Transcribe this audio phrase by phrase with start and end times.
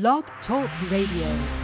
[0.00, 1.63] Blog Talk Radio.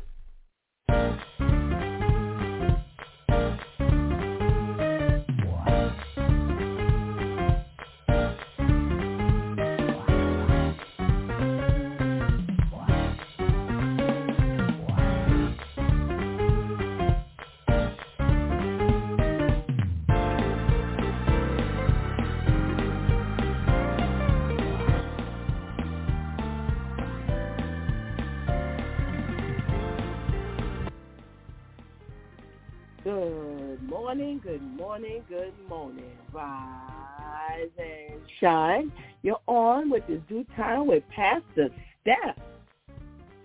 [35.01, 36.17] Morning, good morning.
[36.31, 38.91] Rise and shine.
[39.23, 41.69] You're on with the DEW time with Pastor
[42.01, 42.37] Steph.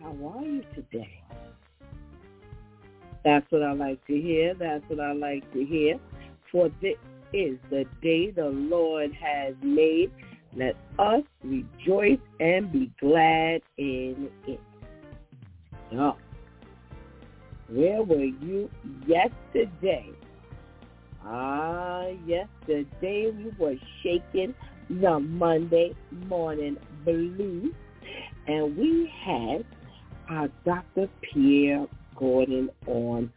[0.03, 1.23] How are you today?
[3.25, 4.53] That's what I like to hear.
[4.53, 5.99] That's what I like to hear.
[6.53, 6.99] For this
[7.33, 10.13] is the day the Lord has made.
[10.55, 14.61] Let us rejoice and be glad in it.
[15.91, 16.19] Now,
[17.71, 18.69] where were you
[19.07, 20.11] yesterday?
[21.29, 24.55] Ah, yesterday we were shaking
[24.89, 25.93] the Monday
[26.29, 27.75] morning blues,
[28.47, 29.65] and we had
[30.31, 31.09] our Dr.
[31.23, 33.33] Pierre Gordon on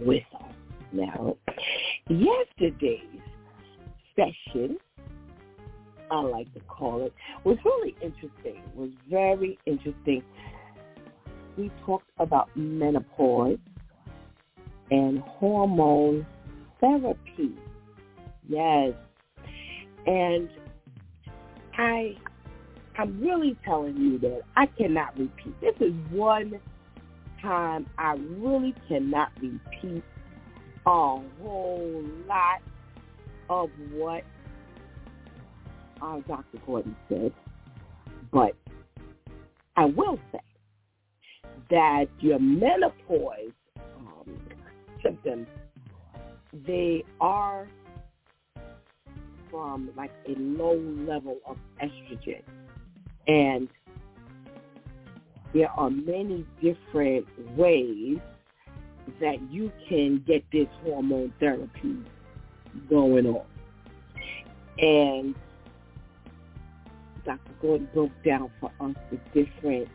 [0.00, 0.54] with us.
[0.90, 1.36] Now,
[2.08, 3.02] yesterday's
[4.16, 4.78] session,
[6.10, 7.12] I like to call it,
[7.44, 8.62] was really interesting.
[8.74, 10.22] Was very interesting.
[11.58, 13.58] We talked about menopause
[14.90, 16.26] and hormone
[16.84, 17.54] therapy.
[18.48, 18.92] Yes.
[20.06, 20.48] And
[21.78, 22.16] I
[22.96, 25.60] I'm really telling you that I cannot repeat.
[25.60, 26.60] This is one
[27.42, 30.04] time I really cannot repeat
[30.86, 32.60] a whole lot
[33.48, 34.22] of what
[36.02, 36.58] uh, Dr.
[36.66, 37.32] Gordon said.
[38.32, 38.52] But
[39.76, 40.38] I will say
[41.70, 44.38] that your menopause um,
[45.02, 45.48] symptoms,
[46.66, 47.68] they are
[49.50, 50.76] from like a low
[51.06, 52.42] level of estrogen.
[53.26, 53.68] And
[55.52, 57.26] there are many different
[57.56, 58.18] ways
[59.20, 61.96] that you can get this hormone therapy
[62.88, 63.46] going on.
[64.78, 65.34] And
[67.24, 67.52] Dr.
[67.62, 69.88] Gordon broke down for us the different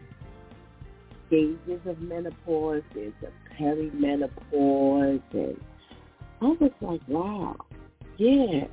[1.28, 2.82] stages of menopause.
[2.94, 5.58] There's a perimenopause, and
[6.42, 7.56] I was like, wow,
[8.18, 8.66] yeah.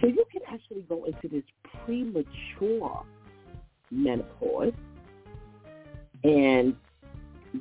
[0.00, 1.42] So you can actually go into this
[1.84, 3.04] premature
[3.90, 4.72] menopause,
[6.24, 6.74] and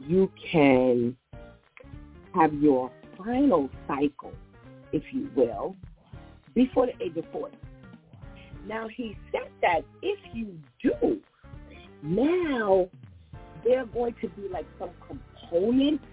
[0.07, 1.17] you can
[2.33, 4.33] have your final cycle,
[4.91, 5.75] if you will,
[6.53, 7.57] before the age of 40.
[8.67, 11.19] Now, he said that if you do,
[12.03, 12.89] now
[13.63, 16.03] there are going to be like some components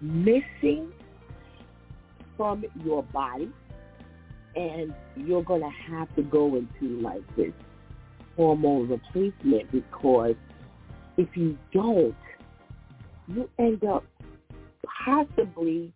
[0.00, 0.92] missing
[2.36, 3.50] from your body
[4.56, 7.52] and you're going to have to go into like this
[8.36, 10.34] hormone replacement because
[11.16, 12.14] if you don't,
[13.28, 14.04] you end up
[15.04, 15.92] possibly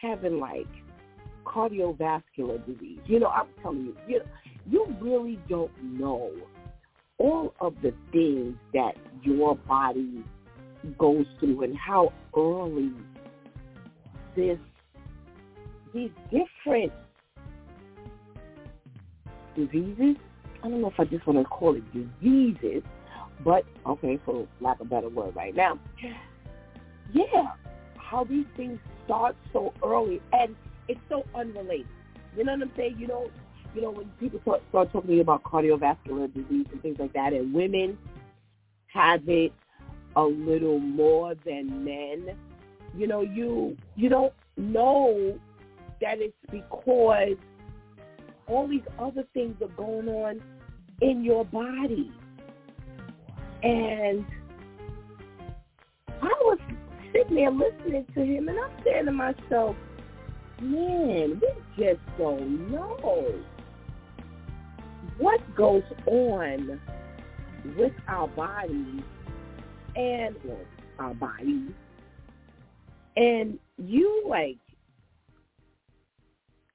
[0.00, 0.66] having like
[1.44, 3.00] cardiovascular disease.
[3.06, 4.20] You know, I'm telling you, you,
[4.68, 6.30] you really don't know
[7.18, 8.92] all of the things that
[9.22, 10.24] your body
[10.98, 12.92] goes through and how early
[14.36, 14.58] this
[15.92, 16.92] these different
[19.56, 20.16] diseases
[20.62, 22.82] I don't know if I just want to call it diseases,
[23.44, 25.78] but okay, for lack of a better word right now.
[27.12, 27.54] Yeah,
[27.96, 30.54] how these things start so early and
[30.88, 31.86] it's so unrelated.
[32.36, 32.96] You know what I'm saying?
[32.98, 33.30] You know,
[33.74, 37.12] you know when people start, start talking to you about cardiovascular disease and things like
[37.14, 37.96] that, and women
[38.88, 39.52] have it
[40.16, 42.36] a little more than men.
[42.96, 45.38] You know, you you don't know
[46.00, 47.36] that it's because
[48.46, 50.40] all these other things are going on
[51.00, 52.12] in your body.
[53.62, 54.24] And
[56.22, 56.58] I was
[57.12, 59.76] sitting there listening to him, and I'm saying to myself,
[60.60, 63.24] man, we just don't know
[65.18, 66.80] what goes on
[67.76, 69.02] with our bodies
[69.96, 70.58] and well,
[70.98, 71.72] our bodies
[73.16, 74.56] and you like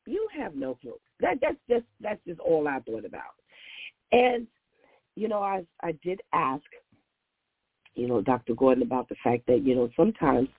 [0.06, 0.96] you have no clue.
[1.19, 3.36] That that's just that's just all I thought about.
[4.12, 4.48] And
[5.16, 6.63] you know, I I did ask,
[7.96, 8.54] you know, Dr.
[8.54, 10.50] Gordon about the fact that you know sometimes,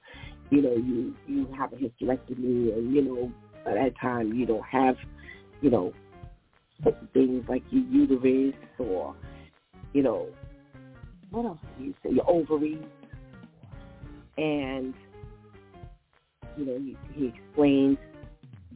[0.51, 3.33] you know, you you have a hysterectomy, and you know,
[3.65, 4.97] by that time you don't have,
[5.61, 5.93] you know,
[7.13, 9.15] things like your uterus or,
[9.93, 10.29] you know,
[11.31, 12.83] what else do you say, your ovaries,
[14.39, 14.95] and
[16.57, 17.99] you know, he, he explained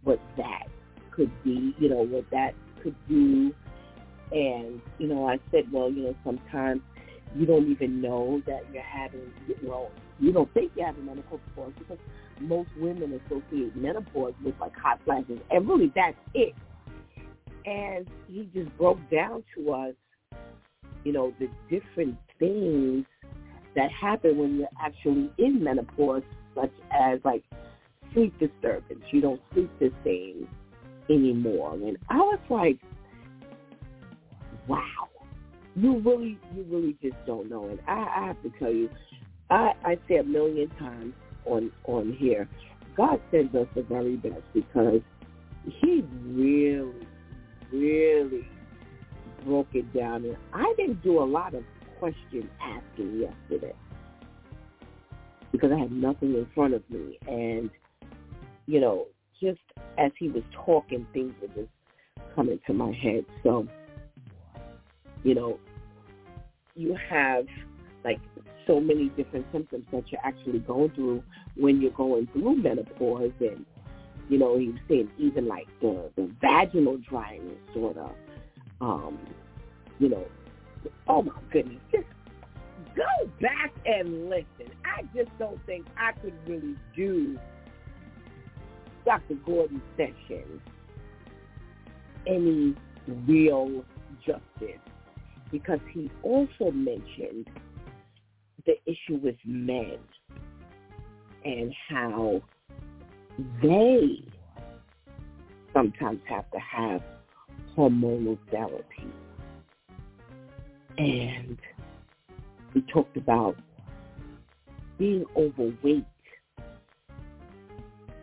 [0.04, 0.64] what that
[1.10, 3.54] could be, you know, what that could do.
[4.32, 6.82] And, you know, I said, well, you know, sometimes
[7.36, 9.32] you don't even know that you're having,
[9.62, 11.40] well, you don't think you're having menopause
[11.78, 11.98] because
[12.40, 16.54] most women associate menopause with like hot flashes, and really that's it.
[17.66, 19.94] And he just broke down to us,
[21.04, 23.04] you know, the different things
[23.76, 26.22] that happen when you're actually in menopause,
[26.54, 27.44] such as like
[28.12, 29.02] sleep disturbance.
[29.10, 30.48] You don't sleep the same
[31.08, 31.74] anymore.
[31.74, 32.78] And I was like,
[34.68, 35.08] wow,
[35.74, 37.68] you really, you really just don't know.
[37.68, 38.88] And I, I have to tell you,
[39.50, 41.14] I, I say a million times
[41.46, 42.48] on on here,
[42.96, 45.00] God sends us the very best because
[45.64, 47.06] He really,
[47.72, 48.48] really
[49.44, 50.24] broke it down.
[50.24, 51.64] And I didn't do a lot of
[51.98, 53.74] question asking yesterday
[55.52, 57.70] because I had nothing in front of me, and
[58.70, 59.08] you know,
[59.42, 59.58] just
[59.98, 61.70] as he was talking, things were just
[62.36, 63.24] coming to my head.
[63.42, 63.66] So,
[65.24, 65.58] you know,
[66.76, 67.46] you have
[68.04, 68.20] like
[68.68, 71.20] so many different symptoms that you're actually going through
[71.56, 73.66] when you're going through menopause and
[74.28, 78.12] you know, he was saying even like the, the vaginal dryness sort of
[78.80, 79.18] um,
[79.98, 80.24] you know,
[81.08, 82.06] oh my goodness, just
[82.94, 84.72] go back and listen.
[84.84, 87.36] I just don't think I could really do
[89.04, 89.34] Dr.
[89.44, 90.60] Gordon's session
[92.26, 92.74] any
[93.26, 93.84] real
[94.24, 94.80] justice
[95.50, 97.48] because he also mentioned
[98.66, 99.98] the issue with men
[101.44, 102.42] and how
[103.62, 104.22] they
[105.72, 107.02] sometimes have to have
[107.76, 109.14] hormonal therapy.
[110.98, 111.58] And
[112.74, 113.56] we talked about
[114.98, 116.04] being overweight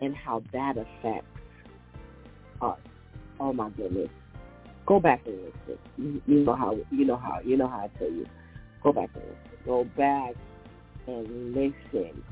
[0.01, 1.27] and how that affects
[2.61, 2.79] us.
[3.39, 4.09] Oh my goodness.
[4.85, 6.21] Go back and listen.
[6.25, 8.25] You, know how you know how you know how I tell you.
[8.83, 9.57] Go back and listen.
[9.65, 10.35] Go back
[11.07, 12.23] and listen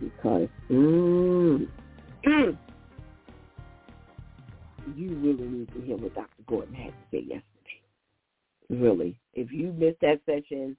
[0.00, 1.68] because mm,
[2.26, 2.58] mm,
[4.96, 6.28] you really need to hear what Dr.
[6.46, 7.44] Gordon had to say yesterday.
[8.70, 9.16] Really.
[9.34, 10.76] If you missed that session,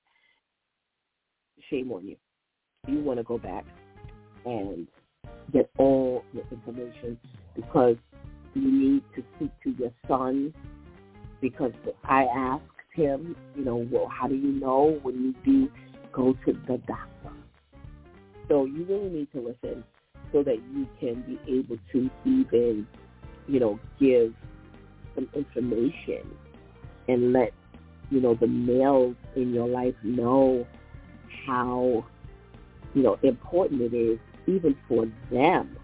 [1.69, 2.15] shame on you.
[2.87, 3.65] You want to go back
[4.45, 4.87] and
[5.51, 7.17] get all the information
[7.55, 7.97] because
[8.53, 10.53] you need to speak to your son
[11.41, 11.71] because
[12.03, 12.63] I asked
[12.93, 15.71] him, you know, well, how do you know when you do
[16.11, 17.35] go to the doctor?
[18.47, 19.83] So you really need to listen
[20.31, 22.87] so that you can be able to even,
[23.47, 24.33] you know, give
[25.15, 26.29] some information
[27.07, 27.53] and let,
[28.09, 30.67] you know, the males in your life know
[31.47, 32.05] how,
[32.93, 34.19] you know, important it is
[34.51, 35.77] even for them.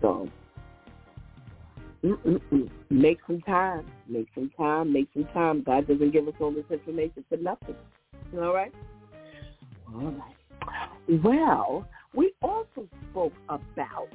[0.00, 0.28] So
[2.90, 3.86] make some time.
[4.08, 4.92] Make some time.
[4.92, 5.62] Make some time.
[5.62, 7.76] God doesn't give us all this information for nothing.
[8.34, 8.72] All right?
[9.94, 11.22] All right.
[11.22, 14.08] Well, we also spoke about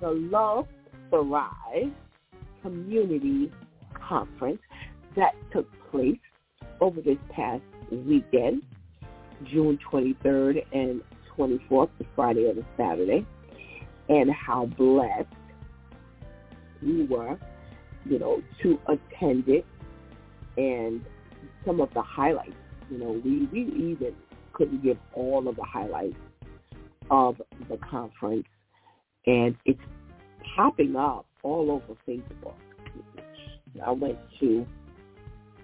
[0.00, 0.66] the Love
[1.10, 1.92] Thrive
[2.62, 3.50] Community
[4.08, 4.60] Conference
[5.16, 6.18] that took place
[6.80, 8.62] over this past weekend,
[9.50, 11.02] June 23rd and
[11.38, 13.26] 24th, the Friday or the Saturday,
[14.08, 15.28] and how blessed
[16.82, 17.38] we were,
[18.04, 19.64] you know, to attend it
[20.56, 21.04] and
[21.64, 22.52] some of the highlights.
[22.90, 23.62] You know, we, we
[23.92, 24.14] even
[24.52, 26.16] couldn't give all of the highlights
[27.10, 28.46] of the conference,
[29.26, 29.80] and it's
[30.54, 32.54] popping up all over Facebook.
[33.84, 34.66] I went to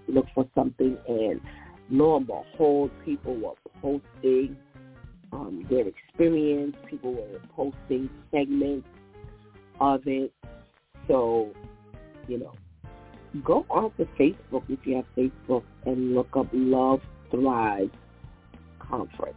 [0.07, 1.39] look for something, and
[1.89, 4.57] lo and behold, people were posting
[5.33, 6.75] um, their experience.
[6.89, 8.87] People were posting segments
[9.79, 10.31] of it.
[11.07, 11.51] So,
[12.27, 12.53] you know,
[13.43, 17.91] go onto Facebook if you have Facebook and look up Love Thrive
[18.79, 19.35] Conference.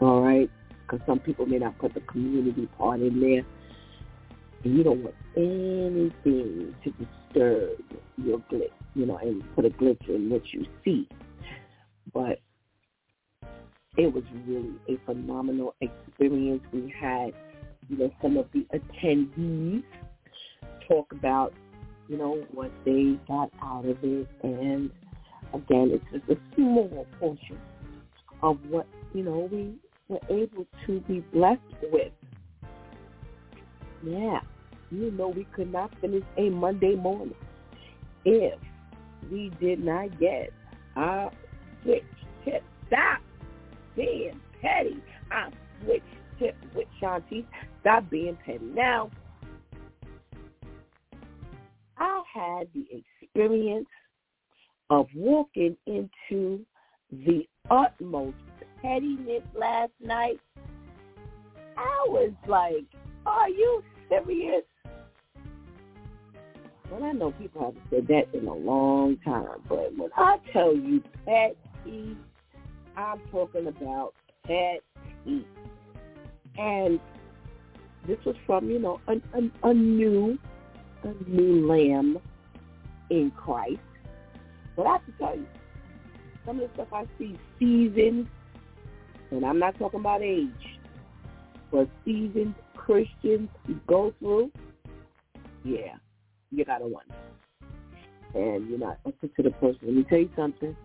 [0.00, 0.50] All right?
[0.82, 3.44] Because some people may not put the community part in there.
[4.64, 7.78] And you don't want anything to disturb
[8.16, 11.08] your glitch, you know, and put a glitch in what you see.
[12.12, 12.40] But
[13.98, 16.62] it was really a phenomenal experience.
[16.72, 17.32] We had,
[17.88, 19.82] you know, some of the attendees
[20.86, 21.52] talk about,
[22.08, 24.28] you know, what they got out of it.
[24.44, 24.90] And
[25.52, 27.58] again, it's just a small portion
[28.40, 29.74] of what, you know, we
[30.08, 32.12] were able to be blessed with.
[34.04, 34.40] Yeah,
[34.92, 37.34] you know we could not finish a Monday morning
[38.24, 38.58] if
[39.30, 40.52] we did not get
[40.94, 41.32] our
[41.82, 42.04] switch
[42.44, 42.62] tip.
[42.86, 43.18] Stop
[43.98, 45.02] being petty.
[45.30, 45.50] I
[45.84, 46.02] switch
[46.38, 47.44] tip with Shanti.
[47.80, 48.64] Stop being petty.
[48.64, 49.10] Now,
[51.98, 52.86] I had the
[53.20, 53.88] experience
[54.88, 56.64] of walking into
[57.10, 58.36] the utmost
[58.80, 60.40] pettiness last night.
[61.76, 62.84] I was like,
[63.26, 64.62] are you serious?
[66.90, 70.74] Well, I know people haven't said that in a long time, but when I tell
[70.74, 72.16] you petty,
[72.98, 74.12] I'm talking about
[74.44, 75.46] petty.
[76.58, 76.98] And
[78.08, 80.36] this was from, you know, a, a, a new,
[81.04, 82.18] a new lamb
[83.10, 83.78] in Christ.
[84.76, 85.46] But I have to tell you,
[86.44, 88.26] some of the stuff I see seasoned,
[89.30, 90.50] and I'm not talking about age,
[91.70, 93.48] but seasoned Christians
[93.86, 94.50] go through,
[95.62, 95.94] yeah,
[96.50, 97.14] you gotta wonder.
[98.34, 99.78] And you're not up to the person.
[99.82, 100.76] Let me tell you something.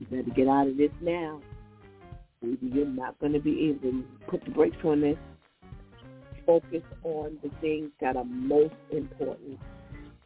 [0.00, 1.40] You better get out of this now.
[2.42, 5.18] Maybe you're not going to be able to put the brakes on this.
[6.46, 9.58] Focus on the things that are most important.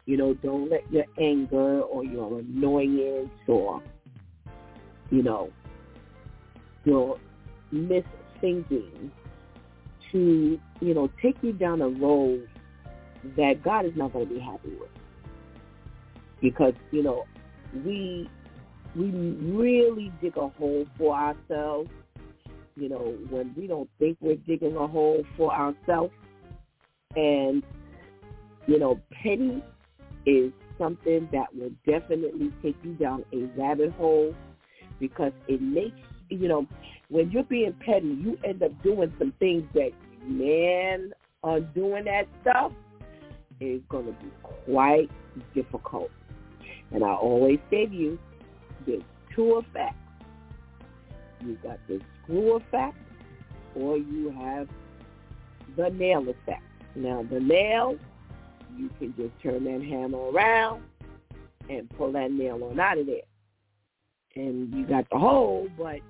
[0.07, 3.83] You know, don't let your anger or your annoyance or,
[5.11, 5.51] you know,
[6.85, 7.19] your
[7.73, 9.11] misthinking
[10.13, 12.49] to, you know, take you down a road
[13.37, 14.91] that God is not going to be happy with.
[16.41, 17.25] Because, you know,
[17.85, 18.31] we
[18.97, 21.91] we really dig a hole for ourselves,
[22.77, 26.13] you know, when we don't think we're digging a hole for ourselves.
[27.17, 27.63] And,
[28.67, 29.63] you know, petty
[30.27, 34.35] is something that will definitely take you down a rabbit hole
[35.01, 35.99] because it makes,
[36.29, 36.67] you know,
[37.09, 39.91] when you're being petty, you end up doing some things that,
[40.27, 42.73] man, on doing that stuff
[43.61, 45.11] is going to be quite
[45.55, 46.11] difficult.
[46.93, 48.19] And I always say to you,
[48.87, 49.03] there's
[49.35, 49.97] two effects.
[51.41, 52.97] You got the screw effect
[53.75, 54.69] or you have
[55.77, 56.63] the nail effect.
[56.95, 57.97] Now the nail,
[58.77, 60.83] you can just turn that hammer around
[61.69, 63.17] and pull that nail on out of there.
[64.37, 66.01] And you got the hole, but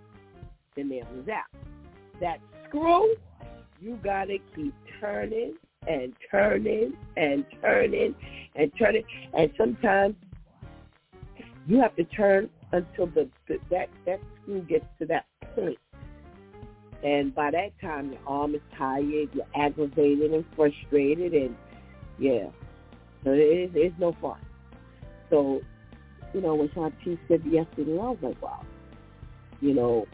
[0.77, 1.45] the nail is out.
[2.21, 3.15] That screw,
[3.81, 5.55] you got to keep turning
[5.87, 8.15] and turning and turning
[8.55, 9.05] and turning.
[9.37, 10.15] And sometimes
[11.67, 15.79] you have to turn until the, the that that screw gets to that point.
[17.03, 21.57] And by that time, your arm is tired, you're aggravated and frustrated, and
[22.19, 22.49] yeah,
[23.23, 24.41] so it it's no fun.
[25.31, 25.61] So,
[26.33, 28.65] you know, when Shanti said yesterday, I was like, wow,
[29.61, 30.07] you know,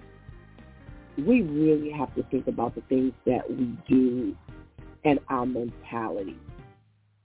[1.17, 4.37] we really have to think about the things that we do
[5.05, 6.38] and our mentality.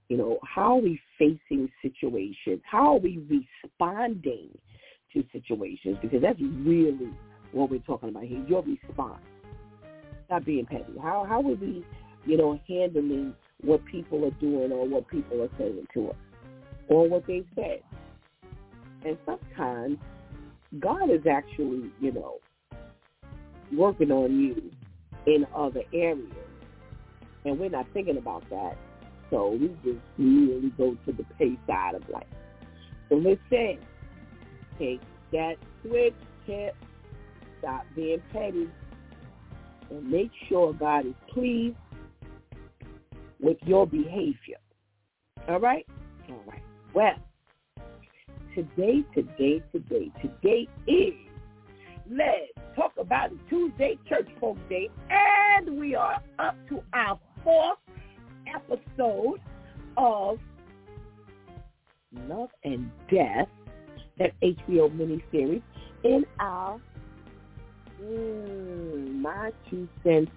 [0.08, 2.62] You know, how are we facing situations?
[2.64, 4.56] How are we responding
[5.32, 5.98] situations?
[6.00, 7.10] Because that's really
[7.52, 8.44] what we're talking about here.
[8.46, 9.22] Your response,
[10.30, 10.94] not being petty.
[11.00, 11.84] How how are we,
[12.24, 16.16] you know, handling what people are doing or what people are saying to us
[16.88, 17.82] or what they've said?
[19.04, 19.98] And sometimes
[20.80, 22.38] God is actually, you know,
[23.72, 24.70] working on you
[25.26, 26.32] in other areas
[27.46, 28.76] and we're not thinking about that.
[29.30, 32.26] So we just really go to the pay side of life.
[33.08, 33.78] So listen,
[34.78, 35.00] take
[35.32, 36.14] that switch
[36.46, 36.74] tip,
[37.58, 38.68] stop being petty,
[39.90, 41.76] and make sure God is pleased
[43.40, 44.58] with your behavior.
[45.48, 45.86] All right?
[46.28, 46.62] All right.
[46.94, 47.14] Well,
[48.54, 51.14] today, today, today, today is
[52.10, 57.78] Let's Talk About It Tuesday Church Folk Day, and we are up to our fourth
[58.54, 59.40] episode
[59.96, 60.38] of
[62.28, 63.48] Love and Death,
[64.18, 65.62] that HBO miniseries,
[66.04, 66.80] in our
[68.02, 70.32] mm, My Two Cents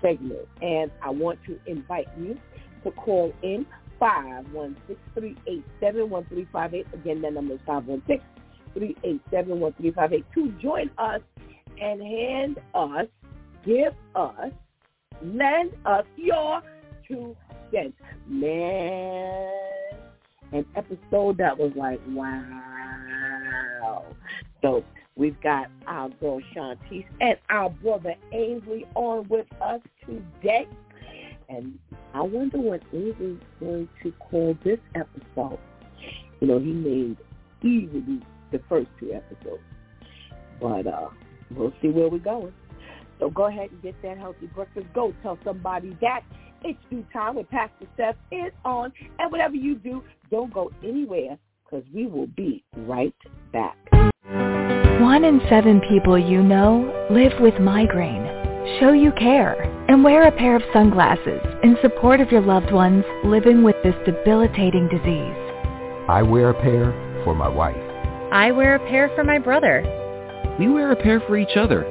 [0.00, 0.46] segment.
[0.62, 2.38] And I want to invite you
[2.84, 3.66] to call in
[4.00, 6.92] 516-387-1358.
[6.92, 7.60] Again, that number is
[8.76, 11.22] 516-387-1358 to join us
[11.80, 13.06] and hand us,
[13.64, 14.52] give us
[15.22, 16.62] lend us your
[17.06, 17.36] two
[17.72, 17.96] cents.
[18.26, 19.50] Man,
[20.52, 22.65] an episode that was like, wow.
[24.62, 24.84] So
[25.16, 30.66] we've got our girl Shantice and our brother Ainsley on with us today.
[31.48, 31.78] And
[32.14, 35.58] I wonder what Ainsley's going to call this episode.
[36.40, 37.16] You know, he named
[37.62, 38.20] easily
[38.52, 39.62] the first two episodes.
[40.60, 41.08] But uh,
[41.54, 42.52] we'll see where we're going.
[43.18, 44.86] So go ahead and get that healthy breakfast.
[44.94, 46.20] Go tell somebody that
[46.62, 48.92] it's DEW time with Pastor Steph is on.
[49.18, 53.14] And whatever you do, don't go anywhere because we will be right
[53.52, 53.76] back.
[55.00, 58.24] One in seven people you know live with migraine.
[58.80, 63.04] Show you care and wear a pair of sunglasses in support of your loved ones
[63.24, 65.36] living with this debilitating disease.
[66.08, 66.92] I wear a pair
[67.24, 67.76] for my wife.
[68.32, 69.82] I wear a pair for my brother.
[70.58, 71.84] We wear a pair for each other.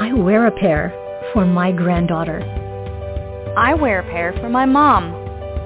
[0.00, 0.92] I wear a pair
[1.32, 2.42] for my granddaughter.
[3.56, 5.12] I wear a pair for my mom.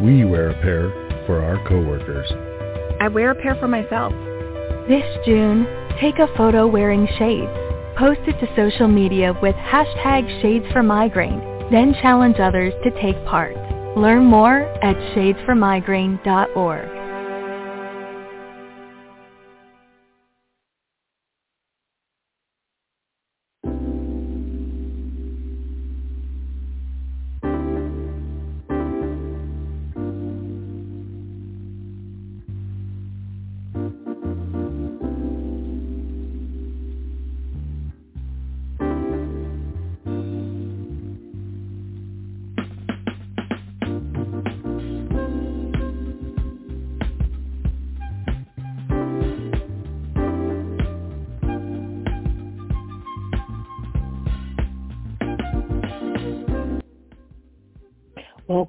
[0.02, 0.90] We wear a pair
[1.26, 2.51] for our coworkers.
[3.02, 4.12] I wear a pair for myself.
[4.86, 5.66] This June,
[6.00, 7.50] take a photo wearing shades.
[7.98, 11.40] Post it to social media with hashtag Shades for Migraine.
[11.72, 13.56] Then challenge others to take part.
[13.96, 17.01] Learn more at shadesformigraine.org.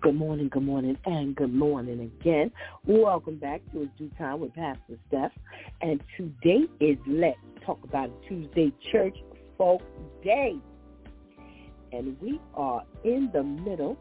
[0.03, 2.51] good morning, good morning, and good morning again.
[2.85, 5.31] Welcome back to a DEW time with Pastor Steph.
[5.81, 9.15] And today is Let's Talk About It Tuesday Church
[9.57, 9.81] Folk
[10.21, 10.55] Day.
[11.93, 13.97] And we are in the middle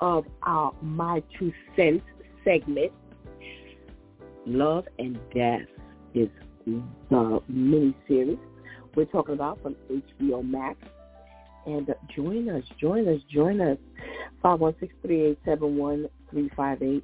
[0.00, 2.04] of our My Two Cents
[2.42, 2.90] segment.
[4.46, 5.68] Love and Death
[6.14, 6.28] is
[7.10, 8.38] the mini-series
[8.94, 10.78] we're talking about from HBO Max.
[11.66, 13.76] And join us, join us, join us.
[14.44, 17.02] 516-3871-358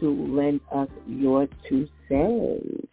[0.00, 2.88] to lend us your two cents.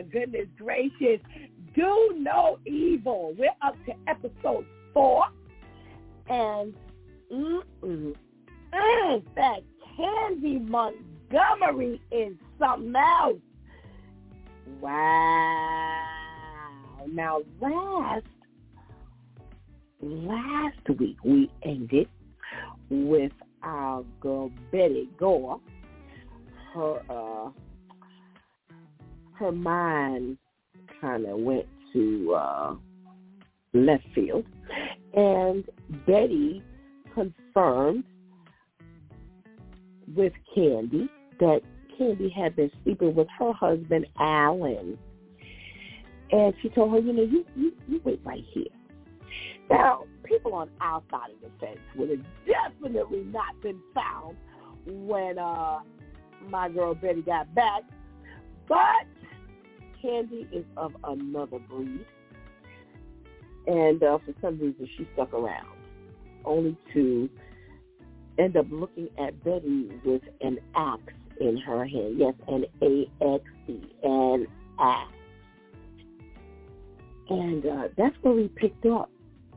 [0.00, 1.20] My goodness gracious.
[1.74, 3.34] Do no evil.
[3.38, 5.24] We're up to episode four.
[6.28, 6.74] And
[7.32, 8.14] mm-mm,
[8.72, 9.60] mm, that
[9.96, 13.36] Candy Montgomery is something else.
[14.80, 16.06] Wow.
[17.12, 18.24] Now last
[20.00, 22.08] last week we ended
[22.88, 23.32] with
[23.62, 25.60] our girl Betty Gore.
[26.74, 27.50] Her uh
[29.40, 30.36] her mind
[31.00, 32.74] kind of went to uh,
[33.72, 34.44] left field.
[35.14, 35.64] And
[36.06, 36.62] Betty
[37.14, 38.04] confirmed
[40.14, 41.08] with Candy
[41.40, 41.60] that
[41.98, 44.98] Candy had been sleeping with her husband, Alan.
[46.30, 48.64] And she told her, you know, you, you, you wait right here.
[49.68, 54.36] Now, people on our side of the fence would have definitely not been found
[54.86, 55.80] when uh,
[56.48, 57.82] my girl Betty got back.
[58.68, 59.06] But
[60.00, 62.04] Candy is of another breed.
[63.66, 65.68] And uh, for some reason, she stuck around,
[66.44, 67.28] only to
[68.38, 72.18] end up looking at Betty with an axe in her hand.
[72.18, 74.46] Yes, an A-X-E, an
[74.80, 75.12] axe.
[77.28, 79.10] And uh, that's where we picked up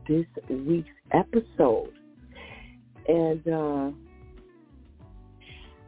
[0.06, 1.92] this week's episode.
[3.08, 3.90] And uh,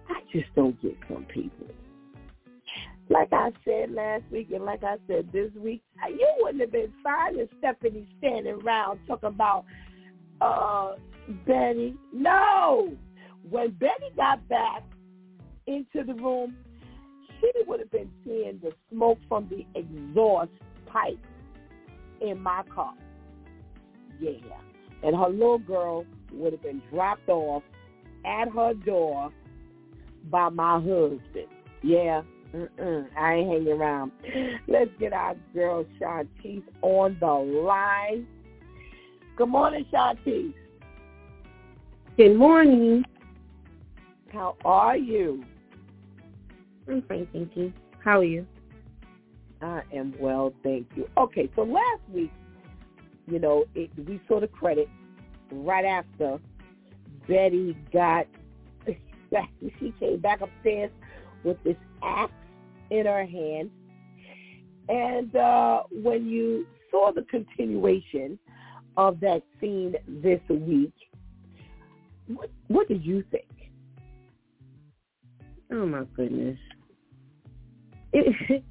[0.09, 1.67] I just don't get some people
[3.09, 6.93] like I said last week and like I said this week, you wouldn't have been
[7.03, 9.65] finding Stephanie standing around talking about
[10.41, 10.95] uh
[11.47, 11.95] Betty.
[12.13, 12.97] No.
[13.49, 14.83] When Betty got back
[15.67, 16.57] into the room,
[17.41, 20.51] she would have been seeing the smoke from the exhaust
[20.87, 21.19] pipe
[22.21, 22.95] in my car.
[24.21, 24.31] Yeah.
[25.03, 27.63] And her little girl would have been dropped off
[28.25, 29.31] at her door
[30.31, 31.49] by my husband.
[31.83, 32.23] Yeah.
[32.57, 34.13] Mm-mm, I ain't hanging around.
[34.67, 38.27] Let's get our girl Shantice on the line.
[39.37, 40.55] Good morning, Shantice.
[42.17, 43.05] Good morning.
[44.33, 45.45] How are you?
[46.89, 47.75] I'm fine, thank you.
[48.03, 48.47] How are you?
[49.61, 51.11] I am well, thank you.
[51.19, 52.33] Okay, so last week,
[53.27, 54.89] you know, it, we saw the credit
[55.51, 56.39] right after
[57.29, 58.27] Betty got
[59.31, 59.51] back.
[59.79, 60.91] She came back upstairs
[61.45, 62.33] with this axe
[62.91, 63.71] in our hand,
[64.89, 68.39] and uh, when you saw the continuation
[68.97, 70.93] of that scene this week,
[72.29, 73.45] what, what did you think?
[75.73, 76.59] Oh my goodness!
[78.13, 78.35] It,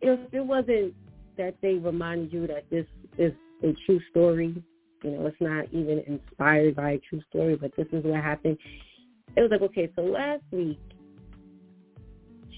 [0.00, 0.94] if it wasn't
[1.36, 3.32] that they reminded you that this is
[3.62, 4.62] a true story,
[5.02, 8.58] you know, it's not even inspired by a true story, but this is what happened.
[9.36, 10.80] It was like, okay, so last week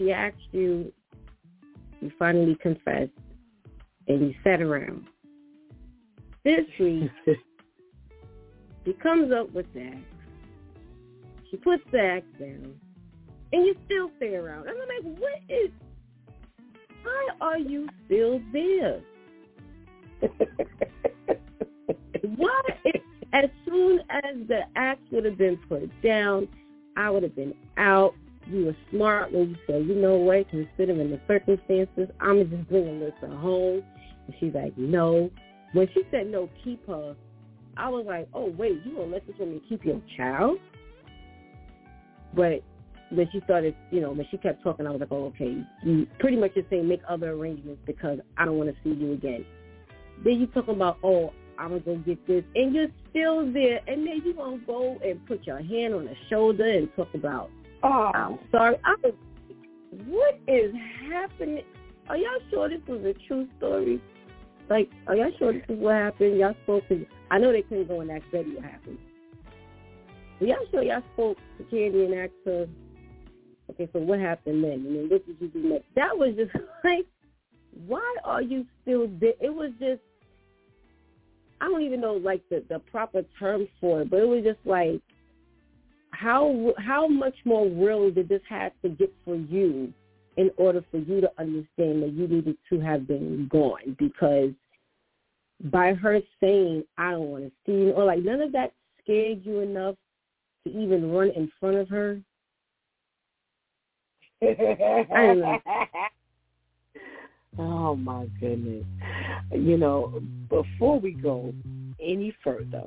[0.00, 0.92] she asked you,
[2.00, 3.10] you finally confessed,
[4.08, 5.04] and you sat around.
[6.42, 7.10] This week,
[8.84, 10.02] she comes up with that.
[11.50, 12.74] She puts the axe down,
[13.52, 14.68] and you still stay around.
[14.68, 15.70] And I'm like, what is
[17.02, 19.00] why are you still there?
[22.36, 22.60] Why?
[23.32, 26.46] As soon as the axe would have been put down,
[26.96, 28.14] I would have been out.
[28.50, 33.00] You were smart when you said, you know what, considering the circumstances, I'm just bringing
[33.00, 33.82] Alyssa home.
[34.26, 35.30] And she's like, no.
[35.72, 37.14] When she said no, keep her,
[37.76, 40.58] I was like, oh, wait, you to let this woman keep your child?
[42.34, 42.62] But
[43.10, 45.64] when she started, you know, when she kept talking, I was like, oh, okay.
[45.84, 49.12] You pretty much just saying make other arrangements because I don't want to see you
[49.12, 49.44] again.
[50.24, 52.44] Then you talking about, oh, I'm to go get this.
[52.54, 53.80] And you're still there.
[53.86, 57.50] And then you to go and put your hand on her shoulder and talk about,
[57.82, 58.76] oh, I'm sorry.
[58.84, 58.94] I
[60.06, 60.72] what is
[61.10, 61.64] happening?
[62.08, 64.00] Are y'all sure this was a true story?
[64.68, 66.38] Like, are y'all sure this is what happened?
[66.38, 68.98] Y'all spoke to, I know they couldn't go and ask Betty what happened.
[70.38, 72.68] But y'all sure y'all spoke to Candy and asked her
[73.70, 74.72] okay, so what happened then?
[74.72, 75.86] And then what did you do next?
[75.94, 76.50] That was just
[76.84, 77.06] like,
[77.86, 79.34] why are you still there?
[79.40, 80.00] It was just,
[81.60, 84.58] I don't even know like the the proper term for it, but it was just
[84.64, 85.00] like,
[86.20, 89.92] how how much more real did this have to get for you
[90.36, 93.96] in order for you to understand that you needed to have been gone?
[93.98, 94.50] Because
[95.64, 99.40] by her saying, I don't want to see you, or like none of that scared
[99.44, 99.96] you enough
[100.66, 102.20] to even run in front of her
[107.58, 108.84] oh my goodness.
[109.52, 111.52] You know, before we go
[112.02, 112.84] any further,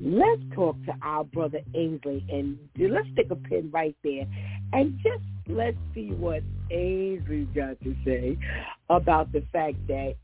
[0.00, 4.26] let's talk to our brother Ainsley and let's stick a pin right there
[4.72, 8.36] and just let's see what Ainsley's got to say
[8.90, 10.14] about the fact that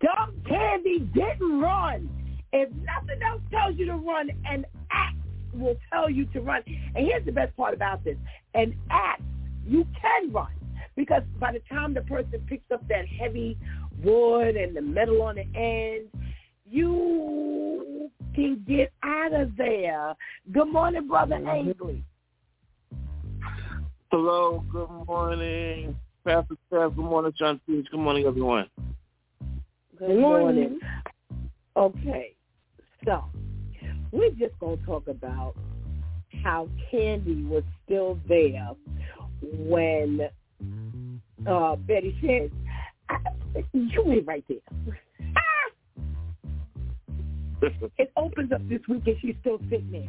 [0.00, 2.08] Dumb Candy didn't run.
[2.52, 5.16] If nothing else tells you to run, an act
[5.54, 6.62] will tell you to run.
[6.66, 8.16] And here's the best part about this.
[8.54, 9.22] An act
[9.66, 10.52] you can run
[10.96, 13.56] because by the time the person picks up that heavy
[14.02, 16.08] wood and the metal on the end,
[16.70, 20.14] you can get out of there.
[20.52, 22.04] Good morning, Brother Ainsley.
[24.10, 26.94] Hello, good morning, Pastor Steph.
[26.94, 27.86] Good morning, John Peach.
[27.90, 28.68] Good morning, everyone.
[29.98, 30.78] Good morning.
[31.76, 32.34] Okay,
[33.04, 33.24] so
[34.12, 35.54] we're just going to talk about
[36.42, 38.70] how Candy was still there
[39.42, 40.28] when
[41.46, 42.50] uh, Betty says,
[43.72, 44.58] you went right there.
[47.62, 50.08] It opens up this week and she's still sitting there.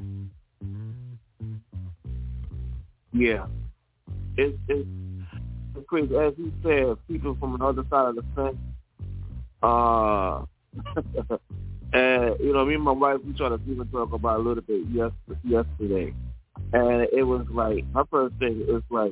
[3.14, 3.46] Yeah.
[4.38, 4.88] It's, it's,
[5.76, 6.16] it's crazy.
[6.16, 8.58] As you said, people from the other side of the fence,
[9.64, 10.44] uh,
[11.94, 14.64] and, you know, me and my wife, we tried to even talk about a little
[14.64, 15.12] bit yes,
[15.44, 16.14] yesterday.
[16.74, 19.12] And it was like, my first thing is like,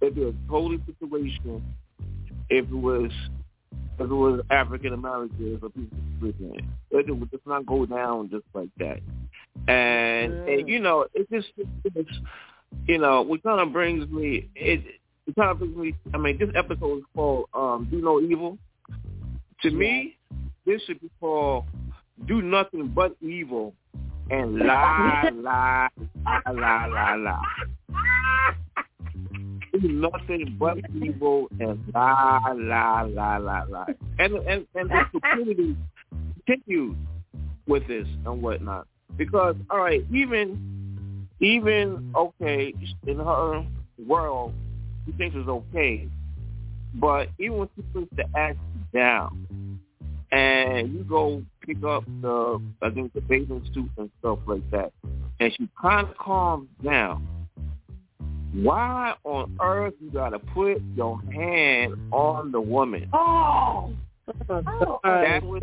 [0.00, 1.64] it'd be a totally situation
[2.50, 3.10] if it was
[3.98, 6.72] if it was African Americans or people speaking.
[6.90, 9.00] It would just not go down just like that.
[9.66, 11.48] And, and you know, it just
[11.84, 12.10] it's,
[12.86, 14.84] you know, what kind of brings me it
[15.26, 15.94] it kind of brings me.
[16.14, 18.56] I mean, this episode is called um, "Do No Evil."
[19.62, 20.16] To me,
[20.64, 21.64] this should be called
[22.26, 23.74] "Do Nothing But Evil"
[24.30, 25.88] and la la
[26.24, 27.40] la la la la.
[29.82, 33.94] Nothing but evil and lie, lie, lie, lie, lie.
[34.18, 35.76] And and and the community
[36.46, 36.96] continues
[37.66, 38.86] with this and whatnot.
[39.16, 42.74] Because all right, even even okay,
[43.06, 43.66] in her
[44.06, 44.54] world,
[45.06, 46.08] she thinks it's okay.
[46.94, 48.58] But even when she puts the axe
[48.94, 49.80] down
[50.32, 54.92] and you go pick up the I think the bathing suit and stuff like that,
[55.40, 57.26] and she kind of calms down
[58.52, 63.08] why on earth you gotta put your hand on the woman?
[63.12, 63.92] Oh,
[64.26, 64.48] that
[65.42, 65.62] was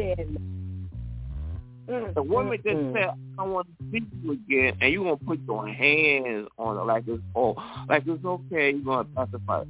[1.88, 5.40] oh, the woman just said, "I want to see you again," and you gonna put
[5.48, 7.56] your hands on her like it's oh,
[7.90, 8.72] like it's okay.
[8.72, 9.64] You gonna pacify?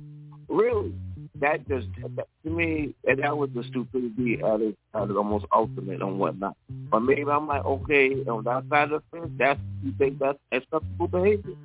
[0.47, 0.93] Really?
[1.41, 5.45] That just that, to me, and that was the stupidity at its, at its almost
[5.54, 6.56] ultimate and whatnot.
[6.89, 10.39] But maybe I'm like, okay, on that side of the fence, that's you think that's
[10.54, 11.56] acceptable behavior.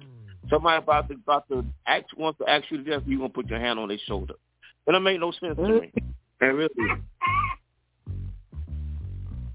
[0.50, 3.48] Somebody about to about to act wants to ask you to death, you gonna put
[3.48, 4.34] your hand on their shoulder.
[4.86, 5.92] And it don't make no sense to me.
[6.42, 6.70] And really.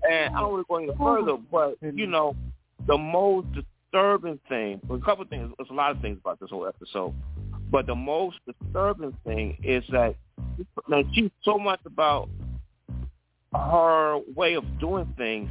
[0.07, 2.35] And I don't want to go any further, but you know,
[2.85, 6.51] the most disturbing thing, a couple of things, there's a lot of things about this
[6.51, 7.15] whole episode,
[7.71, 10.15] but the most disturbing thing is that
[10.87, 12.29] now she's so much about
[13.51, 15.49] her way of doing things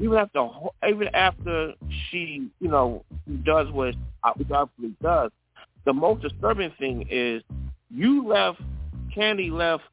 [0.00, 0.48] even after
[0.88, 1.72] even after
[2.10, 3.04] she you know
[3.44, 5.30] does what obviously does,
[5.84, 7.42] the most disturbing thing is
[7.90, 8.60] you left
[9.14, 9.84] Candy left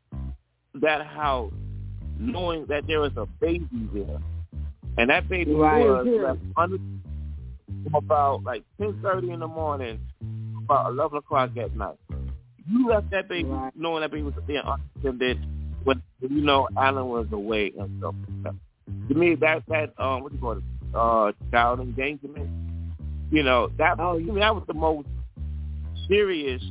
[0.75, 1.53] that house
[2.17, 4.19] knowing that there was a baby there,
[4.97, 5.85] and that baby right.
[5.85, 6.77] was left under
[7.93, 9.99] about like ten thirty in the morning,
[10.63, 11.97] about eleven o'clock at night.
[12.69, 13.71] You left that baby right.
[13.75, 15.45] knowing that baby was there unattended
[15.83, 18.15] when you know Alan was away and stuff.
[19.09, 20.63] To me, that that um, what do you call it?
[20.93, 22.49] Uh, child endangerment.
[23.31, 23.99] You know that.
[23.99, 25.07] Oh, I mean, that was the most
[26.07, 26.61] serious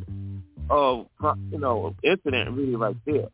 [0.68, 1.07] of
[1.51, 3.29] you know incident really right there.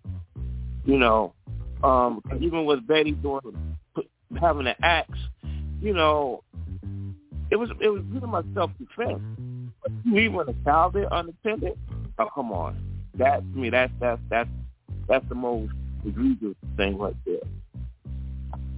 [0.85, 1.35] You know,
[1.83, 3.41] um, even with Betty doing
[4.41, 5.19] having an axe,
[5.81, 6.45] you know,
[7.51, 9.21] it was it was pretty my self defense.
[10.07, 11.77] Even when a child there unattended,
[12.19, 12.81] oh come on,
[13.19, 14.51] that to me that's that's that's
[15.09, 15.73] that's the most
[16.07, 17.37] egregious thing right there.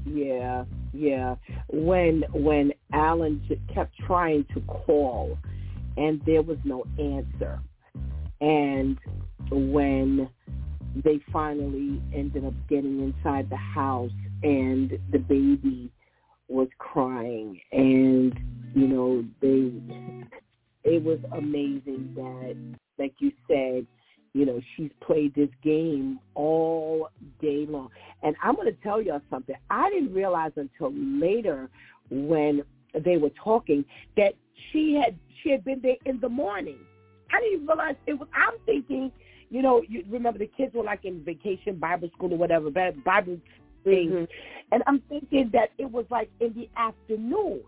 [0.06, 1.36] Yeah, yeah.
[1.68, 5.38] When when Alan kept trying to call,
[5.96, 7.60] and there was no answer,
[8.40, 8.98] and
[9.50, 10.28] when
[11.04, 14.10] they finally ended up getting inside the house,
[14.42, 15.90] and the baby
[16.48, 18.38] was crying, and
[18.74, 19.72] you know they,
[20.84, 22.56] it was amazing that,
[22.98, 23.86] like you said,
[24.34, 27.10] you know, she's played this game all
[27.40, 27.90] day long.
[28.22, 29.54] And I'm going to tell y'all something.
[29.70, 31.70] I didn't realize until later
[32.10, 32.62] when
[33.04, 33.84] they were talking
[34.16, 34.34] that
[34.70, 36.78] she had she had been there in the morning.
[37.32, 38.28] I didn't even realize it was.
[38.34, 39.12] I'm thinking,
[39.50, 43.38] you know, you remember the kids were like in vacation Bible school or whatever, Bible
[43.84, 44.24] thing, mm-hmm.
[44.72, 47.60] and I'm thinking that it was like in the afternoon.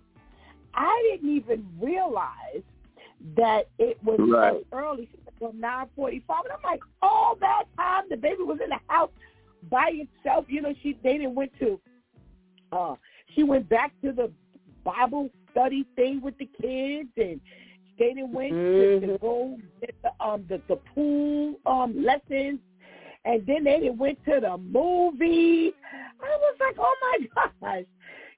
[0.75, 2.63] I didn't even realize
[3.37, 4.57] that it was right.
[4.57, 5.09] as early
[5.41, 9.11] from 9:45, and I'm like, all that time the baby was in the house
[9.71, 10.45] by itself.
[10.49, 11.81] You know, she they didn't went to.
[12.71, 12.95] Uh,
[13.35, 14.31] she went back to the
[14.85, 17.41] Bible study thing with the kids, and
[17.99, 19.07] they didn't went mm-hmm.
[19.07, 22.61] to, to go get the um the, the pool um lessons,
[23.25, 25.73] and then they didn't went to the movie.
[26.23, 27.85] I was like, oh my gosh,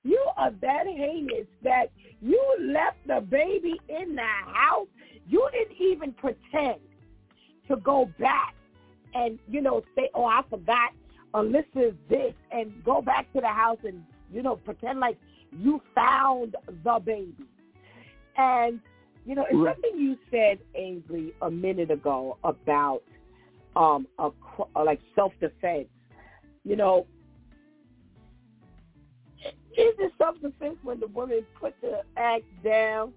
[0.05, 4.87] you are that heinous that you left the baby in the house.
[5.29, 6.81] You didn't even pretend
[7.73, 8.55] to go back
[9.15, 10.91] and, you know, say, oh, I forgot
[11.35, 15.19] Alyssa's this and go back to the house and, you know, pretend like
[15.51, 17.47] you found the baby.
[18.37, 18.81] And,
[19.25, 23.03] you know, it's something you said, Ainsley, a minute ago about
[23.77, 24.31] um, a,
[24.83, 25.89] like self-defense.
[26.65, 27.07] You know,
[29.45, 33.13] is it self-defense when the woman put the axe down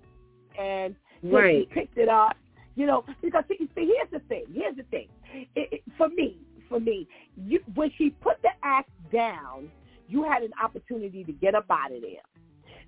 [0.58, 1.70] and right.
[1.70, 2.36] picked it up?
[2.76, 4.46] You know, because see, see here's the thing.
[4.54, 5.08] Here's the thing.
[5.56, 7.08] It, it, for me, for me,
[7.38, 9.72] you, when she put the axe down,
[10.08, 12.22] you had an opportunity to get up out of there.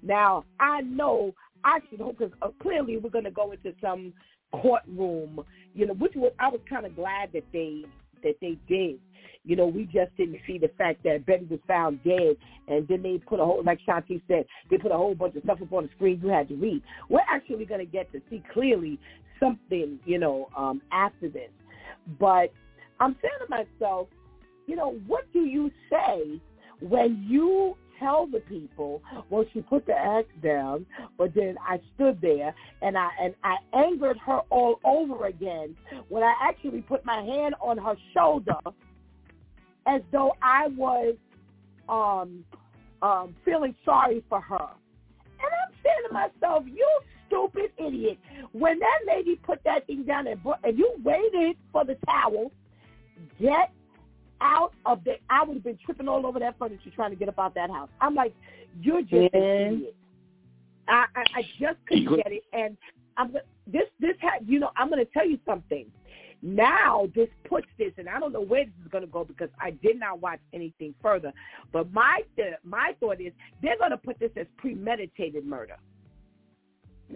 [0.04, 4.14] Now, I know I should hope because uh, clearly we're going to go into some
[4.52, 7.84] courtroom, you know, which was I was kind of glad that they
[8.24, 9.00] that they did.
[9.44, 12.36] You know, we just didn't see the fact that Betty was found dead,
[12.68, 15.44] and then they put a whole, like Shanti said, they put a whole bunch of
[15.44, 16.82] stuff up on the screen you had to read.
[17.10, 19.00] We're actually going to get to see clearly
[19.40, 21.50] something, you know, um, after this.
[22.20, 22.52] But
[23.00, 24.08] I'm saying to myself,
[24.66, 26.42] you know, what do you say
[26.82, 30.86] when you tell the people, well, she put the axe down,
[31.18, 35.76] but then I stood there and I and I angered her all over again
[36.10, 38.58] when I actually put my hand on her shoulder
[39.88, 41.16] as though I was
[41.90, 42.44] um
[43.02, 44.70] um feeling sorry for her.
[45.40, 46.88] And I'm saying to myself, you
[47.28, 48.18] stupid idiot.
[48.52, 52.52] When that lady put that thing down and, and you waited for the towel,
[53.40, 53.72] get
[54.42, 55.16] out of the.
[55.30, 57.70] I would have been tripping all over that furniture trying to get up out that
[57.70, 57.90] house.
[58.02, 58.34] I'm like,
[58.82, 59.40] you're just yeah.
[59.40, 59.96] an idiot.
[60.88, 62.78] I, I I just couldn't get it, and
[63.18, 63.34] I'm
[63.66, 65.86] this this had you know I'm going to tell you something.
[66.42, 69.50] Now this puts this, and I don't know where this is going to go because
[69.60, 71.34] I did not watch anything further.
[71.74, 72.22] But my
[72.64, 75.78] my thought is they're going to put this as premeditated murder.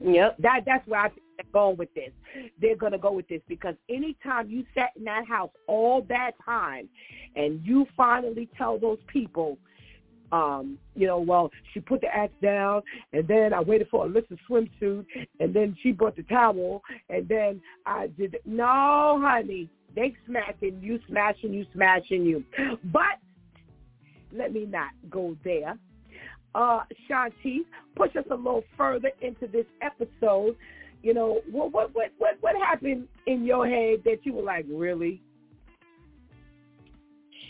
[0.04, 0.38] Yep.
[0.40, 2.12] That that's where I think they're going with this.
[2.60, 6.89] They're gonna go with this because anytime you sat in that house all that time
[7.36, 9.58] and you finally tell those people,
[10.32, 12.82] um, you know, well, she put the axe down
[13.13, 15.06] and then I waited for Alyssa swimsuit
[15.39, 18.41] and then she brought the towel and then I did It.
[18.45, 19.69] no honey.
[19.93, 22.45] They smacking you, smashing you, smashing you.
[22.86, 23.19] But
[24.32, 25.77] let me not go there
[26.56, 27.60] uh, Shanti,
[27.95, 30.56] push us a little further into this episode.
[31.04, 34.66] You know, what what what what what happened in your head that you were like,
[34.70, 35.22] really?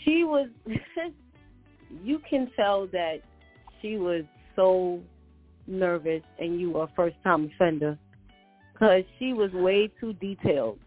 [0.04, 0.48] She was.
[2.02, 3.18] you can tell that
[3.80, 4.24] she was
[4.56, 5.00] so
[5.66, 7.98] nervous, and you were a first time offender,
[8.72, 10.78] because she was way too detailed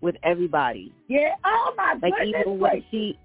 [0.00, 0.92] with everybody.
[1.08, 1.34] Yeah.
[1.44, 2.40] Oh my like goodness.
[2.40, 3.18] even when she,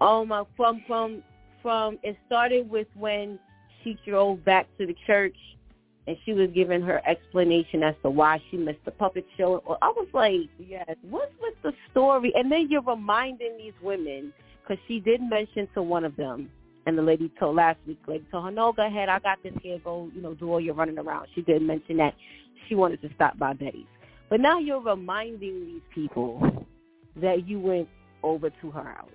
[0.00, 1.22] oh my, from from
[1.62, 3.38] from it started with when
[3.82, 5.36] she drove back to the church
[6.10, 9.62] and she was giving her explanation as to why she missed the puppet show.
[9.80, 12.32] I was like, yes, what's with the story?
[12.34, 16.50] And then you're reminding these women, because she did mention to one of them,
[16.86, 19.52] and the lady told last week, lady told her, no, go ahead, I got this
[19.62, 21.28] here, go, you know, do all your running around.
[21.32, 22.16] She did mention that
[22.68, 23.86] she wanted to stop by Betty's.
[24.28, 26.66] But now you're reminding these people
[27.22, 27.88] that you went
[28.24, 29.10] over to her house.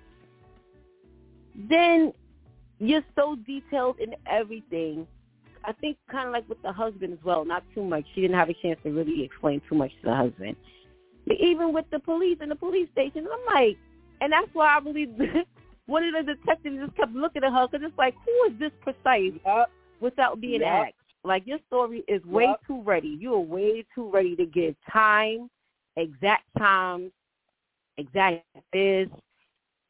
[1.68, 2.14] Then
[2.78, 5.06] you're so detailed in everything.
[5.66, 8.04] I think kind of like with the husband as well, not too much.
[8.14, 10.56] She didn't have a chance to really explain too much to the husband.
[11.26, 13.76] But even with the police and the police station, I'm like,
[14.20, 15.10] and that's why I believe
[15.86, 18.70] one of the detectives just kept looking at her because it's like, who is this
[18.80, 19.70] precise yep.
[20.00, 20.86] without being yep.
[20.86, 20.94] asked?
[21.24, 22.60] Like your story is way yep.
[22.66, 23.16] too ready.
[23.20, 25.50] You are way too ready to give time,
[25.96, 27.10] exact times,
[27.98, 29.08] exact this,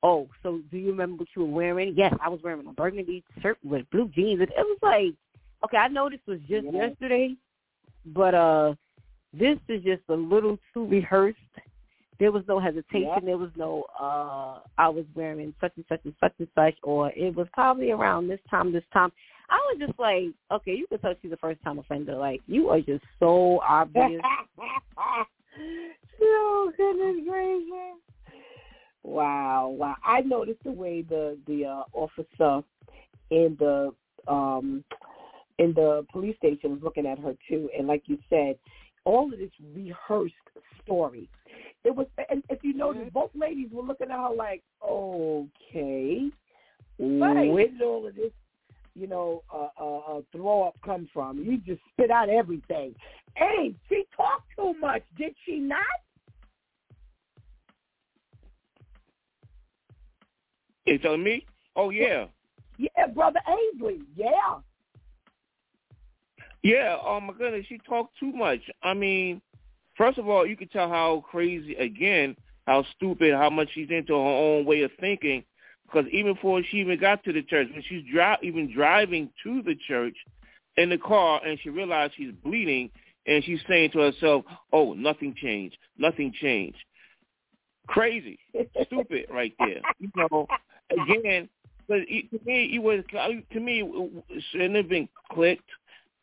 [0.02, 1.94] oh, so do you remember what you were wearing?
[1.96, 4.40] Yes, I was wearing a burgundy shirt with blue jeans.
[4.40, 5.14] It, it was like,
[5.66, 6.86] okay, I know this was just yeah.
[6.86, 7.34] yesterday,
[8.06, 8.74] but uh,
[9.32, 11.38] this is just a little too rehearsed.
[12.18, 13.08] There was no hesitation.
[13.08, 13.18] Yeah.
[13.22, 17.10] There was no, uh, I was wearing such and such and such and such, or
[17.10, 19.12] it was probably around this time, this time.
[19.50, 22.16] I was just like, okay, you can tell she's a first time offender.
[22.16, 24.22] Like, you are just so obvious.
[26.22, 28.00] oh, goodness gracious.
[29.02, 29.94] Wow, wow!
[30.04, 32.64] I noticed the way the the uh, officer
[33.30, 33.92] in the
[34.26, 34.82] um
[35.58, 38.56] in the police station was looking at her too, and like you said,
[39.04, 40.34] all of this rehearsed
[40.82, 41.28] story.
[41.84, 43.10] It was, and if you notice, mm-hmm.
[43.10, 46.28] both ladies were looking at her like, okay,
[46.98, 47.50] right.
[47.50, 48.32] where did all of this,
[48.94, 51.38] you know, uh, uh, uh, throw up come from?
[51.38, 52.94] You just spit out everything.
[53.34, 55.80] Hey, she talked too much, did she not?
[60.86, 61.44] You telling me?
[61.74, 62.26] Oh yeah.
[62.78, 64.00] Yeah, brother Ainsley.
[64.16, 64.60] Yeah.
[66.62, 66.96] Yeah.
[67.04, 68.60] Oh my goodness, she talked too much.
[68.82, 69.40] I mean,
[69.96, 74.12] first of all, you can tell how crazy again, how stupid, how much she's into
[74.12, 75.44] her own way of thinking.
[75.86, 79.62] Because even before she even got to the church, when she's dri- even driving to
[79.62, 80.16] the church
[80.76, 82.90] in the car, and she realized she's bleeding,
[83.26, 85.78] and she's saying to herself, "Oh, nothing changed.
[85.96, 86.78] Nothing changed."
[87.86, 88.38] Crazy,
[88.86, 89.80] stupid, right there.
[90.00, 90.48] You know,
[90.90, 91.48] again,
[91.88, 93.82] but to me, it was to me
[94.28, 95.68] it shouldn't have been clicked,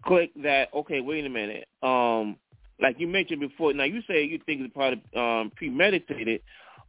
[0.05, 1.67] clicked that okay, wait a minute.
[1.81, 2.37] Um,
[2.81, 3.73] like you mentioned before.
[3.73, 6.41] Now you say you think it's probably um, premeditated,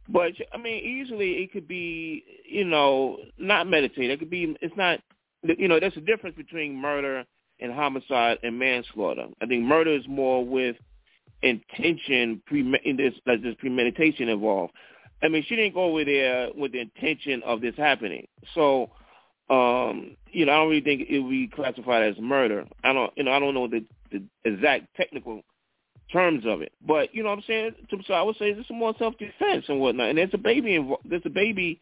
[0.09, 4.11] but I mean, easily it could be, you know, not meditated.
[4.11, 4.55] It could be.
[4.61, 4.99] It's not.
[5.43, 7.23] You know, there's a difference between murder
[7.59, 9.27] and homicide and manslaughter.
[9.41, 10.75] I think murder is more with
[11.41, 12.63] intention, pre,
[12.97, 14.73] there's, there's premeditation involved.
[15.21, 18.27] I mean, she didn't go over there with the intention of this happening.
[18.53, 18.89] So,
[19.49, 22.65] um, you know, I don't really think it would be classified as murder.
[22.83, 25.43] I don't, you know, I don't know the, the exact technical
[26.11, 27.71] terms of it, but you know what I'm saying.
[28.07, 30.09] So I would say this is more self-defense and whatnot.
[30.09, 31.03] And there's a baby involved.
[31.09, 31.79] There's a baby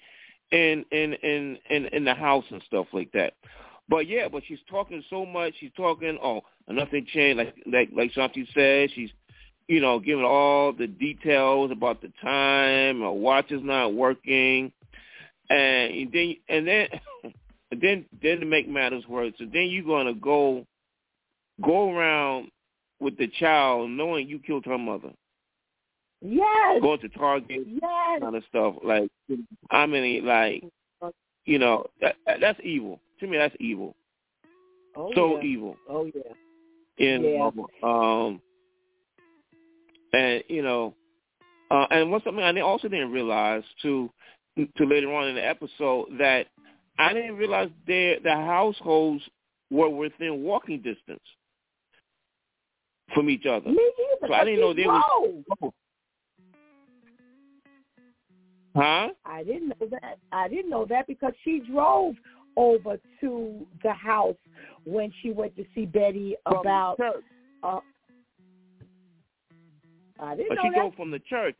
[0.51, 3.33] in in in in in the house and stuff like that.
[3.89, 5.53] But yeah, but she's talking so much.
[5.59, 6.17] She's talking.
[6.21, 7.37] Oh, nothing changed.
[7.37, 9.09] Like like like Shanti said, she's
[9.67, 13.01] you know giving all the details about the time.
[13.01, 14.71] Her watch is not working,
[15.49, 16.87] and then and then
[17.81, 20.65] then then to make matters worse, so then you're gonna go
[21.63, 22.49] go around
[22.99, 25.11] with the child knowing you killed her mother.
[26.21, 26.81] Yes.
[26.81, 28.21] Going to Target, yes.
[28.21, 28.75] kind of stuff.
[28.81, 29.09] Like,
[29.71, 30.63] I mean, like,
[31.45, 33.01] you know, that, that's evil.
[33.19, 33.93] To me, that's evil.
[34.95, 35.43] Oh, so yeah.
[35.43, 35.75] evil.
[35.89, 37.05] Oh yeah.
[37.05, 37.49] And yeah.
[37.81, 38.41] um,
[40.13, 40.93] and you know,
[41.71, 44.11] uh, and one something I also didn't realize too,
[44.57, 46.47] to later on in the episode that
[46.97, 49.23] I didn't realize their the households
[49.71, 51.21] were within walking distance
[53.13, 53.69] from each other.
[53.69, 54.27] Me either.
[54.27, 55.73] So I didn't know they was.
[58.75, 59.09] Huh?
[59.25, 60.17] I didn't know that.
[60.31, 62.15] I didn't know that because she drove
[62.57, 64.35] over to the house
[64.85, 66.99] when she went to see Betty about.
[67.63, 67.79] Uh,
[70.19, 70.75] I didn't but know she that.
[70.75, 71.55] drove from the church.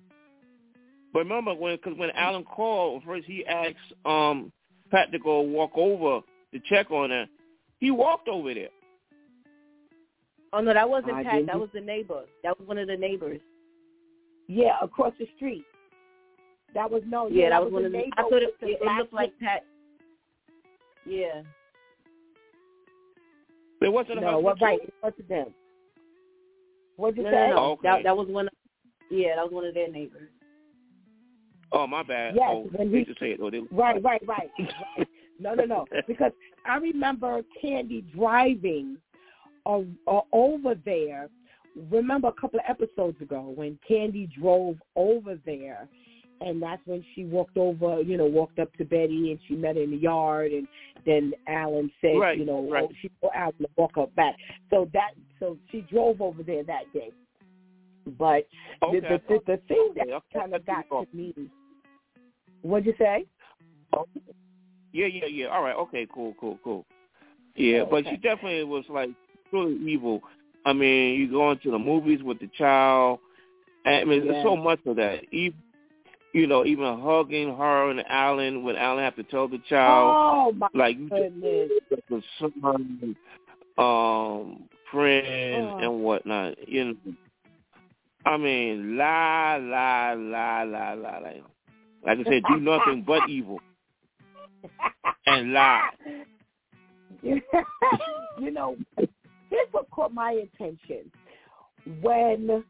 [1.12, 4.52] But remember when, because when Alan called first, he asked um
[4.94, 6.22] Pat to go walk over
[6.54, 7.26] to check on her.
[7.80, 8.70] He walked over there.
[10.54, 11.34] Oh no, that wasn't I Pat.
[11.34, 11.48] didn't.
[11.48, 12.22] That was the neighbor.
[12.44, 13.42] That was one of the neighbors.
[14.48, 15.66] Yeah, across the street.
[16.76, 17.28] That was no.
[17.28, 18.04] Yeah, Yeah, that was one the of the.
[18.18, 19.66] I thought it, it, it looked like Pat.
[21.06, 21.42] Yeah.
[23.82, 24.66] It wasn't a No, husband what too?
[24.66, 24.80] right?
[24.84, 25.54] It wasn't them.
[26.98, 27.48] What'd you No, say?
[27.50, 27.58] no, no.
[27.62, 27.82] Oh, okay.
[27.88, 28.46] That that was one.
[28.48, 28.54] Of,
[29.10, 30.30] yeah, that was one of their neighbors.
[31.74, 32.36] Oh, my bad.
[32.36, 33.40] Yes, oh, when he- say it.
[33.42, 34.50] Oh, they, Right, right, right.
[34.98, 35.08] right.
[35.40, 35.86] No, no, no.
[36.08, 36.32] Because
[36.66, 38.98] I remember Candy driving
[39.66, 41.30] uh, uh, over there.
[41.90, 45.88] Remember a couple of episodes ago when Candy drove over there,
[46.42, 49.76] and that's when she walked over, you know, walked up to Betty and she met
[49.76, 50.68] her in the yard, and
[51.06, 52.84] then Alan said, Right, you know, right.
[52.84, 54.36] oh, she told Alan to walk up back.
[54.70, 57.10] So that, so she drove over there that day.
[58.20, 58.46] But
[58.84, 59.00] okay.
[59.00, 61.06] the, the, the, the thing that Okay, kind of got Oh.
[61.06, 61.34] to me,
[62.64, 63.26] what'd you say?
[64.92, 65.46] Yeah, yeah, yeah.
[65.48, 65.76] All right.
[65.76, 66.08] Okay.
[66.14, 66.36] Cool.
[66.40, 66.58] Cool.
[66.64, 66.86] Cool.
[67.56, 68.12] Yeah, Oh, but okay.
[68.12, 69.10] she definitely was like
[69.50, 70.22] truly evil.
[70.66, 73.20] I mean, you go into the movies with the child.
[73.86, 75.22] I mean, there's so much of that.
[75.32, 75.58] Even,
[76.34, 80.52] you know, even hugging her and Alan when Alan have to tell the child, Oh
[80.54, 81.70] my like you goodness!
[81.90, 83.16] just the son,
[83.78, 85.78] um, friend Oh.
[85.80, 86.68] and whatnot.
[86.68, 86.96] You know,
[88.26, 91.42] I mean, lie, lie, lie, lie, lie, lie.
[92.06, 93.60] Like I said, do nothing but evil
[95.26, 95.90] and lie.
[97.24, 101.10] you know, here's what caught my attention
[102.02, 102.64] when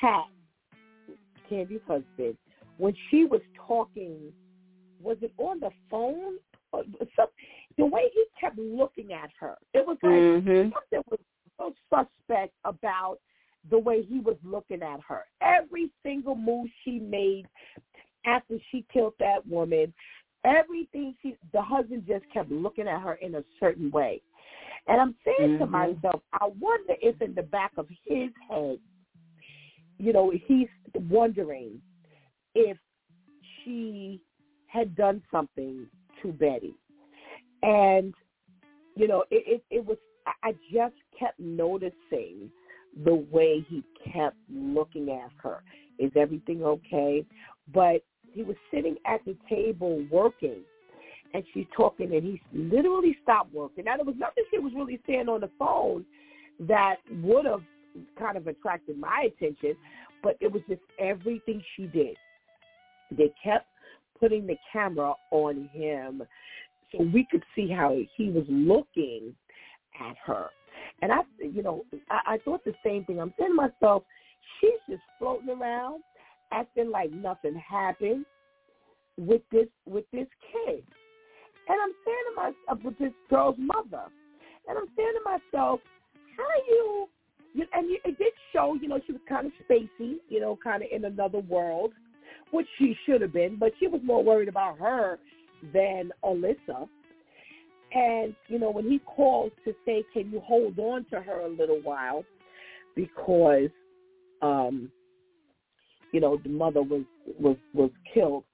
[0.00, 0.24] Pat,
[1.48, 2.36] Candy's husband,
[2.78, 4.32] when she was talking,
[5.02, 6.36] was it on the phone?
[6.72, 6.84] Or
[7.16, 7.26] some,
[7.76, 10.70] the way he kept looking at her, it was like Mm-hmm.
[10.72, 11.20] something was
[11.58, 13.18] so suspect about
[13.70, 15.24] the way he was looking at her.
[15.40, 17.46] Every single move she made
[18.26, 19.92] after she killed that woman,
[20.44, 24.20] everything she the husband just kept looking at her in a certain way.
[24.88, 25.70] And I'm saying to Mhm.
[25.70, 28.80] myself, I wonder if in the back of his head,
[29.98, 31.80] you know, he's wondering
[32.54, 32.76] if
[33.62, 34.20] she
[34.66, 35.88] had done something
[36.20, 36.74] to Betty.
[37.62, 38.14] And,
[38.96, 39.98] you know, it, it, it was,
[40.42, 42.50] I just kept noticing
[43.04, 43.82] the way he
[44.12, 45.62] kept looking at her.
[45.98, 47.24] Is everything okay?
[47.72, 50.62] But he was sitting at the table working
[51.34, 53.84] and she's talking and he literally stopped working.
[53.84, 56.04] Now there was nothing she was really saying on the phone
[56.60, 57.62] that would have
[58.18, 59.74] kind of attracted my attention,
[60.22, 62.16] but it was just everything she did.
[63.10, 63.66] They kept
[64.18, 66.22] putting the camera on him
[66.90, 69.34] so we could see how he was looking
[70.00, 70.48] at her.
[71.02, 73.20] And I, you know, I, I thought the same thing.
[73.20, 74.04] I'm saying to myself,
[74.60, 76.02] she's just floating around,
[76.52, 78.24] acting like nothing happened
[79.18, 80.84] with this with this kid.
[81.68, 84.04] And I'm saying to myself, with this girl's mother,
[84.68, 85.80] and I'm saying to myself,
[86.36, 87.08] how are you?
[87.52, 90.58] you and you, it did show, you know, she was kind of spacey, you know,
[90.62, 91.92] kind of in another world,
[92.52, 95.18] which she should have been, but she was more worried about her
[95.72, 96.88] than Alyssa.
[97.94, 101.48] And, you know, when he called to say, can you hold on to her a
[101.48, 102.24] little while
[102.96, 103.68] because,
[104.40, 104.90] um,
[106.12, 107.02] you know, the mother was,
[107.38, 108.44] was, was killed,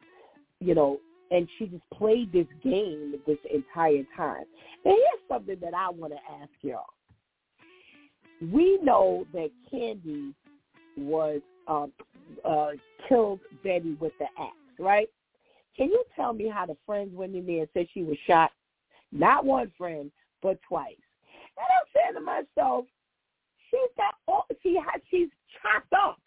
[0.60, 0.98] you know,
[1.30, 4.44] and she just played this game this entire time.
[4.84, 6.86] And here's something that I want to ask y'all.
[8.40, 10.34] We know that Candy
[10.96, 11.92] was um,
[12.44, 12.70] uh,
[13.08, 15.08] killed Betty with the axe, right?
[15.76, 18.50] Can you tell me how the friends went in there and said she was shot?
[19.12, 20.10] Not one friend,
[20.42, 20.96] but twice.
[21.56, 22.84] And I'm saying to myself,
[23.70, 25.28] she's got all she has she's
[25.60, 26.18] chopped up.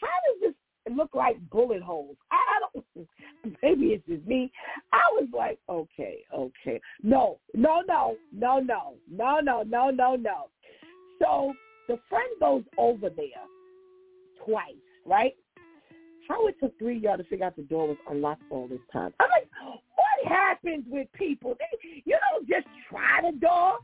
[0.00, 2.16] How does this look like bullet holes?
[2.30, 2.36] I,
[2.74, 3.08] don't
[3.62, 4.50] maybe it's just me.
[4.92, 6.80] I was like, okay, okay.
[7.02, 10.48] No, no, no, no, no, no, no, no, no, no.
[11.20, 11.52] So
[11.88, 13.44] the friend goes over there
[14.44, 14.74] twice,
[15.06, 15.34] right?
[16.28, 19.12] How it took three y'all to figure out the door was unlocked all this time.
[19.20, 21.56] I'm like, what happens with people?
[21.58, 23.78] They, you don't just try the door.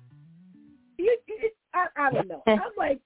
[0.99, 2.43] You, you I, I don't know.
[2.47, 3.01] I'm like,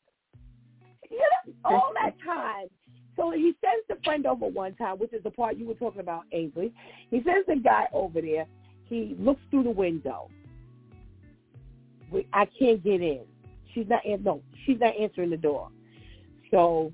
[1.10, 2.68] you know, all that time.
[3.16, 6.00] So he sends the friend over one time, which is the part you were talking
[6.00, 6.72] about, Ainsley.
[7.10, 8.46] He sends the guy over there.
[8.86, 10.28] He looks through the window.
[12.32, 13.22] I can't get in.
[13.72, 14.02] She's not.
[14.20, 15.68] No, she's not answering the door.
[16.50, 16.92] So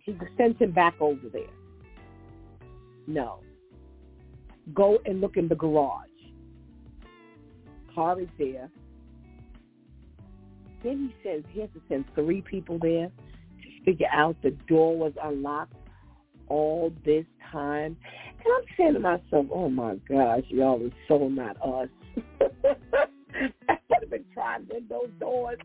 [0.00, 1.42] he sends him back over there.
[3.06, 3.40] No.
[4.74, 6.06] Go and look in the garage.
[7.94, 8.70] Car is there.
[10.82, 14.96] Then he says he has to send three people there to figure out the door
[14.96, 15.74] was unlocked
[16.48, 17.96] all this time.
[18.44, 21.88] And I'm saying to myself, oh my gosh, y'all are so not us.
[23.68, 25.58] I would have been trying those doors,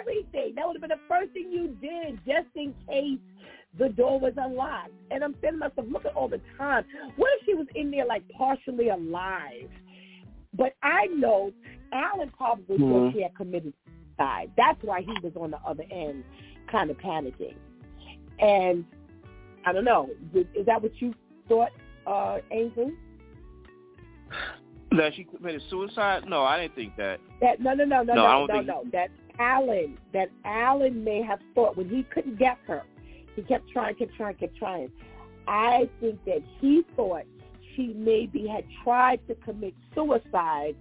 [0.00, 0.54] everything.
[0.56, 3.18] That would have been the first thing you did just in case
[3.76, 4.90] the door was unlocked.
[5.10, 6.84] And I'm saying to myself, look at all the time.
[7.16, 9.68] What if she was in there like partially alive?
[10.56, 11.52] But I know
[11.92, 12.92] Alan probably mm-hmm.
[12.92, 14.50] thought she had committed suicide.
[14.56, 16.24] That's why he was on the other end
[16.70, 17.54] kind of panicking.
[18.38, 18.84] And
[19.66, 20.08] I don't know.
[20.34, 21.14] Is that what you
[21.48, 21.70] thought,
[22.06, 22.90] uh, Angel?
[24.92, 26.24] That she committed suicide?
[26.26, 27.20] No, I didn't think that.
[27.40, 28.84] That no, no, no, no, no, no, no, no.
[28.92, 32.82] That Alan, that Alan may have thought when he couldn't get her,
[33.38, 34.90] he kept trying, kept trying, kept trying.
[35.46, 37.22] I think that he thought
[37.76, 40.74] she maybe had tried to commit suicide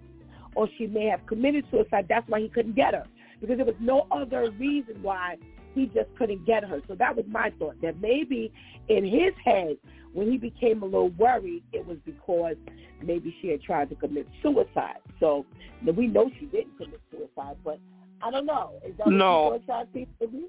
[0.55, 2.07] or she may have committed suicide.
[2.09, 3.05] That's why he couldn't get her
[3.39, 5.37] because there was no other reason why
[5.75, 6.81] he just couldn't get her.
[6.87, 8.51] So that was my thought, that maybe
[8.89, 9.77] in his head,
[10.13, 12.55] when he became a little worried, it was because
[13.03, 14.97] maybe she had tried to commit suicide.
[15.19, 15.45] So
[15.85, 17.79] we know she didn't commit suicide, but
[18.23, 18.73] I don't know.
[18.83, 19.49] Is that no.
[19.49, 20.47] what suicide people do?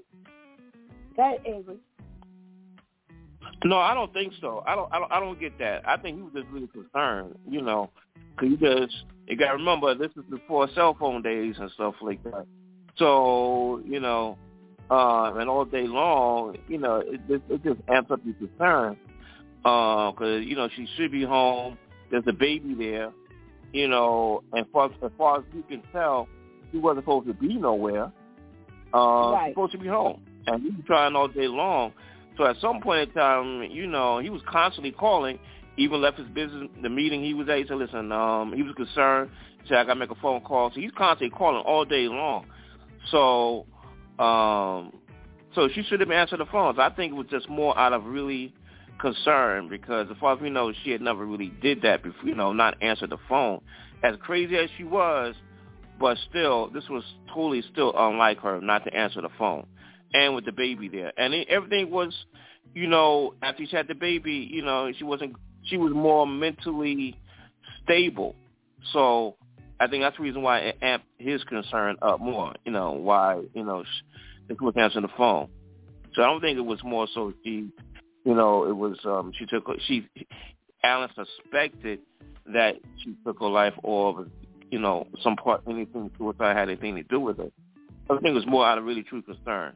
[1.15, 1.77] Go ahead, Avery.
[3.63, 4.63] No, I don't think so.
[4.65, 4.91] I don't.
[4.93, 5.11] I don't.
[5.11, 5.87] I don't get that.
[5.87, 7.89] I think he was just really concerned, you know,
[8.35, 11.95] because you just you got to remember this is before cell phone days and stuff
[12.01, 12.45] like that.
[12.97, 14.37] So you know,
[14.89, 18.97] uh, and all day long, you know, it, it, it just amps up your concern
[19.61, 21.77] because uh, you know she should be home.
[22.11, 23.11] There's a baby there,
[23.71, 26.27] you know, and far, as far as you can tell,
[26.71, 28.11] he wasn't supposed to be nowhere.
[28.91, 29.51] Uh, right.
[29.51, 31.93] supposed to be home, and he was trying all day long.
[32.39, 35.37] So at some point in time, you know, he was constantly calling.
[35.75, 37.57] Even left his business, the meeting he was at.
[37.57, 39.29] He said, "Listen, um, he was concerned.
[39.61, 42.07] He said I got to make a phone call." So he's constantly calling all day
[42.07, 42.45] long.
[43.11, 43.65] So,
[44.19, 44.93] um,
[45.53, 46.79] so she should have answered the phones.
[46.79, 48.53] I think it was just more out of really
[49.01, 52.23] concern because as far as we know, she had never really did that before.
[52.23, 53.59] You know, not answer the phone.
[54.01, 55.35] As crazy as she was,
[55.99, 59.65] but still, this was totally still unlike her not to answer the phone
[60.13, 61.11] and with the baby there.
[61.17, 62.13] And it, everything was,
[62.73, 67.17] you know, after she had the baby, you know, she wasn't, she was more mentally
[67.83, 68.35] stable.
[68.93, 69.35] So
[69.79, 73.41] I think that's the reason why it amped his concern up more, you know, why,
[73.53, 73.83] you know,
[74.47, 75.49] she was answering the phone.
[76.15, 77.69] So I don't think it was more so she,
[78.25, 80.07] you know, it was, um, she took, she,
[80.83, 81.99] Alan suspected
[82.53, 84.25] that she took her life or,
[84.71, 87.53] you know, some part, anything suicide had anything to do with it.
[88.09, 89.75] I think it was more out of really true concern.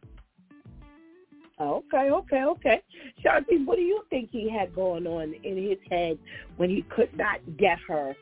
[1.60, 2.82] Okay, okay, okay.
[3.24, 6.18] Shanti, what do you think he had going on in his head
[6.58, 8.16] when he could not get her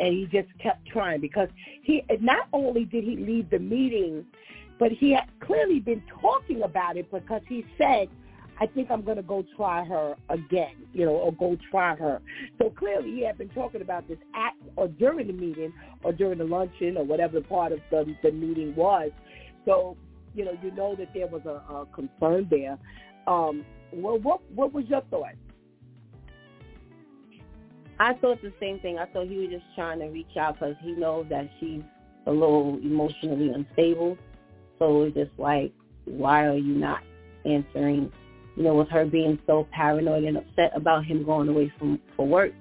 [0.00, 1.20] and he just kept trying?
[1.20, 1.48] Because
[1.82, 4.26] he not only did he leave the meeting,
[4.78, 8.08] but he had clearly been talking about it because he said,
[8.60, 12.20] I think I'm going to go try her again, you know, or go try her.
[12.58, 15.72] So clearly he had been talking about this at or during the meeting
[16.02, 19.10] or during the luncheon or whatever part of the, the meeting was.
[19.64, 19.96] So
[20.34, 22.78] you know, you know that there was a, a concern there.
[23.26, 25.34] Um, well, what what was your thought?
[28.00, 28.98] I thought the same thing.
[28.98, 31.82] I thought he was just trying to reach out because he knows that she's
[32.26, 34.18] a little emotionally unstable.
[34.78, 35.72] So it was just like,
[36.04, 37.02] why are you not
[37.44, 38.10] answering?
[38.56, 42.26] You know, with her being so paranoid and upset about him going away from for
[42.26, 42.52] work,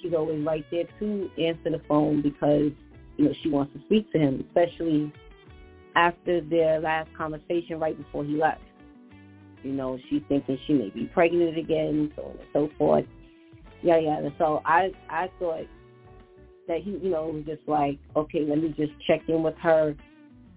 [0.00, 2.72] she's always right there to answer the phone because
[3.16, 5.12] you know she wants to speak to him, especially
[5.96, 8.60] after their last conversation right before he left.
[9.62, 13.06] You know, she's thinking she may be pregnant again, so on and so forth.
[13.82, 14.20] Yeah, yeah.
[14.38, 15.66] So I, I thought
[16.68, 19.94] that he, you know, was just like, okay, let me just check in with her,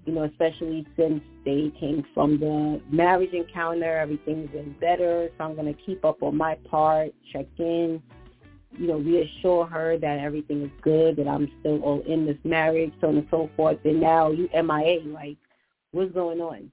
[0.06, 5.56] you know, especially since they came from the marriage encounter, everything's been better, so I'm
[5.56, 8.02] going to keep up on my part, check in,
[8.72, 12.92] you know, reassure her that everything is good, that I'm still all in this marriage,
[13.02, 13.78] so on and so forth.
[13.86, 15.38] And now you MIA, like,
[15.92, 16.72] what's going on?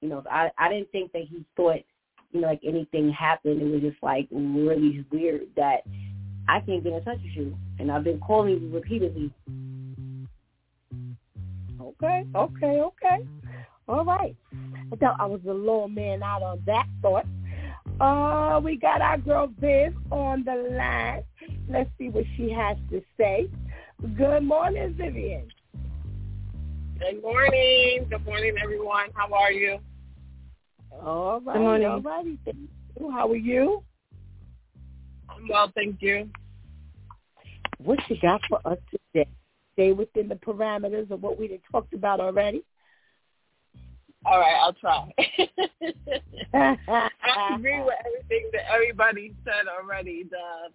[0.00, 1.80] You know, I I didn't think that he thought,
[2.32, 3.60] you know, like anything happened.
[3.60, 5.82] It was just like really weird that
[6.48, 9.32] I can't get in touch with you, and I've been calling you repeatedly.
[11.80, 13.18] Okay, okay, okay.
[13.88, 14.36] All right.
[14.92, 17.26] I thought I was a little man out on that thought.
[18.00, 21.22] Uh, we got our girl Viv on the line.
[21.68, 23.50] Let's see what she has to say.
[24.16, 25.48] Good morning, Vivian.
[26.98, 28.06] Good morning.
[28.08, 29.08] Good morning, everyone.
[29.14, 29.78] How are you?
[30.90, 31.54] All right.
[31.54, 31.86] Good morning.
[31.88, 32.38] All righty.
[32.46, 32.56] Thank
[32.98, 33.10] you.
[33.10, 33.82] How are you?
[35.28, 36.30] I'm well, thank you.
[37.76, 39.28] What you got for us today?
[39.74, 42.64] Stay within the parameters of what we had talked about already.
[44.24, 45.12] All right, I'll try.
[46.88, 50.24] I agree with everything that everybody said already.
[50.30, 50.70] The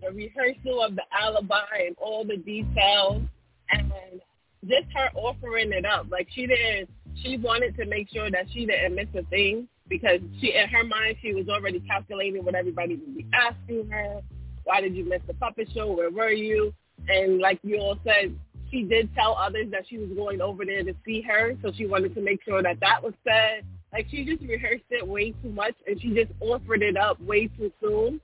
[0.00, 3.22] the rehearsal of the alibi and all the details,
[3.70, 4.20] and
[4.64, 6.06] just her offering it up.
[6.10, 6.90] Like she didn't.
[7.22, 10.84] She wanted to make sure that she didn't miss a thing because she, in her
[10.84, 14.20] mind, she was already calculating what everybody would be asking her.
[14.64, 15.92] Why did you miss the puppet show?
[15.92, 16.74] Where were you?
[17.08, 18.38] And like you all said,
[18.70, 21.86] she did tell others that she was going over there to see her, so she
[21.86, 23.64] wanted to make sure that that was said.
[23.92, 27.48] Like she just rehearsed it way too much, and she just offered it up way
[27.48, 28.20] too soon.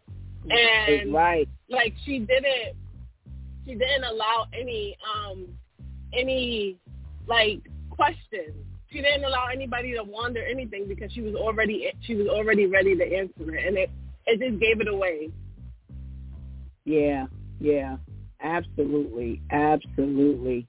[0.50, 2.76] And right, like she didn't,
[3.64, 5.46] she didn't allow any, um,
[6.12, 6.76] any
[7.26, 8.54] like questions.
[8.90, 12.96] She didn't allow anybody to wonder anything because she was already she was already ready
[12.96, 13.90] to answer it, and it
[14.26, 15.30] it just gave it away.
[16.84, 17.26] Yeah,
[17.60, 17.96] yeah,
[18.42, 20.66] absolutely, absolutely.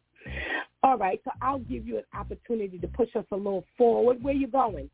[0.83, 4.23] All right, so I'll give you an opportunity to push us a little forward.
[4.23, 4.89] Where you going?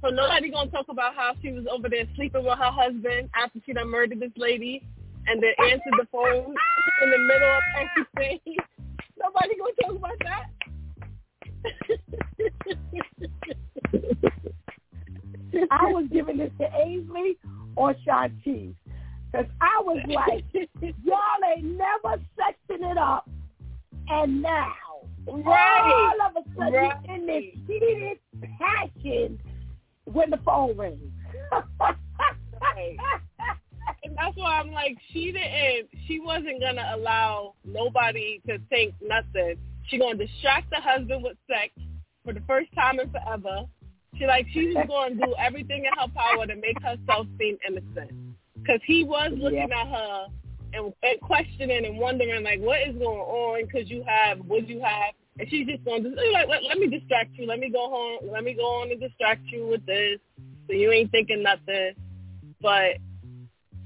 [0.00, 3.58] So nobody gonna talk about how she was over there sleeping with her husband after
[3.66, 4.82] she done murdered this lady,
[5.26, 6.54] and then answered the phone
[7.02, 8.40] in the middle of everything.
[9.18, 10.50] Nobody gonna talk about that.
[15.70, 17.36] I was giving this to Ainsley
[17.76, 18.74] or Shantice.
[19.30, 20.44] Because I was like,
[21.04, 21.16] y'all
[21.56, 23.28] ain't never sexing it up.
[24.08, 24.72] And now,
[25.26, 26.14] right.
[26.20, 26.96] all of a sudden, right.
[27.08, 28.18] in this heated
[28.58, 29.38] passion
[30.04, 31.12] when the phone rings.
[31.52, 32.96] right.
[34.04, 38.94] And that's why I'm like, she didn't, she wasn't going to allow nobody to think
[39.02, 39.56] nothing.
[39.88, 41.72] She going to distract the husband with sex
[42.24, 43.64] for the first time in forever.
[44.16, 48.27] She like, she's going to do everything in her power to make herself seem innocent
[48.62, 49.80] because he was looking Yeah.
[49.80, 50.26] at her
[50.74, 53.66] and, and questioning and wondering like what is going on?
[53.66, 55.14] Because you have what you have?
[55.38, 57.46] And she's just going to like let, let me distract you.
[57.46, 58.30] Let me go home.
[58.30, 60.18] Let me go on and distract you with this.
[60.66, 61.92] So you ain't thinking nothing.
[62.60, 62.98] But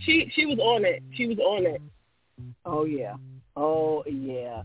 [0.01, 1.03] she she was on it.
[1.15, 1.81] She was on it.
[2.65, 3.15] Oh yeah,
[3.57, 4.63] oh yeah,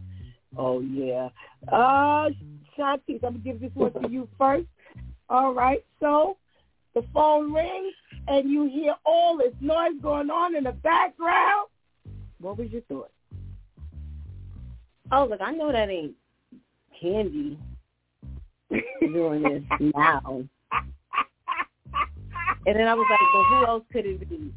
[0.58, 1.30] oh yeah.
[1.72, 2.30] Uh,
[2.78, 4.68] Shantice, I'm to give this one to you first.
[5.30, 6.38] All right, so
[6.93, 7.93] the phone rings
[8.28, 11.67] and you hear all this noise going on in the background.
[12.39, 13.11] What was your thought?
[15.11, 16.13] Oh, look, I know that ain't
[16.99, 17.57] Candy
[19.01, 19.63] doing this
[19.95, 20.43] now.
[22.65, 24.53] And then I was like, but who else could it be?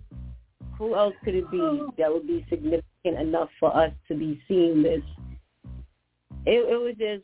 [0.78, 4.82] Who else could it be that would be significant enough for us to be seeing
[4.82, 5.02] this?
[6.46, 7.22] It, it was just,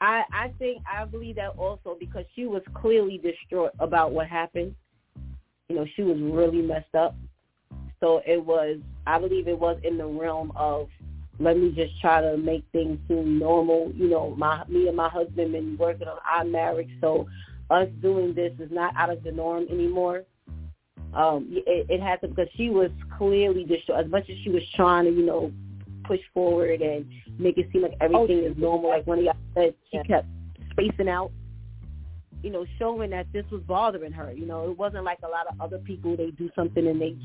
[0.00, 4.74] I I think I believe that also because she was clearly distraught about what happened.
[5.72, 7.16] You know, she was really messed up.
[7.98, 10.88] So it was, I believe it was in the realm of
[11.38, 13.90] let me just try to make things seem normal.
[13.94, 17.26] You know, my me and my husband been working on our marriage, so
[17.70, 20.24] us doing this is not out of the norm anymore.
[21.14, 24.04] Um, it, it had to because she was clearly distraught.
[24.04, 25.52] As much as she was trying to, you know,
[26.04, 27.06] push forward and
[27.38, 30.26] make it seem like everything is normal, like one of y'all said, she kept
[30.72, 31.32] spacing out.
[32.42, 34.32] You know, showing that this was bothering her.
[34.32, 36.16] You know, it wasn't like a lot of other people.
[36.16, 37.16] They do something and they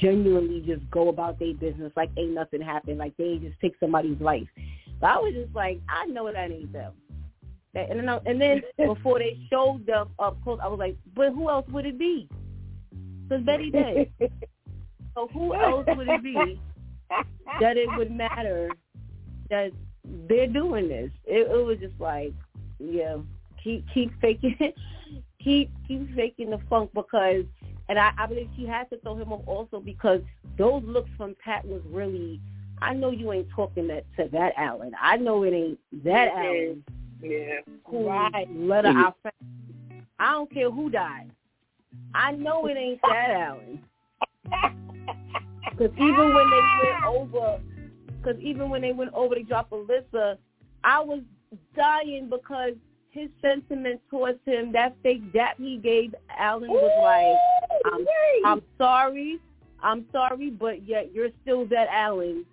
[0.00, 4.20] genuinely just go about their business like ain't nothing happened, like they just take somebody's
[4.20, 4.48] life.
[5.00, 6.92] But I was just like, I know that ain't them.
[7.74, 10.96] That, and then, I, and then before they showed them up close, I was like,
[11.14, 12.28] but who else would it be?
[13.28, 14.12] Because Betty did.
[15.14, 16.60] So who else would it be
[17.60, 18.70] that it would matter
[19.50, 19.72] that
[20.28, 21.10] they're doing this?
[21.24, 22.34] It, it was just like,
[22.78, 23.16] yeah,
[23.66, 24.56] keep keep faking,
[25.42, 27.44] keep keep faking the funk because
[27.88, 30.20] and I, I believe she had to throw him off also because
[30.56, 32.40] those looks from Pat was really.
[32.82, 34.92] I know you ain't talking that to that Allen.
[35.00, 36.84] I know it ain't that Alan.
[37.22, 37.60] Yeah.
[37.86, 38.46] Who right.
[38.54, 39.16] let her out.
[40.18, 41.30] I don't care who died.
[42.14, 43.82] I know it ain't that Allen.
[45.70, 47.60] Because even when they went over,
[48.16, 50.38] because even when they went over to drop Alyssa,
[50.82, 51.20] I was
[51.76, 52.72] dying because
[53.16, 58.06] his sentiment towards him, that fake dap he gave Alan was like, I'm,
[58.44, 59.38] I'm sorry,
[59.82, 62.44] I'm sorry, but yet you're still that Alan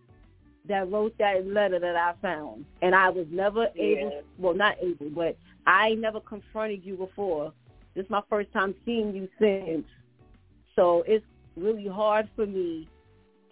[0.68, 2.66] that wrote that letter that I found.
[2.82, 4.22] And I was never able, Yeah.
[4.38, 5.38] well, not able, but
[5.68, 7.51] I never confronted you before.
[7.95, 9.86] This is my first time seeing you since.
[10.76, 12.88] So it's really hard for me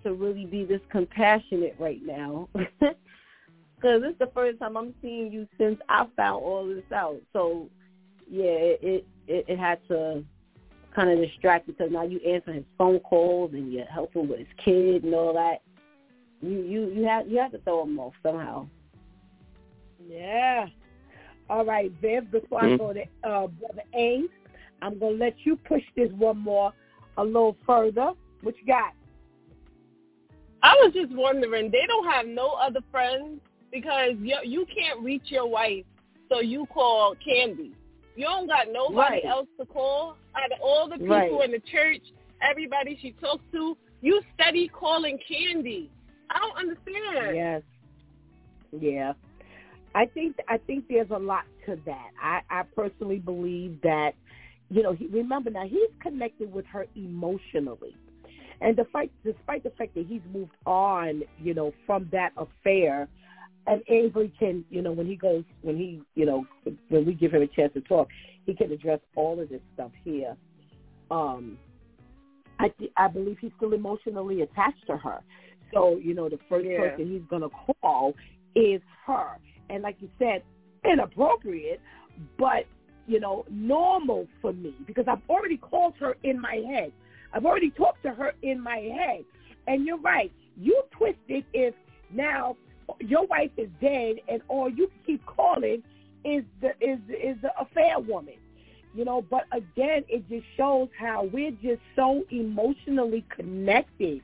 [0.04, 2.50] to really be this compassionate right now.
[3.82, 7.20] Because it's the first time I'm seeing you since I found all this out.
[7.34, 7.68] So,
[8.30, 10.24] yeah, it it, it had to
[10.96, 14.48] kind of distract because now you answer his phone calls and you're helping with his
[14.64, 15.62] kid and all that.
[16.42, 18.68] You you you have you have to throw him off somehow.
[20.08, 20.68] Yeah.
[21.50, 24.30] All right, Viv, before I go to uh, Brother Ames,
[24.82, 26.72] I'm going to let you push this one more
[27.18, 28.14] a little further.
[28.42, 28.94] What you got?
[30.64, 35.24] I was just wondering, they don't have no other friends because you you can't reach
[35.26, 35.86] your wife,
[36.30, 37.74] so you call Candy.
[38.16, 39.26] You don't got nobody Right.
[39.26, 40.18] else to call.
[40.36, 41.46] Out of all the people Right.
[41.46, 42.02] in the church,
[42.42, 45.90] everybody she talks to, you steady calling Candy.
[46.30, 47.36] I don't understand.
[47.36, 47.62] Yes.
[48.78, 49.14] Yeah.
[49.94, 52.10] I think I think there's a lot to that.
[52.22, 54.14] I, I personally believe that,
[54.70, 57.96] you know, he, remember now he's connected with her emotionally,
[58.62, 63.10] and despite despite the fact that he's moved on, you know, from that affair,
[63.68, 66.46] and Avery can, you know, when he goes, when he, you know,
[66.90, 68.08] when we give him a chance to talk,
[68.46, 70.36] he can address all of this stuff here.
[71.12, 71.58] Um,
[72.60, 75.22] I th- I believe he's still emotionally attached to her.
[75.74, 76.78] So, you know, the first Yeah.
[76.78, 78.16] person he's going to call
[78.56, 79.38] is her.
[79.70, 80.44] And like you said,
[80.84, 81.80] inappropriate,
[82.38, 82.66] but,
[83.08, 86.92] you know, normal for me because I've already called her in my head.
[87.34, 89.24] I've already talked to her in my head.
[89.68, 90.32] And you're right.
[90.58, 91.74] You twist it if
[92.12, 92.58] now
[93.00, 95.84] your wife is dead and all you keep calling
[96.24, 98.36] is the is is the affair woman.
[98.94, 104.22] You know, but again, it just shows how we're just so emotionally connected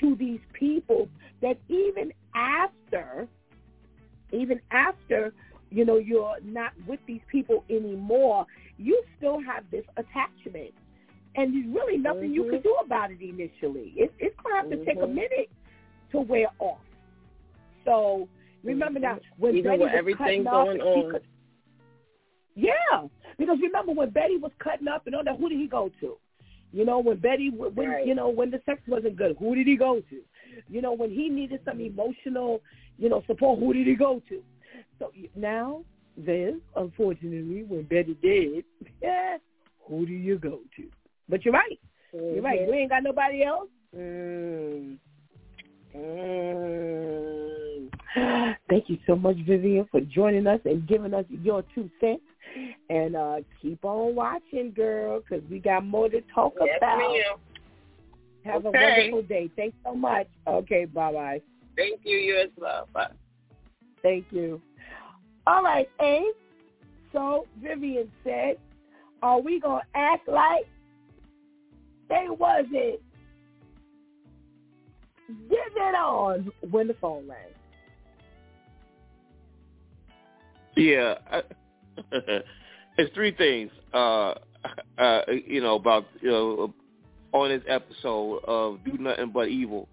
[0.00, 1.08] to these people
[1.40, 3.26] that even after,
[4.32, 5.32] even after,
[5.70, 10.74] you know, you're not with these people anymore, you still have this attachment.
[11.36, 13.92] And there's really nothing you can do about it initially.
[13.96, 15.14] It, it's going to have to take a Mhm.
[15.14, 15.50] minute
[16.12, 16.85] to wear off.
[17.86, 18.28] So
[18.62, 21.10] remember now, when Even Betty with was everything cutting up, going on.
[21.12, 21.22] could-
[22.54, 23.06] yeah,
[23.38, 26.18] because remember when Betty was cutting up and all that, who did he go to?
[26.72, 28.06] You know, when Betty, when Right.
[28.06, 30.22] you know, when the sex wasn't good, who did he go to?
[30.68, 32.60] You know, when he needed some emotional,
[32.98, 34.42] you know, support, who did he go to?
[34.98, 35.84] So now,
[36.16, 38.64] then, unfortunately, when Betty did,
[39.02, 39.38] yeah,
[39.82, 40.90] who do you go to?
[41.28, 41.78] But you're right.
[42.12, 42.60] You're right.
[42.60, 42.66] Mhm.
[42.68, 43.68] You ain't got nobody else.
[43.94, 44.98] Mm.
[45.94, 47.45] Mm.
[48.68, 52.22] Thank you so much, Vivian, for joining us and giving us your two cents.
[52.88, 56.98] And uh, keep on watching, girl, because we got more to talk Yes, about.
[56.98, 57.36] ma'am.
[58.44, 59.50] Have a wonderful day.
[59.56, 60.28] Thanks so much.
[60.46, 61.42] Okay, bye-bye.
[61.76, 62.16] Thank you.
[62.16, 62.88] You as well.
[62.94, 63.10] Bye.
[64.02, 64.62] Thank you.
[65.46, 66.34] All right, Abe.
[67.12, 68.56] So Vivian said,
[69.22, 70.66] are we going to act like
[72.08, 73.00] they wasn't
[75.28, 77.55] getting it on when the phone rang?
[80.76, 81.42] Yeah, I,
[82.98, 83.70] it's three things.
[83.92, 84.34] Uh,
[84.98, 86.74] uh, you know about you know
[87.32, 89.88] on this episode of Do Nothing But Evil.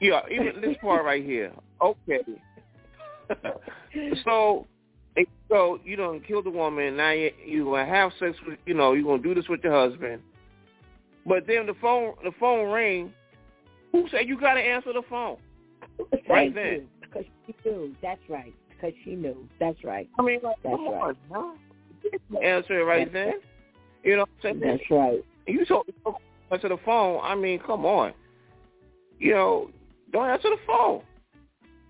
[0.00, 1.52] Yeah, even this part right here.
[1.80, 2.20] Okay.
[4.24, 4.66] so,
[5.48, 6.96] so you don't kill the woman.
[6.96, 9.72] Now you you gonna have sex with you know you're gonna do this with your
[9.72, 10.22] husband.
[11.26, 13.12] But then the phone the phone ring.
[13.92, 15.38] Who said you gotta answer the phone?
[16.28, 16.88] Right then.
[17.00, 17.94] Because she knew.
[18.02, 18.54] That's right.
[18.76, 19.48] Because she knew.
[19.58, 20.08] That's right.
[20.18, 21.16] I mean, like, That's come right.
[21.32, 21.58] on,
[22.32, 22.42] man.
[22.42, 23.34] Answer it right then.
[24.04, 24.60] You know what I'm saying?
[24.60, 25.24] That's right.
[25.46, 27.20] You me to the phone.
[27.22, 28.12] I mean, come on.
[29.18, 29.70] You know,
[30.12, 31.02] don't answer the phone.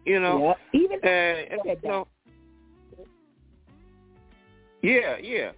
[0.05, 0.81] You know, Yeah.
[0.81, 2.07] Even and, and you know,
[4.83, 5.51] yeah, yeah,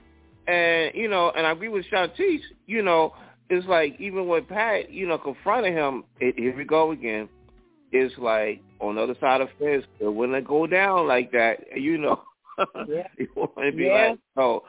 [0.47, 2.41] and you know, and I agree with Shantice.
[2.67, 3.13] You know,
[3.51, 6.05] it's like even with Pat, you know, confronting him.
[6.19, 7.29] It, here we go again.
[7.93, 9.85] It's like on the other side of the fence.
[10.01, 11.59] It wouldn't go down like that.
[11.77, 12.23] You know,
[12.89, 13.07] Yeah.
[13.19, 14.11] to be Yeah.
[14.11, 14.63] like, oh,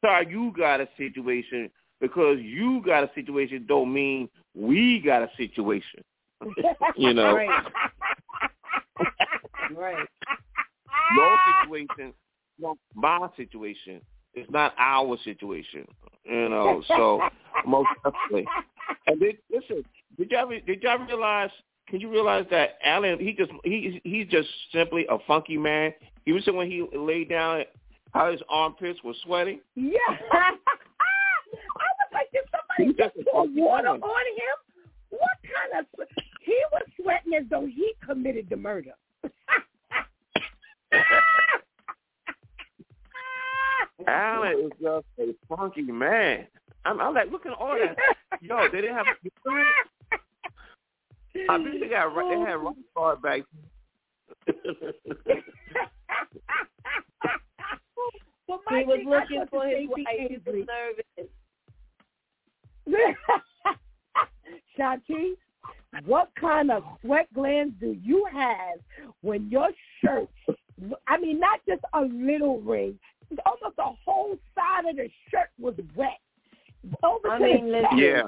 [0.00, 1.70] sorry, you got a situation
[2.00, 6.02] because you got a situation don't mean we got a situation.
[6.96, 7.34] you know.
[7.34, 7.64] Right.
[9.76, 10.08] right.
[11.16, 12.12] Your situation,
[12.58, 14.00] no, my situation.
[14.34, 15.86] It's not our situation.
[16.24, 17.20] You know, so
[17.66, 18.46] most definitely.
[19.06, 19.84] And did, listen,
[20.16, 21.50] did y'all did y'all realize?
[21.88, 23.18] Can you realize that Alan?
[23.18, 25.92] He just he he's just simply a funky man.
[26.24, 27.64] You said when he laid down,
[28.12, 29.60] how his armpits were sweating.
[29.74, 29.98] Yeah.
[30.32, 30.52] I
[31.50, 34.56] was like, did somebody just pour water on him?
[35.10, 35.86] What kind of?
[36.40, 38.92] He was sweating as though he committed the murder.
[44.06, 46.46] Alan is just a funky man.
[46.84, 47.96] I'm, I'm like, look at all that.
[48.42, 49.06] Yo, they didn't have.
[51.48, 53.42] I think they got they had rock hard back.
[58.68, 60.06] he was looking for his wife.
[60.28, 61.30] He was nervous.
[64.78, 65.32] Shanti,
[66.04, 68.78] what kind of sweat glands do you have
[69.20, 69.70] when your
[70.02, 70.28] shirt,
[71.06, 72.98] I mean, not just a little ring,
[73.46, 76.18] almost the whole side of the shirt was wet.
[77.02, 78.22] Over I mean, listen, yeah.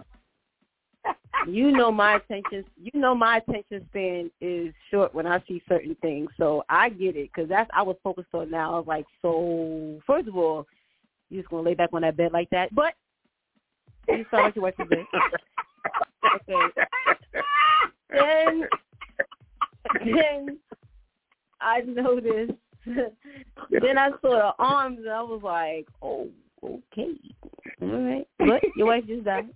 [1.49, 2.65] You know my attention.
[2.77, 7.17] You know my attention span is short when I see certain things, so I get
[7.17, 8.51] it because that's I was focused on.
[8.51, 10.67] Now I was like, so first of all,
[11.31, 12.95] you just gonna lay back on that bed like that, but
[14.09, 14.89] you sound like your wife bed.
[16.35, 16.83] okay.
[18.11, 18.69] Then,
[20.05, 20.59] then
[21.61, 22.53] I noticed.
[22.87, 26.29] then I saw the arms and I was like, oh,
[26.63, 27.15] okay,
[27.81, 28.29] all right.
[28.39, 29.49] But your wife just died.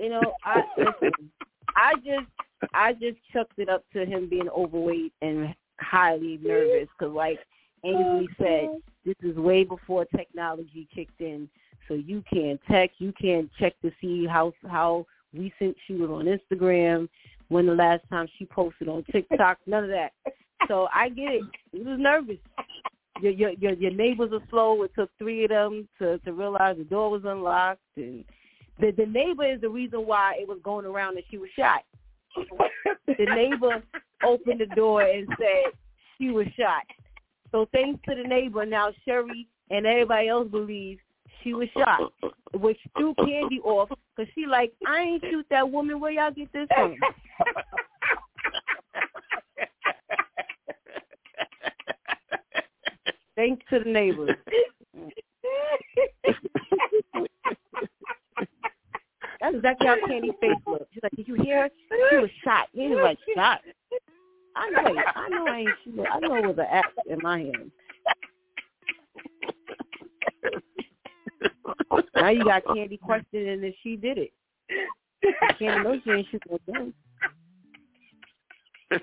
[0.00, 1.30] You know, I listen,
[1.76, 2.26] I just
[2.72, 7.38] I just chucked it up to him being overweight and highly nervous because, like
[7.84, 8.68] Ainsley said,
[9.04, 11.50] this is way before technology kicked in.
[11.86, 16.24] So you can't text, you can't check to see how how recent she was on
[16.24, 17.06] Instagram,
[17.48, 20.12] when the last time she posted on TikTok, none of that.
[20.66, 21.42] So I get it.
[21.72, 22.38] He was nervous.
[23.20, 24.82] Your your your, your neighbors are slow.
[24.84, 28.24] It took three of them to to realize the door was unlocked, and
[28.80, 31.84] the the neighbor is the reason why it was going around that she was shot.
[33.06, 33.82] the neighbor
[34.24, 35.72] opened the door and said
[36.18, 36.84] she was shot.
[37.52, 41.00] So thanks to the neighbor, now Sherry and everybody else believes
[41.42, 42.12] she was shot,
[42.54, 46.00] which threw Candy off because she like, I ain't shoot that woman.
[46.00, 46.96] Where y'all get this from?
[53.36, 54.36] Thanks to the neighbors.
[59.50, 60.94] That's exactly how Candy's face looked.
[60.94, 61.62] She's like, "Did you hear?
[61.62, 61.70] Her?
[62.10, 63.60] She was shot." He was like, "Shot."
[64.54, 65.02] I know.
[65.16, 65.46] I know.
[65.46, 66.06] I ain't shoot.
[66.10, 67.72] I know it was an axe in my hand.
[72.14, 74.32] now you got Candy questioning if she did it.
[75.58, 76.94] Candy knows she ain't shoot no gun.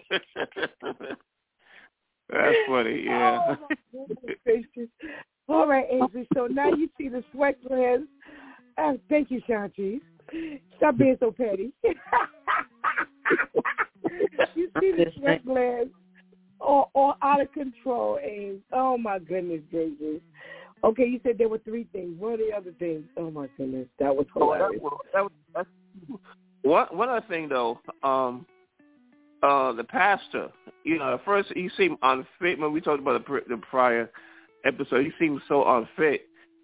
[2.29, 3.55] That's funny, yeah.
[3.95, 4.07] Oh,
[5.49, 6.27] All right, Avery.
[6.33, 8.07] So now you see the sweat glands.
[8.77, 10.01] Uh, thank you, Shanti.
[10.77, 11.71] Stop being so petty.
[14.55, 15.91] you see the sweat glands
[16.59, 20.21] all, all out of control, and oh my goodness gracious.
[20.83, 22.15] Okay, you said there were three things.
[22.19, 23.03] What are the other things?
[23.17, 24.81] Oh my goodness, that was hilarious.
[24.83, 26.19] Oh, that, that, that's,
[26.63, 28.45] one one other thing though, um,
[29.43, 30.49] uh, the pastor,
[30.83, 32.59] you know, at first he seemed unfit.
[32.59, 34.09] When we talked about the, the prior
[34.65, 36.21] episode, he seemed so unfit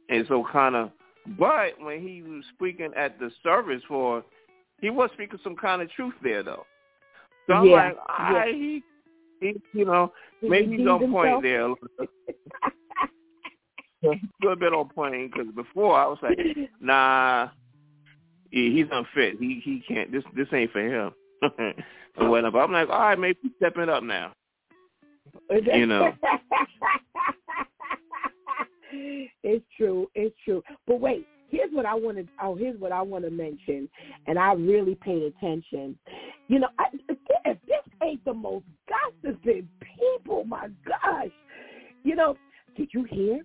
[0.10, 0.92] and so kind of.
[1.40, 4.24] But when he was speaking at the service for,
[4.82, 6.66] he was speaking some kind of truth there though.
[7.48, 8.54] So I'm yeah, like, I, yeah.
[8.54, 8.84] he,
[9.40, 10.12] he, you know,
[10.42, 11.68] maybe he's on point there.
[14.04, 16.38] a little bit on point because before I was like,
[16.80, 17.50] nah,
[18.52, 19.38] yeah, he's unfit.
[19.40, 20.12] He he can't.
[20.12, 21.12] This this ain't for him.
[22.18, 22.60] and whatever.
[22.60, 24.34] I'm like, all right, maybe stepping up now.
[25.50, 26.14] You know.
[29.44, 30.10] It's true.
[30.16, 30.64] It's true.
[30.88, 32.28] But wait, here's what I want to.
[32.42, 33.90] Oh, here's what I want to mention,
[34.28, 35.98] and I really paid attention.
[36.48, 36.86] You know, I,
[37.46, 41.32] if this ain't the most gossiping people, my gosh.
[42.04, 42.36] You know,
[42.76, 43.42] did you hear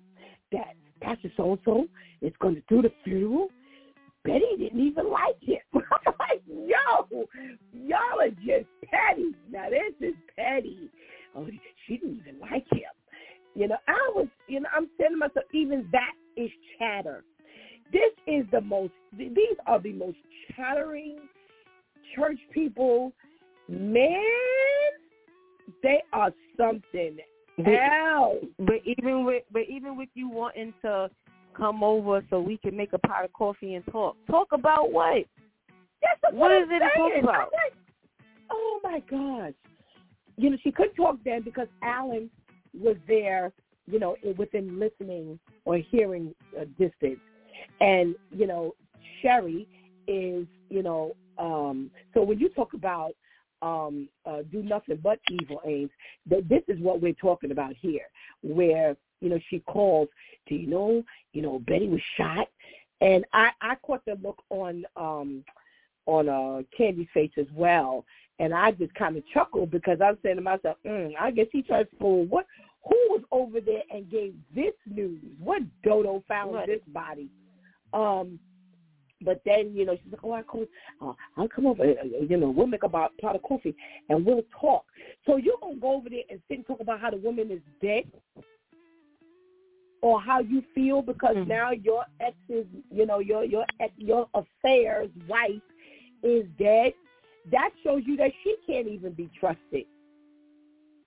[0.53, 1.87] that Pastor So and So
[2.23, 3.49] is going to do the funeral?
[4.25, 5.59] Betty didn't even like him.
[5.75, 7.27] I'm like, yo,
[7.73, 9.35] y'all are just petty.
[9.51, 10.91] Now this is petty.
[11.35, 11.47] Oh,
[11.87, 12.91] she didn't even like him.
[13.59, 16.49] You know, I was, you know, I'm saying to myself, even that is
[16.79, 17.25] chatter.
[17.93, 19.35] This is the most, these
[19.67, 20.17] are the most
[20.55, 21.19] chattering
[22.15, 23.13] church people.
[23.69, 24.23] Man,
[25.83, 27.19] they are something
[27.59, 28.45] else.
[28.61, 31.11] But even with, but even with you wanting to
[31.53, 34.15] come over so we can make a pot of coffee and talk.
[34.31, 35.25] Talk about what?
[36.01, 37.51] That's what I'm is it to talk about?
[37.53, 37.75] Like,
[38.53, 39.55] oh my gosh.
[40.37, 42.31] You know, she couldn't talk then because Alan
[42.79, 43.53] was there,
[43.87, 47.21] you know, within listening or hearing uh, distance.
[47.81, 48.75] And, you know,
[49.21, 49.69] Sherry
[50.07, 53.13] is, you know, um, so when you talk about
[53.63, 55.91] um, uh, do nothing but evil aims,
[56.31, 58.07] that this is what we're talking about here,
[58.43, 60.09] where, you know, she calls,
[60.47, 61.03] do you know,
[61.33, 62.49] you know, Betty was shot?
[63.01, 65.45] And I, I caught the look on um,
[66.07, 68.05] on uh, Candy's face as well,
[68.39, 71.63] and I just kind of chuckled because I'm saying to myself, mm, I guess he
[71.63, 72.25] tried to fool.
[72.27, 72.47] What?
[72.89, 75.21] Who was over there and gave this news?
[75.39, 76.67] What dodo found Right.
[76.67, 77.29] this body?
[77.93, 78.39] Um,
[79.23, 80.69] but then you know she's like, oh, I'll come,
[81.03, 81.83] uh, I'll come over.
[81.83, 83.75] uh, You know, we'll make about pot of coffee
[84.09, 84.85] and we'll talk.
[85.27, 87.61] So you're gonna go over there and sit and talk about how the woman is
[87.83, 88.05] dead,
[90.01, 95.11] or how you feel because now your ex's, you know, your your ex, your affair's
[95.29, 95.61] wife
[96.23, 96.93] is dead.
[97.51, 99.85] That shows you that she can't even be trusted.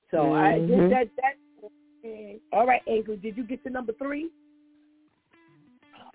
[0.10, 0.68] So I Mhm.
[0.68, 1.36] just that that.
[2.52, 4.32] All right, Angel, did you get to number three?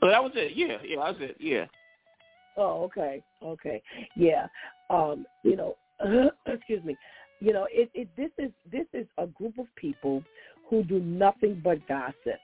[0.00, 0.52] So that was it.
[0.52, 1.36] Yeah, yeah, that was it.
[1.38, 1.66] Yeah.
[2.56, 3.82] Oh, okay, okay,
[4.14, 4.46] yeah.
[4.90, 5.76] Um, you know,
[6.46, 6.96] excuse me.
[7.40, 10.22] You know, it, it this is this is a group of people
[10.68, 12.40] who do nothing but gossip,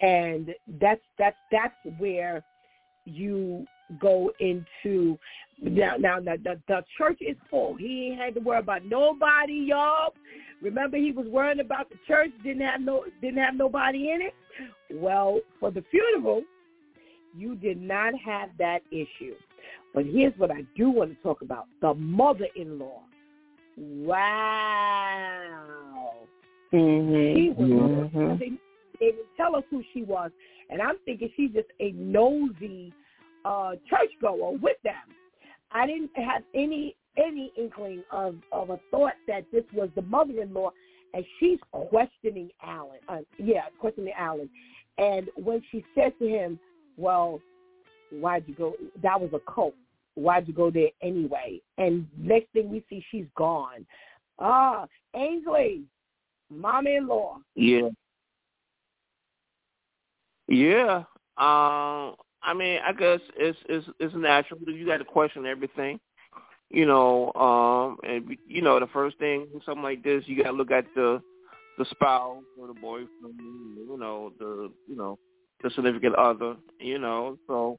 [0.00, 2.42] and that's that's that's where
[3.04, 3.66] you
[4.00, 5.18] go into
[5.60, 5.96] now.
[5.98, 7.76] Now, the, the, the church is full.
[7.76, 10.14] He ain't had to worry about nobody, y'all.
[10.60, 14.34] Remember, he was worrying about the church didn't have no didn't have nobody in it.
[14.92, 16.42] Well, for the funeral,
[17.36, 19.34] you did not have that issue.
[19.94, 21.66] But here's what I do want to talk about.
[21.80, 23.02] The mother-in-law.
[23.76, 24.18] Wow.
[26.72, 27.34] Mm-hmm.
[27.36, 28.52] She was, they,
[28.98, 30.30] they didn't tell us who she was.
[30.70, 32.92] And I'm thinking she's just a nosy
[33.44, 34.94] uh, churchgoer with them.
[35.72, 40.70] I didn't have any any inkling of, of a thought that this was the mother-in-law,
[41.12, 42.98] and she's questioning Alan.
[43.08, 44.48] Uh, yeah, questioning Alan.
[44.98, 46.58] And when she said to him,
[46.96, 47.40] well,
[48.10, 48.74] why'd you go?
[49.02, 49.74] That was a cult.
[50.14, 51.60] Why'd you go there anyway?
[51.78, 53.86] And next thing we see, she's gone.
[54.38, 55.82] Ah, Ainsley,
[56.50, 57.38] mom-in-law.
[57.54, 57.88] Yeah.
[60.48, 61.04] Yeah.
[61.38, 62.14] Um
[62.44, 66.00] I mean, I guess it's it's it's natural because you got to question everything.
[66.70, 70.56] You know, um and you know, the first thing something like this, you got to
[70.56, 71.20] look at the
[71.78, 75.18] the spouse or the boyfriend, you know, the you know,
[75.62, 77.38] the significant other, you know.
[77.46, 77.78] So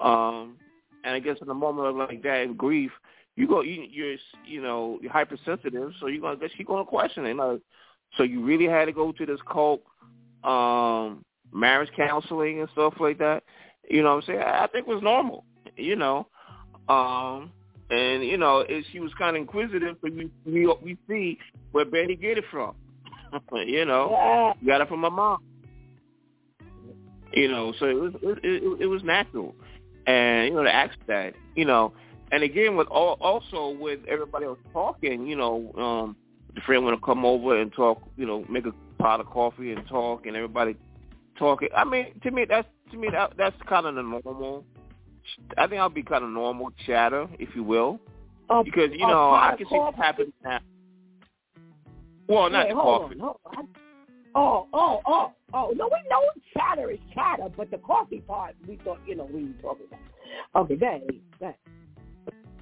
[0.00, 0.56] um
[1.04, 2.90] and I guess in a moment of like that in grief,
[3.36, 7.26] you go you you're you know, you're hypersensitive, so you're gonna guess you're gonna question
[7.26, 7.36] it.
[7.36, 7.60] Like,
[8.16, 9.82] so you really had to go to this cult
[10.44, 13.42] um marriage counseling and stuff like that.
[13.88, 14.40] You know what I'm saying?
[14.40, 15.44] I think it was normal,
[15.76, 16.26] you know.
[16.88, 17.52] Um
[17.90, 21.38] and you know, it, she was kind of inquisitive, but we we we see
[21.72, 22.74] where Betty get it from.
[23.52, 24.52] you know, Yeah.
[24.66, 25.38] got it from my mom.
[27.32, 29.54] You know, so it was it, it, it was natural,
[30.06, 31.92] and you know to ask that, you know,
[32.32, 36.16] and again with all also with everybody else talking, you know, um,
[36.54, 38.72] the friend want to come over and talk, you know, make a
[39.02, 40.76] pot of coffee and talk, and everybody
[41.38, 41.68] talking.
[41.76, 44.64] I mean, to me, that's to me that that's kind of the normal.
[45.58, 47.98] I think I'll be kind of normal chatter, if you will,
[48.50, 50.60] A- because you know I can see what happens now.
[52.28, 53.20] Well, not Wait, the coffee.
[53.20, 53.68] On, on.
[54.34, 55.72] Oh, oh, oh, oh.
[55.74, 56.20] No, we know
[56.56, 60.64] chatter is chatter, but the coffee part, we thought, you know, we were talking about.
[60.64, 61.00] Okay, that,
[61.40, 61.56] that.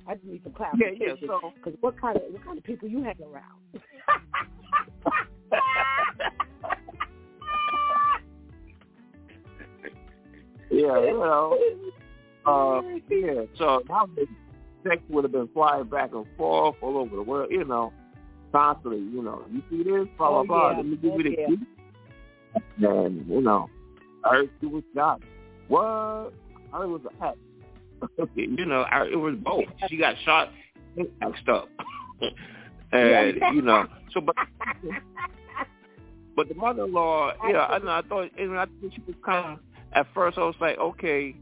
[0.06, 1.16] I just need some Yeah, clarification.
[1.22, 1.26] yeah.
[1.26, 3.60] So Because what kind of what kind of people you hang around?
[10.74, 11.58] yeah, you know.
[12.46, 13.42] Uh, yeah.
[13.56, 14.08] So now
[14.86, 17.92] sex would have been flying back and forth all over the world, you know,
[18.52, 18.98] constantly.
[19.00, 20.70] You know, you see this, blah blah Oh, blah.
[20.72, 20.76] yeah.
[20.78, 21.46] Let me give Oh, you the yeah.
[21.46, 22.86] key.
[22.86, 23.68] And you know,
[24.24, 25.22] I heard she was shot.
[25.68, 26.32] What?
[26.72, 27.34] I was a hack.
[28.34, 29.64] you know, I, it was both.
[29.88, 30.50] She got shot
[30.96, 31.68] and axed up.
[32.92, 34.36] and you know, so but
[36.36, 37.88] but the mother-in-law, yeah, I know.
[37.90, 39.58] I thought, and I think she was kind of.
[39.94, 41.36] At first, I was like, okay,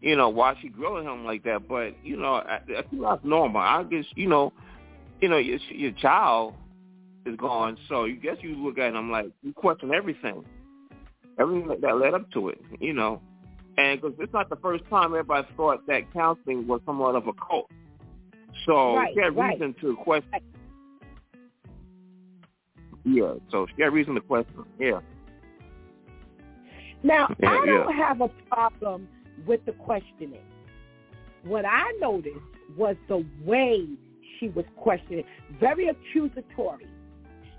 [0.00, 1.68] you know, why she grilling him like that?
[1.68, 3.60] But you know, I, I think that's normal.
[3.60, 4.52] I guess you know,
[5.20, 6.54] you know, your your child
[7.26, 10.44] is gone, so you guess you look at him like you question everything,
[11.38, 13.20] everything that, led up to it, you know,
[13.76, 17.32] and because it's not the first time everybody thought that counseling was somewhat of a
[17.32, 17.70] cult.
[18.66, 19.58] So Right, she had right.
[19.58, 20.40] reason to question.
[23.04, 24.64] Yeah, so she had reason to question.
[24.78, 25.00] Yeah.
[27.02, 28.06] Now, Yeah, I don't yeah.
[28.06, 29.08] have a problem
[29.46, 30.42] with the questioning.
[31.44, 32.36] What I noticed
[32.76, 33.86] was the way
[34.38, 35.24] she was questioning,
[35.58, 36.86] very accusatory.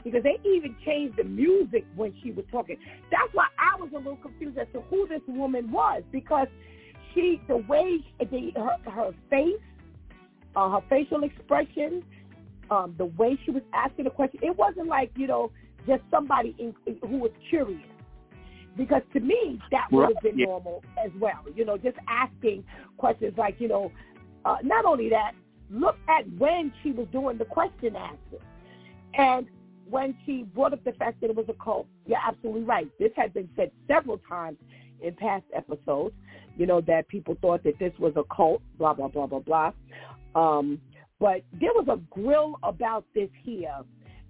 [0.03, 2.77] Because they even changed the music when she was talking.
[3.11, 6.47] That's why I was a little confused as to who this woman was because
[7.13, 9.59] she, the way the, her, her face,
[10.55, 12.03] uh, her facial expression,
[12.71, 15.51] um, the way she was asking the question, it wasn't like you know
[15.85, 16.73] just somebody in,
[17.07, 17.81] who was curious.
[18.77, 20.45] Because to me, that would have been yeah.
[20.45, 21.43] normal as well.
[21.53, 22.63] You know, just asking
[22.97, 23.91] questions like, you know,
[24.45, 25.33] uh, not only that,
[25.69, 28.43] look at when she was doing the question answer.
[29.15, 29.47] And
[29.89, 32.87] when she brought up the fact that it was a cult, you're absolutely right.
[32.99, 34.57] This had been said several times
[35.01, 36.15] in past episodes,
[36.57, 39.71] you know, that people thought that this was a cult, blah, blah, blah, blah, blah.
[40.35, 40.79] Um,
[41.19, 43.79] but there was a grill about this here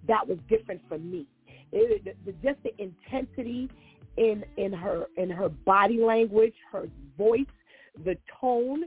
[0.08, 1.28] that was different for me.
[1.72, 3.70] It, the, the, just the intensity
[4.20, 7.40] in in her in her body language, her voice,
[8.04, 8.84] the tone,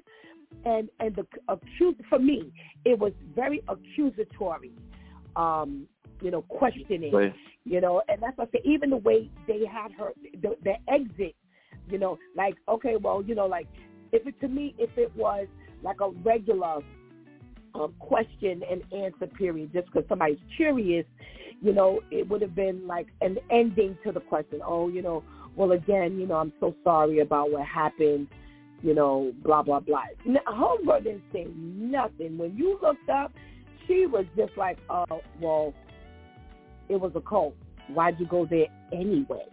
[0.64, 2.52] and and the accuse for me,
[2.84, 4.72] it was very accusatory.
[5.34, 5.88] Um,
[6.20, 7.12] you know, questioning.
[7.12, 7.34] Right.
[7.64, 8.62] You know, and that's what I say.
[8.64, 10.12] Even the way they had her,
[10.42, 11.34] the, the exit.
[11.88, 13.66] You know, like okay, well, you know, like
[14.12, 15.46] if it to me, if it was
[15.82, 16.80] like a regular
[17.74, 21.06] um, question and answer period, just because somebody's curious,
[21.60, 24.60] you know, it would have been like an ending to the question.
[24.64, 25.22] Oh, you know,
[25.56, 28.28] well, again, you know, I'm so sorry about what happened.
[28.82, 30.02] You know, blah blah blah.
[30.26, 32.36] N- Homegirl didn't say nothing.
[32.36, 33.32] When you looked up,
[33.86, 35.72] she was just like, oh, well,
[36.88, 37.54] it was a cult.
[37.88, 39.44] Why'd you go there anyway?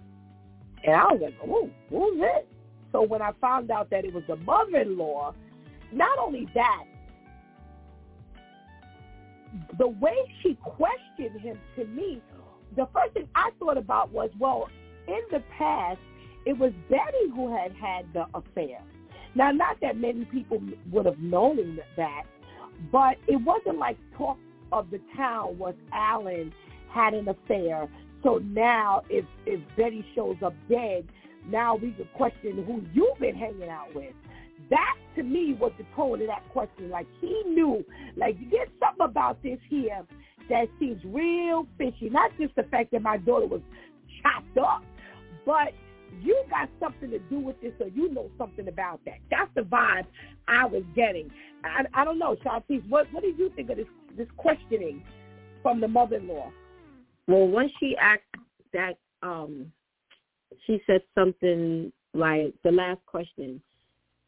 [0.83, 2.45] And I was like, oh, who's this?
[2.91, 5.35] So when I found out that it was the mother-in-law,
[5.91, 6.85] not only that,
[9.77, 12.21] the way she questioned him to me,
[12.75, 14.69] the first thing I thought about was, well,
[15.07, 15.99] in the past,
[16.45, 18.79] it was Betty who had had the affair.
[19.35, 22.23] Now, not that many people would have known that,
[22.91, 24.37] but it wasn't like talk
[24.71, 26.53] of the town was Alan
[26.89, 27.87] had an affair.
[28.23, 31.07] So now, if if Betty shows up dead,
[31.47, 34.13] now we could question who you've been hanging out with.
[34.69, 36.89] That to me was the tone of that question.
[36.89, 37.83] Like he knew,
[38.15, 40.05] like there's something about this here
[40.49, 42.09] that seems real fishy.
[42.09, 43.61] Not just the fact that my daughter was
[44.21, 44.83] chopped up,
[45.45, 45.73] but
[46.21, 49.19] you got something to do with this, or you know something about that.
[49.29, 50.05] That's the vibe
[50.47, 51.31] I was getting.
[51.63, 52.87] I, I don't know, Shantice.
[52.89, 53.87] What what did you think of this
[54.17, 55.03] this questioning
[55.61, 56.51] from the mother-in-law?
[57.27, 58.23] Well, when she asked
[58.73, 59.71] that, um,
[60.65, 63.61] she said something like the last question.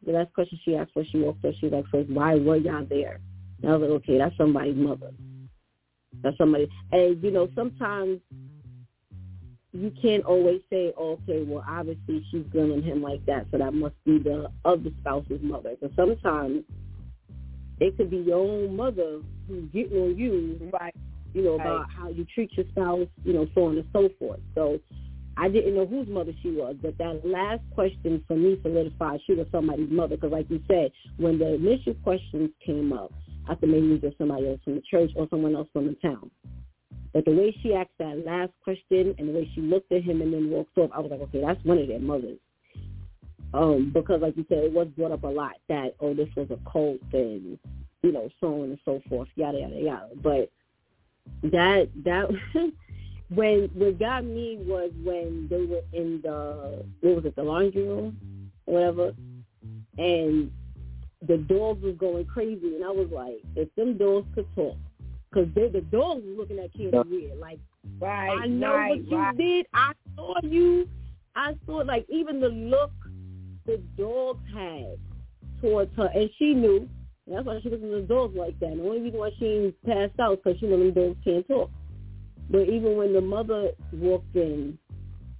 [0.05, 2.57] The last question she asked when she walked up, she was like, "First, why were
[2.57, 3.19] y'all there?"
[3.61, 5.11] And I was like, "Okay, that's somebody's mother.
[6.23, 8.19] That's somebody." And you know, sometimes
[9.73, 13.95] you can't always say, "Okay, well, obviously she's grilling him like that, so that must
[14.03, 16.63] be the other spouse's mother." Because sometimes
[17.79, 20.69] it could be your own mother who's getting on you, mm-hmm.
[20.69, 20.95] right?
[21.33, 21.65] You know Right.
[21.67, 24.39] about how you treat your spouse, you know, so on and so forth.
[24.55, 24.79] So
[25.41, 29.33] I didn't know whose mother she was, but that last question for me solidified she
[29.33, 30.15] was somebody's mother.
[30.15, 33.11] Because, like you said, when the initial questions came up,
[33.49, 35.95] I thought maybe it was somebody else from the church or someone else from the
[35.95, 36.29] town.
[37.11, 40.21] But the way she asked that last question and the way she looked at him
[40.21, 42.37] and then walked off, I was like, okay, that's one of their mothers.
[43.55, 46.51] Um, because, like you said, it was brought up a lot that oh, this was
[46.51, 47.57] a cult and
[48.03, 50.09] you know, so on and so forth, yada yada yada.
[50.21, 50.51] But
[51.51, 52.29] that that
[53.33, 57.83] when what got me was when they were in the what was it the laundry
[57.83, 58.17] room
[58.65, 59.13] or whatever
[59.97, 60.51] and
[61.27, 64.75] the dogs was going crazy and i was like if them dogs could talk
[65.29, 67.59] because the dogs was looking at Kim weird like
[67.99, 69.37] right i know right, what you right.
[69.37, 70.87] did i saw you
[71.35, 72.91] i saw like even the look
[73.65, 74.97] the dogs had
[75.61, 76.89] towards her and she knew
[77.27, 78.71] that's why she looks in the dogs like that.
[78.71, 81.69] And the only reason why she passed out because she know them dogs can't talk.
[82.51, 84.77] But even when the mother walked in,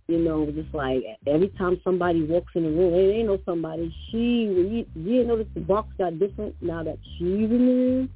[0.07, 3.93] you know, just like every time somebody walks in the room, it ain't no somebody.
[4.09, 8.09] She, you, you notice the box got different now that she's in the room.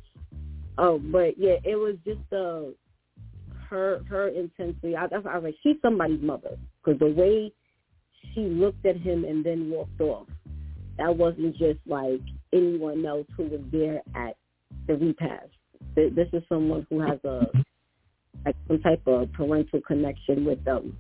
[0.78, 2.72] Oh, but yeah, it was just uh,
[3.70, 4.96] her her intensity.
[4.96, 7.52] I, that's I was like, she's somebody's mother because the way
[8.34, 10.28] she looked at him and then walked off,
[10.98, 12.22] that wasn't just like
[12.54, 14.36] anyone else who was there at
[14.88, 15.50] the repast.
[15.96, 17.48] This is someone who has a
[18.46, 20.96] like some type of parental connection with them.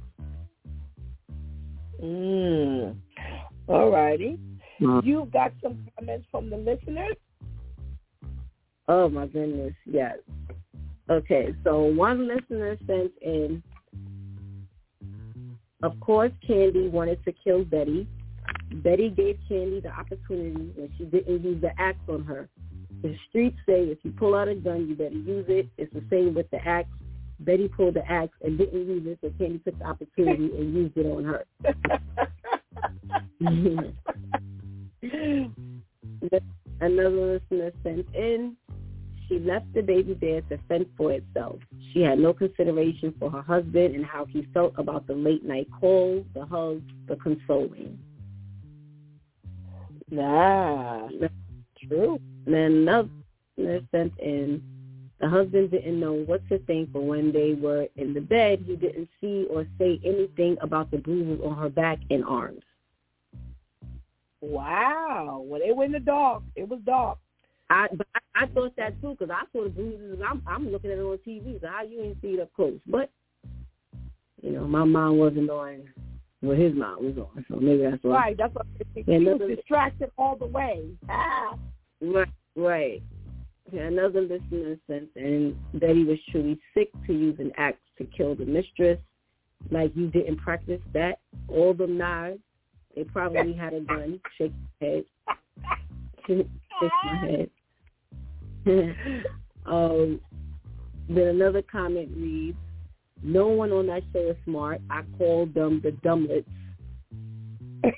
[2.03, 2.95] Mm.
[3.67, 4.37] All righty.
[4.81, 5.05] Mm.
[5.05, 7.15] You got some comments from the listeners?
[8.87, 10.17] Oh my goodness, yes.
[11.09, 13.63] Okay, so one listener sent in
[15.83, 18.07] Of course, Candy wanted to kill Betty.
[18.83, 22.49] Betty gave Candy the opportunity when she didn't use the axe on her.
[23.01, 25.67] The streets say if you pull out a gun, you better use it.
[25.77, 26.89] It's the same with the axe.
[27.39, 30.97] Betty pulled the axe and didn't use it, so Candy took the opportunity and used
[30.97, 31.45] it on her.
[36.81, 38.57] Another listener sent in,
[39.27, 41.57] she left the baby there to fend for itself.
[41.91, 45.67] She had no consideration for her husband and how he felt about the late night
[45.79, 47.97] calls, the hugs, the consoling.
[50.11, 51.09] Nah,
[51.87, 52.19] true.
[52.45, 53.09] And then another
[53.91, 54.61] sent in,
[55.19, 58.75] the husband didn't know what to think, but when they were in the bed, he
[58.75, 62.63] didn't see or say anything about the bruises on her back and arms.
[64.41, 65.43] Wow.
[65.47, 67.17] When they were in the dark, it was dark.
[67.69, 70.71] I but I, I thought that too because I saw the bruises and I'm I'm
[70.71, 71.59] looking at it on TV.
[71.59, 72.77] So how you didn't see it up close?
[72.85, 73.09] But
[74.43, 75.83] you know, my mind wasn't on
[76.41, 78.15] what his mind was on, so maybe that's why.
[78.15, 78.37] Right.
[78.37, 80.89] That's what he was distracted all the way.
[81.09, 81.57] Ah.
[82.01, 82.27] Right.
[82.55, 83.03] Right.
[83.71, 88.05] Yeah, another listener sent in that he was truly sick to use an axe to
[88.05, 88.99] kill the mistress.
[89.71, 91.19] Like you didn't practice that.
[91.47, 92.39] All them knives.
[92.95, 94.21] They probably had a gun.
[94.37, 95.05] Shake your head.
[96.27, 96.47] Shake
[97.05, 97.49] my head.
[99.65, 100.19] um,
[101.09, 102.57] then another comment reads,
[103.23, 104.81] no one on that show is smart.
[104.89, 106.47] I call them the dumblets.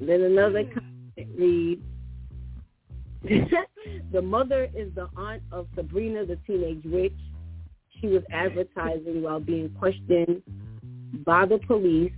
[0.00, 1.82] then another comment reads,
[4.12, 7.16] the mother is the aunt of Sabrina the Teenage Witch.
[8.00, 10.42] She was advertising while being questioned
[11.24, 12.12] by the police.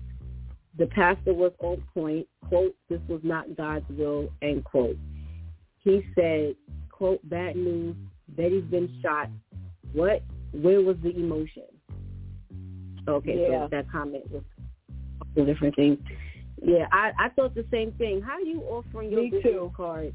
[0.79, 2.27] The pastor was on point.
[2.49, 4.97] Quote, this was not God's will, end quote.
[5.79, 6.57] He said,
[6.91, 7.95] quote, bad news.
[8.37, 9.29] Betty's been shot.
[9.93, 10.23] What?
[10.53, 11.63] Where was the emotion?
[13.09, 13.65] Okay, Yeah.
[13.65, 14.43] so that comment was
[15.35, 15.99] different things.
[16.63, 18.21] Yeah, I, I thought the same thing.
[18.23, 19.73] How are you offering your Me business too.
[19.77, 20.15] card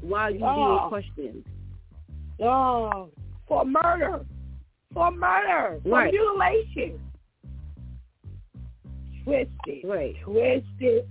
[0.00, 0.78] while you Oh.
[0.78, 1.44] being questioned?
[2.40, 3.10] Oh,
[3.46, 4.24] for murder.
[4.92, 5.80] For murder.
[5.82, 6.12] For Right.
[6.12, 7.00] mutilation.
[9.24, 9.84] Twisted.
[9.84, 10.14] Right.
[10.24, 11.06] Twisted.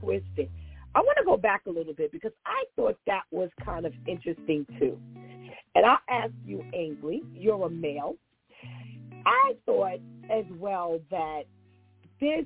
[0.00, 0.50] Twisted.
[0.94, 3.92] I want to go back a little bit because I thought that was kind of
[4.06, 4.98] interesting too.
[5.74, 8.16] And I'll ask you, Ainsley, you're a male.
[9.26, 10.00] I thought
[10.30, 11.42] as well that
[12.20, 12.44] this,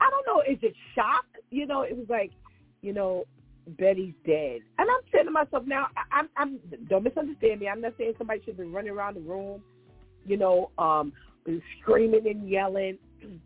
[0.00, 1.24] I don't know, is it shock?
[1.50, 2.30] You know, it was like,
[2.82, 3.24] you know,
[3.66, 4.60] Betty's dead.
[4.78, 7.68] And I'm saying to myself now, I- I'm, I'm, don't misunderstand me.
[7.68, 9.62] I'm not saying somebody should be running around the room,
[10.24, 11.12] you know, um,
[11.80, 12.98] screaming and yelling.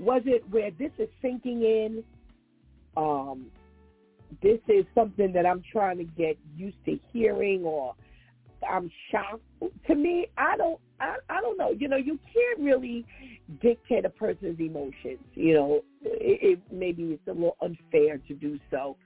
[0.00, 2.04] Was it where this is sinking in?
[2.96, 3.46] Um,
[4.42, 7.94] this is something that I'm trying to get used to hearing, or
[8.70, 9.42] I'm shocked.
[9.86, 11.70] To me, I don't, I, I don't know.
[11.70, 13.04] You know, you can't really
[13.60, 15.18] dictate a person's emotions.
[15.34, 18.96] You know, it, it maybe it's a little unfair to do so,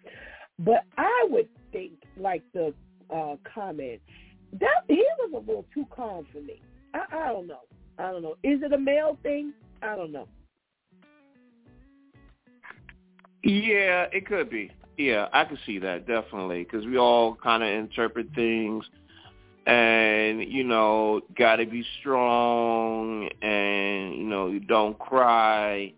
[0.59, 2.75] but I would think, like the
[3.15, 4.01] uh, comment,
[4.61, 6.61] that he was a little too calm for me.
[6.95, 7.61] I, I don't know.
[7.99, 8.37] I don't know.
[8.43, 9.53] Is it a male thing?
[9.83, 10.29] I don't know.
[13.43, 14.71] Yeah, it could be.
[14.97, 18.85] Yeah, I could see that definitely because we all kind of interpret things,
[19.69, 25.93] and you know, got to be strong, and you know, you don't cry,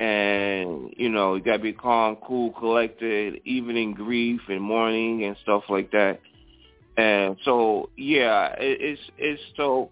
[0.00, 5.24] and you know, you got to be calm, cool, collected, even in grief and mourning
[5.24, 6.18] and stuff like that.
[6.96, 9.90] And so, yeah, it, it's it's so.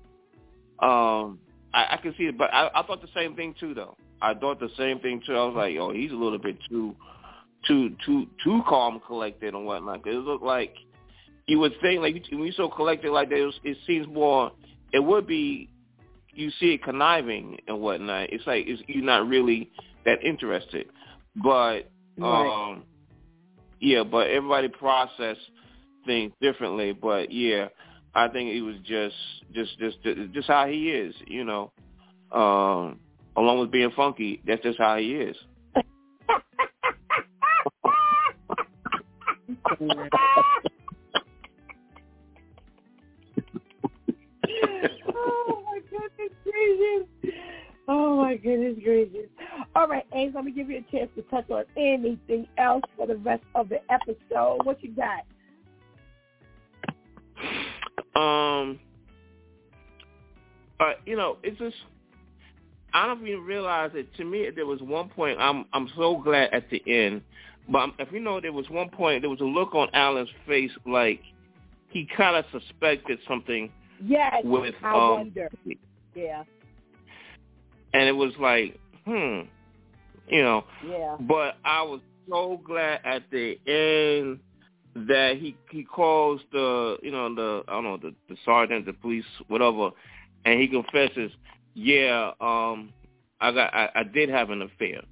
[0.81, 1.39] Um,
[1.75, 3.95] I, I can see it, but I, I thought the same thing too, though.
[4.23, 5.35] I thought the same thing too.
[5.35, 6.95] I was like, oh, he's a little bit too,
[7.69, 10.03] too, too, too calm, collected, and whatnot.
[10.03, 10.75] 'Cause it looked like
[11.47, 14.53] you would think, like when you're so collected like that, it, was, it seems more.
[14.93, 15.69] It would be,
[16.31, 18.33] you see it conniving and whatnot.
[18.33, 19.71] It's like it's, you're not really
[20.05, 20.87] that interested,
[21.37, 21.89] but
[22.19, 22.73] Right.
[22.73, 22.85] um,
[23.81, 25.37] yeah, but everybody process
[26.07, 26.93] things differently.
[26.93, 27.69] But yeah,
[28.15, 29.17] I think it was just,
[29.53, 29.99] just, just,
[30.33, 31.73] just how he is, you know.
[32.31, 33.01] Um,
[33.37, 35.37] along with being funky, that's just how he is.
[46.45, 47.35] goodness gracious.
[47.89, 49.29] Oh my goodness gracious.
[49.75, 53.07] All right, Ames, let me give you a chance to touch on anything else for
[53.07, 54.61] the rest of the episode.
[54.65, 55.25] What you got?
[58.15, 58.79] Um,
[60.79, 61.77] uh, you know, it's just
[62.95, 64.15] I don't even realize that.
[64.17, 65.39] To me, there was one point.
[65.41, 67.23] I'm I'm so glad at the end.
[67.69, 70.71] But if you know, there was one point, there was a look on Alan's face
[70.87, 71.21] like
[71.89, 73.71] he kind of suspected something.
[74.05, 75.51] Yes, with I um, wonder.
[76.15, 76.45] Yeah.
[77.95, 79.41] And it was like, hmm,
[80.29, 80.65] you know.
[80.87, 81.17] Yeah.
[81.21, 84.39] But I was so glad at the end
[84.95, 88.93] that he he calls the you know the I don't know the the sergeant, the
[88.93, 89.91] police, whatever,
[90.45, 91.33] and he confesses,
[91.75, 92.93] yeah, um,
[93.41, 95.03] I got I, I did have an affair.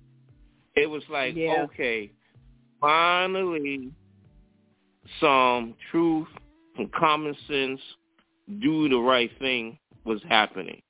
[0.77, 1.65] It was like Yeah.
[1.65, 2.11] okay,
[2.81, 3.91] finally
[5.21, 6.29] some truth,
[6.77, 7.81] some common sense,
[8.61, 10.83] do the right thing was happening.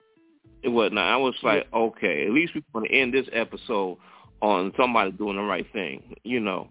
[0.62, 1.12] It was not.
[1.12, 3.98] I was like, okay, at least we're going to end this episode
[4.42, 6.68] on somebody doing the right thing, you know.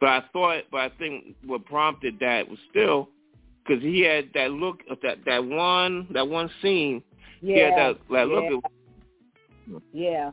[0.00, 3.08] But I thought, but I think what prompted that was still
[3.68, 7.02] because he had that look, that that one, that one scene.
[7.40, 7.54] Yeah.
[7.54, 8.48] He had that, that yeah.
[9.74, 9.82] look.
[9.92, 10.30] Yeah.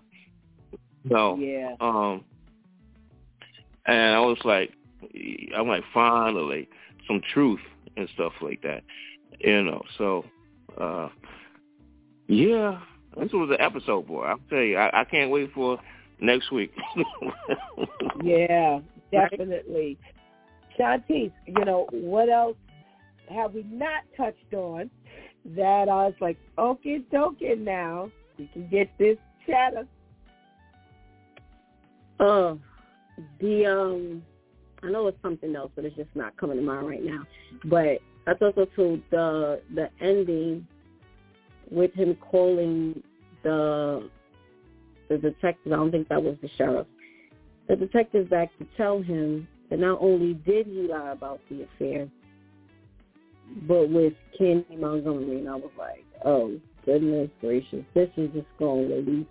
[1.04, 1.38] No.
[1.38, 1.76] Yeah.
[1.80, 2.24] Um.
[3.88, 4.72] And I was like,
[5.56, 6.68] I'm like, finally,
[7.08, 7.60] some truth
[7.98, 8.84] and stuff like that,
[9.40, 9.84] you know.
[9.98, 10.26] So,
[10.80, 11.10] uh,
[12.28, 12.80] yeah,
[13.18, 14.24] this was an episode, boy.
[14.24, 15.80] I'll tell you, I, I can't wait for
[16.20, 16.74] next week.
[18.24, 18.80] Yeah,
[19.12, 19.98] definitely.
[20.80, 22.56] Shantice, you know, what else
[23.30, 24.90] have we not touched on
[25.56, 28.10] that I was like, okay, token now.
[28.38, 29.88] We can get this chatter.
[32.20, 32.56] Uh,
[33.40, 34.24] the um,
[34.84, 37.24] I know it's something else, but it's just not coming to mind right now.
[37.66, 40.68] But that's also to the the ending
[41.72, 43.02] with him calling
[43.44, 44.10] the
[45.10, 45.72] the detective.
[45.72, 46.88] I don't think that was the sheriff.
[47.68, 52.08] The detective back to tell him that not only did he lie about the affair,
[53.68, 58.90] but with Candy Montgomery, and I was like, oh goodness gracious, this is just going
[58.90, 59.28] to release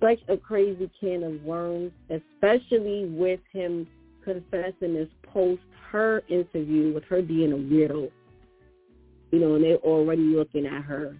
[0.00, 3.86] such a crazy can of worms, especially with him
[4.24, 8.10] confessing this post her interview with her being a weirdo.
[9.30, 11.16] You know, and they're already looking at her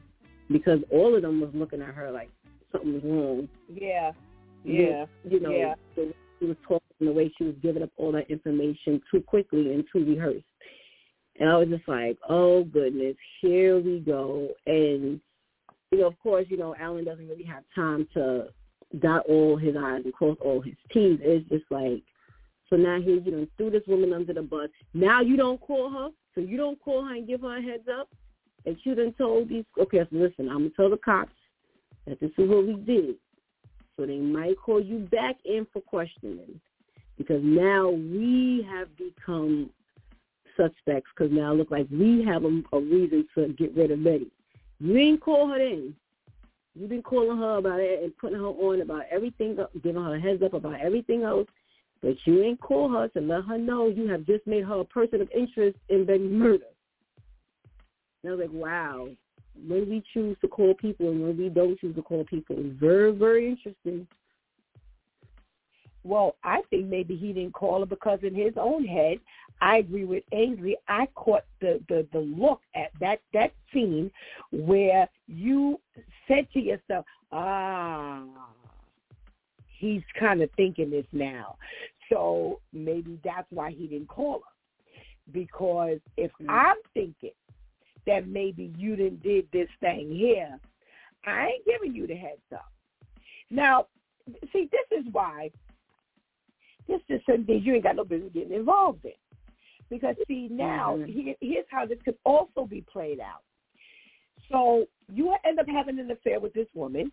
[0.50, 2.30] because all of them was looking at her like
[2.72, 3.48] something was wrong.
[3.68, 4.12] Yeah.
[4.64, 5.06] Yeah.
[5.24, 5.74] You know, yeah.
[5.94, 9.20] the way she was talking, the way she was giving up all that information too
[9.20, 10.44] quickly and too rehearsed.
[11.38, 14.48] And I was just like, oh goodness, here we go.
[14.66, 15.20] And
[15.90, 18.48] you know, of course, you know, Alan doesn't really have time to
[19.00, 21.18] dot all his I's and cross all his T's.
[21.22, 22.02] It's just like,
[22.68, 24.68] so now here you know threw this woman under the bus.
[24.94, 27.88] Now you don't call her, so you don't call her and give her a heads
[27.88, 28.08] up.
[28.64, 31.30] And you done told these, okay, so listen, I'm gonna tell the cops
[32.06, 33.16] that this is what we did.
[33.96, 36.60] So they might call you back in for questioning
[37.16, 39.70] because now we have become
[40.56, 44.02] suspects because now it look like we have a, a reason to get rid of
[44.02, 44.30] Betty.
[44.80, 45.94] You didn't call her in.
[46.74, 50.20] You've been calling her about it and putting her on about everything, giving her a
[50.20, 51.48] heads up about everything else,
[52.06, 54.84] but you ain't call her to let her know you have just made her a
[54.84, 56.66] person of interest in Betty's murder.
[58.22, 59.08] And I was like, wow,
[59.66, 62.70] when we choose to call people and when we don't choose to call people is
[62.78, 64.06] very, very interesting.
[66.04, 69.18] Well, I think maybe he didn't call her because in his own head,
[69.60, 70.76] I agree with Ainsley.
[70.86, 74.12] I caught the, the, the look at that, that scene
[74.52, 75.80] where you
[76.28, 78.22] said to yourself, ah,
[79.78, 81.56] he's kind of thinking this now.
[82.08, 85.32] So maybe that's why he didn't call her.
[85.32, 86.50] Because if Mm-hmm.
[86.50, 87.32] I'm thinking
[88.06, 90.58] that maybe you didn't did this thing here,
[91.24, 92.70] I ain't giving you the heads up.
[93.50, 93.86] Now,
[94.52, 95.50] see, this is why
[96.86, 99.12] this is something things you ain't got no business getting involved in.
[99.88, 101.06] Because see now, Mhm.
[101.08, 103.42] here, here's how this could also be played out.
[104.50, 107.12] So you end up having an affair with this woman.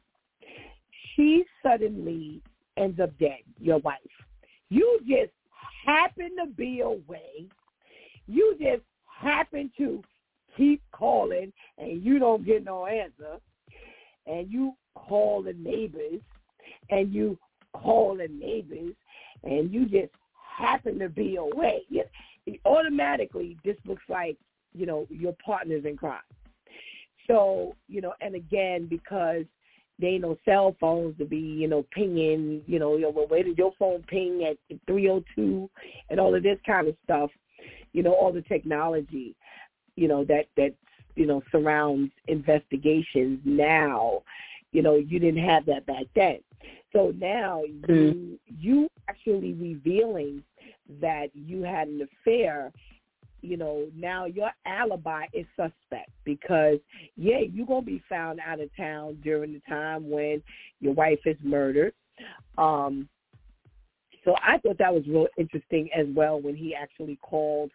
[1.15, 2.41] She suddenly
[2.77, 3.99] ends up dead, your wife.
[4.73, 5.31] You just
[5.85, 7.45] happen to be away.
[8.27, 10.01] You just happen to
[10.57, 13.37] keep calling and you don't get no answer.
[14.25, 16.21] And you call the neighbors
[16.89, 17.37] and you
[17.73, 18.95] call the neighbors
[19.43, 20.11] and you just
[20.57, 21.83] happen to be away.
[21.89, 22.03] You-
[22.65, 24.35] Automatically, this looks like,
[24.73, 26.19] you know, your partner's in crime.
[27.25, 29.45] So, you know, and again, because
[29.99, 33.43] there ain't no cell phones to be, you know, pinging, you know, yo, well, where
[33.43, 34.57] did your phone ping at
[34.87, 35.69] 302
[36.09, 37.29] and all of this kind of stuff,
[37.93, 39.35] you know, all the technology,
[39.95, 40.73] you know, that, that,
[41.15, 44.23] you know, surrounds investigations now,
[44.71, 46.39] you know, you didn't have that back then.
[46.91, 47.91] So now hmm.
[47.91, 50.43] you, you actually revealing
[51.01, 52.71] that you had an affair
[53.43, 56.79] you know, now your alibi is suspect because,
[57.17, 60.41] yeah, you're going to be found out of town during the time when
[60.79, 61.93] your wife is murdered.
[62.57, 63.09] Um,
[64.23, 67.71] So I thought that was real interesting as well when he actually called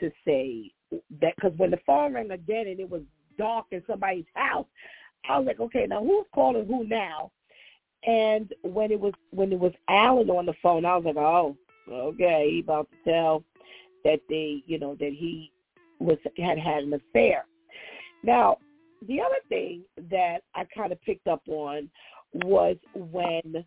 [0.00, 0.70] to say
[1.20, 3.02] that because when the phone rang again and it was
[3.38, 4.66] dark in somebody's house,
[5.28, 7.30] I was like, okay, now who's calling who now?
[8.06, 11.56] And when it was when it was Alan on the phone, I was like, oh,
[11.90, 13.44] okay, he about to tell
[14.08, 15.52] that they, you know, that he
[16.00, 17.44] was had had an affair.
[18.22, 18.56] Now,
[19.06, 21.90] the other thing that I kind of picked up on
[22.32, 23.64] was when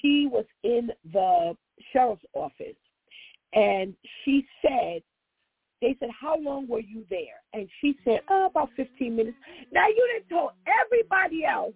[0.00, 1.56] she was in the
[1.92, 2.76] sheriff's office
[3.52, 5.02] and she said
[5.82, 7.40] they said, how long were you there?
[7.54, 9.36] And she said, oh, about 15 minutes.
[9.72, 10.52] Now, you didn't tell
[10.84, 11.72] everybody else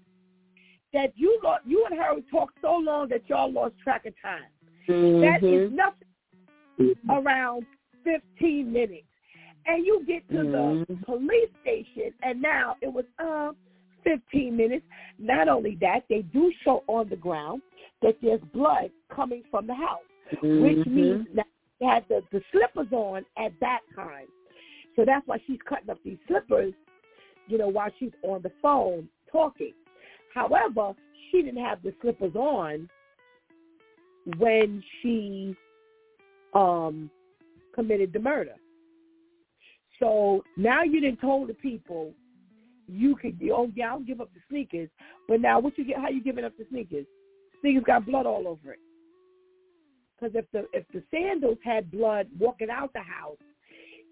[0.92, 4.42] that you lost, you and her talked so long that y'all lost track of time.
[4.86, 5.20] Mm-hmm.
[5.22, 6.06] That is nothing
[7.10, 7.66] around
[8.04, 9.06] 15 minutes.
[9.66, 10.92] And you get to mm-hmm.
[10.92, 13.52] the police station, and now it was uh,
[14.04, 14.84] 15 minutes.
[15.18, 17.62] Not only that, they do show on the ground
[18.02, 20.00] that there's blood coming from the house,
[20.34, 20.62] mm-hmm.
[20.62, 21.46] which means that
[21.80, 24.26] they had the, the slippers on at that time.
[24.96, 26.74] So that's why she's cutting up these slippers,
[27.48, 29.72] you know, while she's on the phone talking.
[30.34, 30.92] However,
[31.30, 32.88] she didn't have the slippers on
[34.38, 35.56] when she
[36.54, 37.10] um
[37.74, 38.54] committed the murder.
[40.00, 42.12] So now you didn't told the people
[42.86, 44.88] you could oh yeah I'll give up the sneakers,
[45.28, 45.98] but now what you get?
[45.98, 47.06] How you giving up the sneakers?
[47.60, 48.80] Sneakers got blood all over it.
[50.14, 53.38] Because if the if the sandals had blood walking out the house,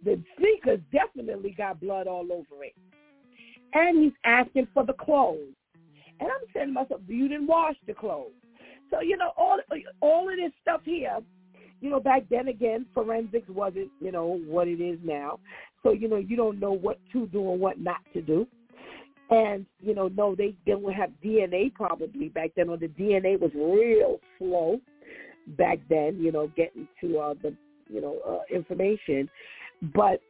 [0.05, 2.75] the sneakers definitely got blood all over it.
[3.75, 5.55] And he's asking for the clothes,
[6.21, 8.33] and I'm saying to myself, you didn't wash the clothes.
[8.91, 9.59] So you know all
[10.01, 11.19] all of this stuff here
[11.83, 15.41] you know, back then again, forensics wasn't, you know, what it is now.
[15.83, 18.47] So, you know, you don't know what to do and what not to do.
[19.31, 23.51] And, you know, no, they didn't have DNA probably back then, or the DNA was
[23.55, 24.81] real slow
[25.59, 27.53] back then, you know, getting to uh, the,
[27.89, 29.29] you know, uh, information.
[29.93, 30.21] But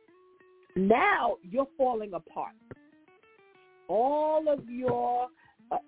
[0.75, 2.55] now you're falling apart.
[3.89, 5.29] All of your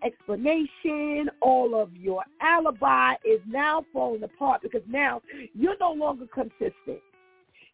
[0.05, 5.21] explanation, all of your alibi is now falling apart because now
[5.55, 7.01] you're no longer consistent.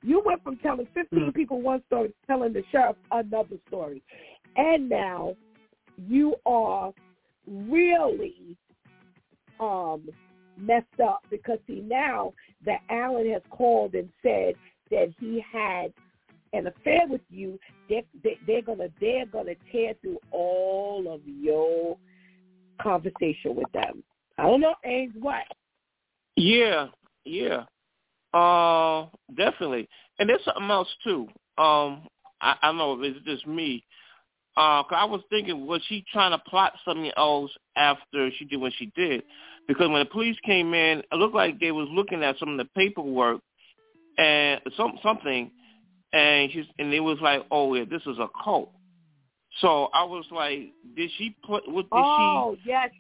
[0.03, 1.35] You went from telling 15 mm.
[1.35, 4.03] people one story to telling the sheriff another story.
[4.57, 5.37] And now
[5.97, 6.93] you are
[7.47, 8.57] really
[9.59, 10.09] um,
[10.57, 12.33] messed up because see now
[12.65, 14.55] that Alan has called and said
[14.91, 15.93] that he had
[16.53, 17.59] an affair with you,
[17.89, 21.97] they're, they, they're gonna they're gonna tear through all of your
[22.83, 24.03] conversation with them.
[24.39, 25.45] I don't know, Ames, what?
[26.37, 26.89] Yeah,
[27.25, 27.65] yeah,
[28.33, 29.07] uh,
[29.37, 29.89] definitely.
[30.19, 31.29] And there's something else too.
[31.59, 32.07] Um,
[32.41, 33.85] I, I know if it's just me.
[34.57, 38.61] Uh, cause I was thinking, was she trying to plot something else after she did
[38.61, 39.23] what she did?
[39.69, 42.59] Because when the police came in, it looked like they was looking at some of
[42.59, 43.41] the paperwork
[44.19, 45.51] and some something,
[46.13, 48.71] and she's and it was like, oh yeah, this is a cult.
[49.61, 52.71] So I was like, did she put what did oh, she?
[52.71, 52.91] Oh yes,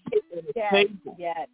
[0.56, 1.16] yes, table?
[1.18, 1.48] yes.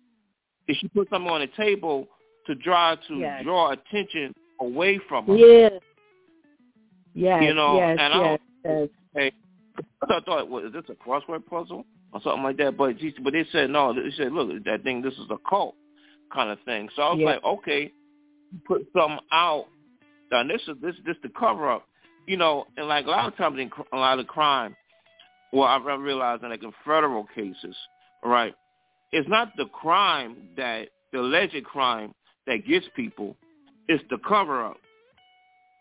[0.66, 2.08] Did she put something on the table
[2.46, 3.44] to draw to yes.
[3.44, 5.36] draw attention away from her?
[5.36, 5.68] Yeah.
[7.14, 7.42] Yes.
[7.44, 8.88] You know, yes, and yes, I, yes.
[9.14, 9.32] Hey,
[10.02, 12.76] I thought, what is this a crossword puzzle or something like that?
[12.76, 13.94] But she, but they said no.
[13.94, 15.74] They said, look, that thing, this is a cult
[16.32, 16.88] kind of thing.
[16.94, 17.26] So I was yeah.
[17.26, 17.92] like, okay,
[18.66, 19.66] put something out.
[20.30, 21.86] And this is this this the cover up,
[22.26, 22.66] you know.
[22.76, 24.74] And like a lot of times in a lot of crime,
[25.52, 27.76] well, I realize that like in federal cases,
[28.24, 28.54] right,
[29.12, 32.12] it's not the crime that the alleged crime
[32.46, 33.36] that gets people,
[33.88, 34.76] it's the cover up.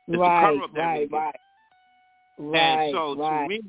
[0.08, 1.36] It's right, the cover up that right, right.
[2.38, 3.44] Right, and so right.
[3.44, 3.62] to me,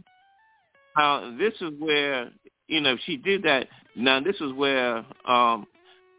[0.97, 2.31] uh, this is where
[2.69, 3.69] you know if she did that.
[3.94, 5.66] Now this is where um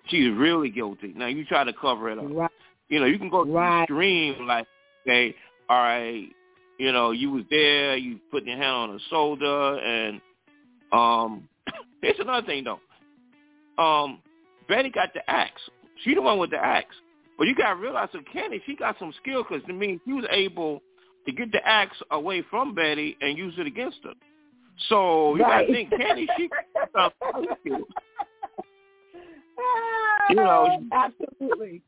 [0.07, 1.13] she's really guilty.
[1.15, 2.25] Now you try to cover it up.
[2.29, 2.51] Right.
[2.89, 3.79] You know you can go to right.
[3.79, 4.65] the extreme like
[5.05, 5.35] say,
[5.69, 6.27] all right,
[6.77, 10.21] you know you was there, you put your hand on her shoulder, and
[10.91, 11.47] um
[12.01, 12.79] here's another thing though.
[13.81, 14.19] Um,
[14.67, 15.61] Betty got the axe.
[16.03, 16.95] She the one with the axe.
[17.37, 20.25] But you gotta realize that Candy, she got some skill because I mean she was
[20.31, 20.81] able
[21.25, 24.13] to get the axe away from Betty and use it against her.
[24.89, 25.67] So you right.
[25.67, 27.79] gotta think Candy, she got some skill.
[30.29, 31.81] you know, absolutely.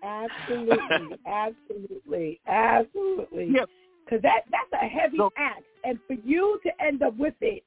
[0.04, 3.50] Absolutely, absolutely, absolutely.
[3.54, 3.64] Yeah.
[4.04, 7.62] Because that that's a heavy So- axe, and for you to end up with it,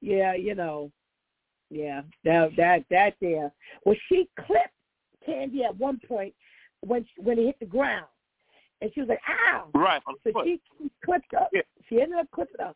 [0.00, 0.90] yeah, you know,
[1.70, 3.52] yeah, that that that there.
[3.84, 4.74] Well, she clipped
[5.24, 6.34] Candy at one point
[6.80, 8.06] when when it hit the ground,
[8.80, 10.02] and she was like, "Ow!" right.
[10.24, 10.46] So foot.
[10.46, 10.60] she
[11.04, 11.46] clipped her.
[11.52, 11.62] Yeah.
[11.88, 12.74] She ended up clipping her,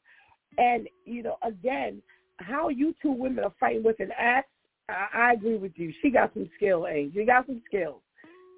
[0.59, 2.01] and you know, again,
[2.39, 4.49] how you two women are fighting with an axe,
[4.89, 5.93] I, I agree with you.
[6.01, 7.07] She got some skill, eh?
[7.15, 8.01] She got some skills.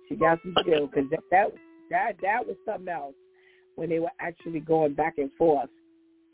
[0.08, 1.46] She got some skill because that, that
[1.90, 3.14] that that was something else
[3.76, 5.70] when they were actually going back and forth.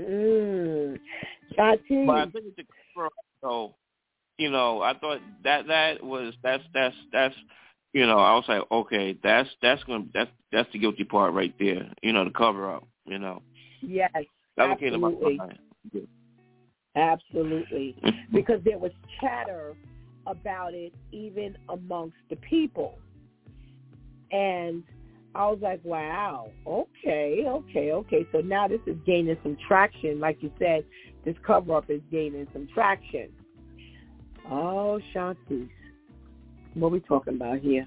[0.01, 0.99] Mm.
[1.57, 2.69] But I think it's
[3.43, 3.75] so
[4.39, 7.35] you know, I thought that that was that's that's that's
[7.93, 11.55] you know, I was like, okay, that's that's gonna that's that's the guilty part right
[11.59, 11.93] there.
[12.03, 12.87] You know, the cover up.
[13.05, 13.43] You know.
[13.83, 14.11] Yes.
[14.57, 15.41] That absolutely.
[15.93, 16.01] Yeah.
[16.97, 17.95] Absolutely,
[18.33, 18.91] because there was
[19.21, 19.77] chatter
[20.27, 22.99] about it even amongst the people,
[24.31, 24.83] and
[25.35, 28.27] I was like, wow, okay, okay, okay.
[28.33, 30.19] So now this is gaining some traction.
[30.19, 30.85] Like you said,
[31.25, 33.31] this cover up is gaining some traction.
[34.51, 35.69] Oh, Shanti.
[36.75, 37.87] What are we talking about here?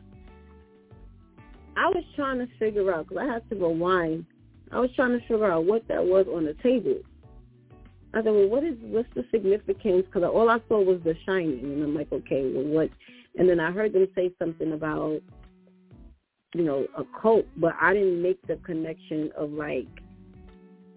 [1.76, 4.26] I was trying to figure out, because I had to rewind.
[4.72, 6.98] I was trying to figure out what that was on the table.
[8.14, 10.06] I said, well, what is, what's the significance?
[10.06, 11.60] Because all I saw was the shining.
[11.60, 12.90] And I'm like, okay, well, what?
[13.38, 15.20] And then I heard them say something about,
[16.54, 19.88] you know, a cult, but I didn't make the connection of like,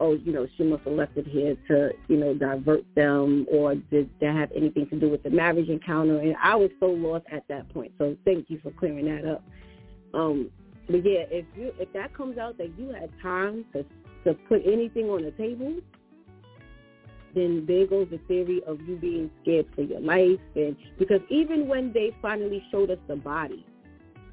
[0.01, 3.74] oh, you know, she must have left it here to, you know, divert them or
[3.74, 6.19] did that have anything to do with the marriage encounter?
[6.20, 7.93] And I was so lost at that point.
[7.99, 9.43] So thank you for clearing that up.
[10.12, 10.51] Um,
[10.89, 13.85] but yeah, if you if that comes out that you had time to
[14.24, 15.74] to put anything on the table,
[17.35, 20.41] then there goes the theory of you being scared for your life.
[20.55, 23.65] And because even when they finally showed us the body,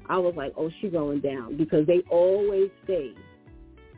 [0.08, 3.12] I was like, oh, she going down because they always say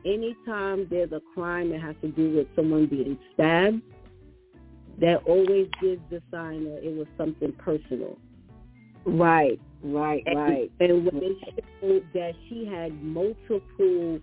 [0.04, 3.82] anytime there's a crime that has to do with someone being stabbed,
[5.00, 8.16] that always gives the sign that it was something personal.
[9.04, 10.70] Right, right, and, right.
[10.80, 11.36] And when they
[11.80, 14.20] showed that she had multiple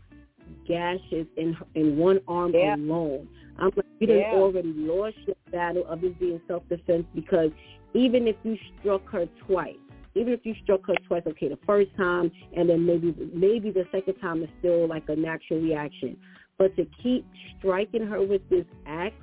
[0.68, 2.76] gashes in in one arm yeah.
[2.76, 3.28] alone,
[3.58, 4.34] I'm like, you yeah.
[4.34, 7.52] already lost your battle of it being self-defense because
[7.94, 9.76] even if you struck her twice,
[10.16, 13.86] even if you struck her twice, okay, the first time and then maybe maybe the
[13.92, 16.18] second time is still like a natural reaction.
[16.58, 17.26] But to keep
[17.58, 19.16] striking her with this axe,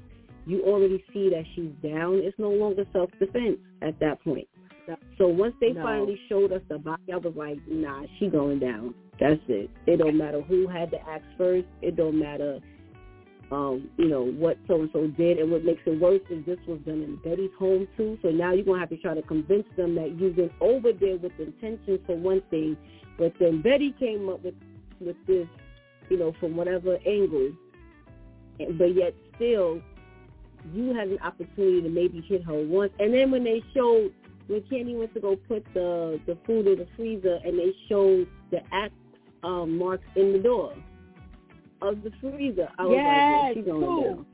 [0.47, 2.17] you already see that she's down.
[2.17, 4.49] It's no longer self defense at that point.
[5.19, 5.83] So once they no.
[5.83, 8.95] finally showed us the body, I was like, nah, she going down.
[9.21, 9.71] That's it.
[9.87, 11.67] It don't matter who had the axe first.
[11.83, 12.59] It don't matter
[13.51, 15.39] um, you know, what so and so did.
[15.39, 18.18] And what makes it worse is this was done in Betty's home too.
[18.22, 21.16] So now you're gonna have to try to convince them that you went over there
[21.16, 22.77] with intentions for one thing,
[23.18, 24.55] but then Betty came up with
[25.01, 25.48] with this,
[26.09, 27.52] you know, from whatever angle.
[28.59, 29.81] But yet still,
[30.72, 32.93] you had an opportunity to maybe hit her once.
[32.98, 34.12] And then when they showed
[34.47, 38.28] when Candy went to go put the the food in the freezer, and they showed
[38.52, 38.94] the axe
[39.43, 40.74] um, marks in the door
[41.82, 42.69] of the freezer.
[42.78, 44.27] I was yes, like, she going down.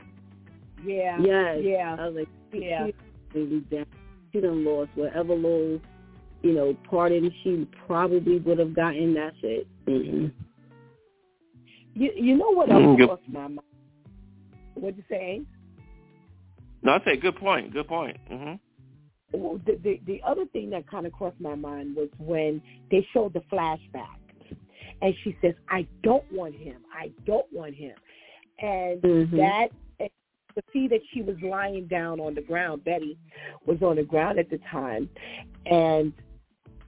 [0.85, 1.19] Yeah.
[1.21, 1.59] Yes.
[1.63, 1.97] Yeah.
[1.99, 2.87] I was like, she, yeah.
[2.87, 3.87] She really down.
[4.33, 5.81] She done lost whatever little,
[6.43, 9.15] you know, pardon she probably would have gotten.
[9.15, 9.67] That's it.
[9.87, 10.27] Mm-hmm.
[11.95, 13.05] You you know what else mm-hmm.
[13.05, 13.61] crossed my mind?
[14.75, 15.43] What'd you say?
[16.83, 17.73] No, I say good point.
[17.73, 18.19] Good point.
[18.31, 18.55] Mm-hmm.
[19.33, 22.61] Well, the, the the other thing that kind of crossed my mind was when
[22.91, 24.19] they showed the flashback
[25.03, 26.83] and she says, I don't want him.
[26.95, 27.95] I don't want him.
[28.61, 29.37] And mm-hmm.
[29.37, 29.69] that
[30.57, 32.83] to see that she was lying down on the ground.
[32.85, 33.19] Betty
[33.67, 35.09] was on the ground at the time.
[35.67, 36.13] And,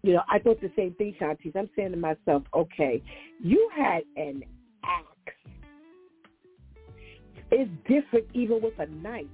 [0.02, 1.55] you know, I thought the same thing, Shanti.
[1.55, 3.02] I'm saying to myself, okay,
[3.43, 4.43] you had an
[4.85, 5.36] axe.
[7.51, 9.26] It's different even with a knife.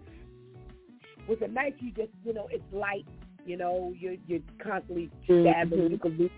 [1.29, 3.07] With a knife, you just, you know, it's light.
[3.47, 5.79] You know, you're, you're constantly stabbing.
[5.79, 5.93] Mm-hmm.
[5.93, 6.31] You can lose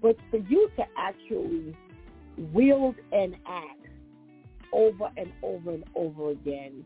[0.00, 1.76] but for you to actually
[2.52, 3.74] wield an axe
[4.72, 6.84] over and over and over again,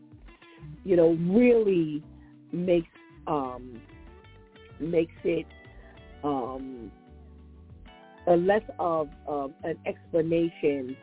[0.83, 2.03] you know, really
[2.51, 2.87] makes
[3.27, 3.81] um,
[4.79, 5.45] makes it
[6.23, 6.91] um,
[8.27, 9.09] a less of
[9.63, 10.95] an explanation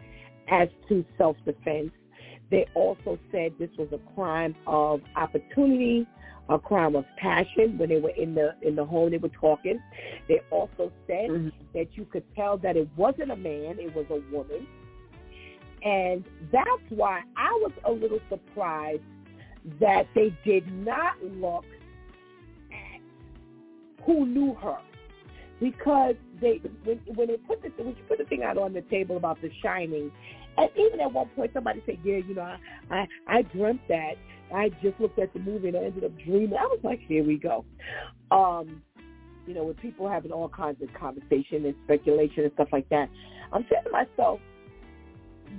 [0.50, 1.90] as to self-defense.
[2.50, 6.06] They also said this was a crime of opportunity
[6.50, 9.80] a crime of passion when they were in the in the home they were talking.
[10.28, 11.48] They also said mm-hmm.
[11.74, 14.66] that you could tell that it wasn't a man, it was a woman.
[15.82, 19.02] And that's why I was a little surprised
[19.80, 21.64] that they did not look
[22.70, 24.78] at who knew her.
[25.60, 28.82] Because they when when they put the when you put the thing out on the
[28.82, 30.10] table about the shining,
[30.58, 32.58] and even at one point somebody said, Yeah, you know, I
[32.90, 34.14] I, I dreamt that
[34.54, 36.58] I just looked at the movie and I ended up dreaming.
[36.58, 37.64] I was like, here we go.
[38.30, 38.82] Um,
[39.46, 43.08] you know, with people having all kinds of conversation and speculation and stuff like that.
[43.52, 44.40] I'm saying to myself,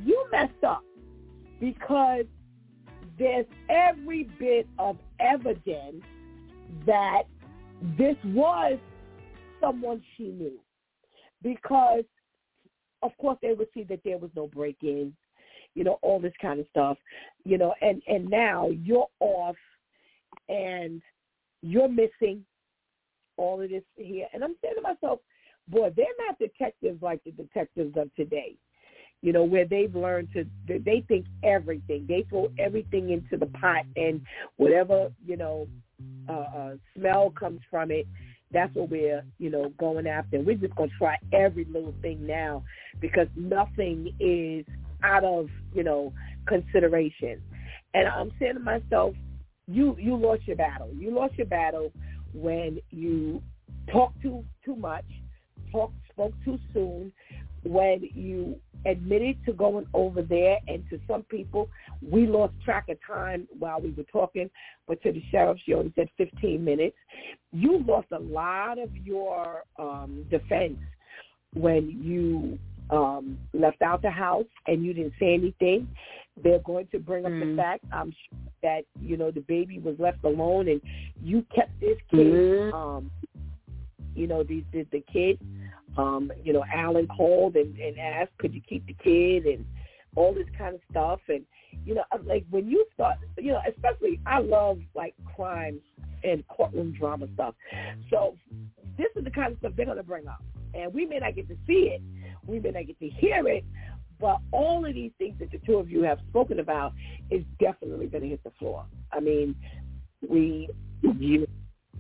[0.06, 0.84] you messed up
[1.60, 2.26] because
[3.20, 6.04] there's every bit of evidence
[6.86, 7.24] that
[7.98, 8.78] this was
[9.60, 10.60] someone she knew
[11.44, 12.04] because,
[13.04, 15.14] of course, they would see that there was no break-in,
[15.76, 16.98] you know, all this kind of stuff,
[17.44, 19.56] you know, and and now you're off
[20.50, 21.02] and
[21.62, 22.44] you're missing
[23.38, 25.20] all of this here, and I'm saying to myself,
[25.68, 28.56] boy, they're not detectives like the detectives of today
[29.22, 32.06] you know, where they've learned to, they think everything.
[32.08, 34.22] They throw everything into the pot and
[34.58, 35.68] whatever, you know,
[36.28, 38.08] uh, uh, smell comes from it,
[38.52, 40.40] that's what we're, you know, going after.
[40.40, 42.64] We're just going to try every little thing now
[43.00, 44.66] because nothing is
[45.04, 46.14] out of, you know,
[46.48, 47.42] consideration.
[47.94, 49.16] And I'm saying to myself,
[49.68, 50.90] you you lost your battle.
[50.94, 51.92] You lost your battle
[52.34, 53.42] when you
[53.92, 55.06] talked too too much,
[55.72, 57.12] talked spoke too soon,
[57.64, 61.70] when you admitted to going over there and to some people
[62.02, 64.50] we lost track of time while we were talking
[64.88, 66.96] but to the sheriff she only said 15 minutes
[67.52, 70.80] you lost a lot of your um defense
[71.54, 72.58] when you
[72.92, 75.88] um left out the house and you didn't say anything
[76.44, 77.52] they're going to bring up mm.
[77.52, 80.82] the fact i'm sure that you know the baby was left alone and
[81.22, 82.74] you kept this kid mm.
[82.74, 83.10] um
[84.14, 85.40] you know the the, the kid
[85.98, 89.66] um, you know, Alan called and, and asked, could you keep the kid and
[90.16, 91.20] all this kind of stuff.
[91.28, 91.44] And,
[91.86, 95.82] you know, like when you start, you know, especially I love like crimes
[96.24, 97.56] and courtroom drama stuff.
[98.10, 98.36] So
[98.98, 100.44] this is the kind of stuff they're going to bring up.
[100.74, 102.02] And we may not get to see it.
[102.48, 103.64] We may not get to hear it.
[104.20, 106.94] But all of these things that the two of you have spoken about
[107.32, 108.86] is definitely going to hit the floor.
[109.12, 109.56] I mean,
[110.28, 110.70] we,
[111.02, 111.48] you,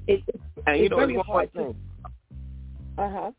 [0.06, 0.22] it,
[0.68, 1.76] and you it's know, very hard to.
[2.98, 3.32] Uh huh.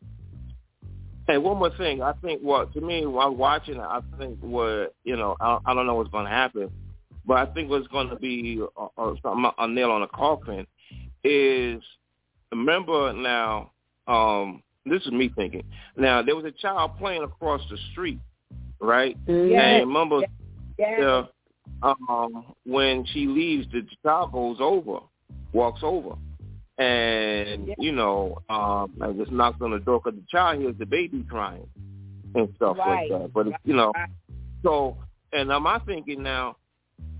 [1.27, 2.01] Hey, one more thing.
[2.01, 5.73] I think what to me while watching it, I think what you know, I, I
[5.73, 6.69] don't know what's going to happen,
[7.25, 10.67] but I think what's going to be a, a, a nail on the coffin
[11.23, 11.81] is
[12.51, 13.71] remember now.
[14.07, 15.63] um This is me thinking.
[15.95, 18.19] Now there was a child playing across the street,
[18.79, 19.17] right?
[19.27, 19.61] Yes.
[19.63, 20.21] And remember,
[20.77, 21.01] yes.
[21.01, 24.99] uh, um, when she leaves, the child goes over,
[25.53, 26.15] walks over
[26.77, 27.75] and yeah.
[27.77, 31.25] you know, um, I just knocks on the door because the child hears the baby
[31.29, 31.67] crying
[32.35, 33.09] and stuff right.
[33.09, 33.33] like that.
[33.33, 33.93] But it's, you know,
[34.63, 34.97] so
[35.31, 36.57] and am I thinking now?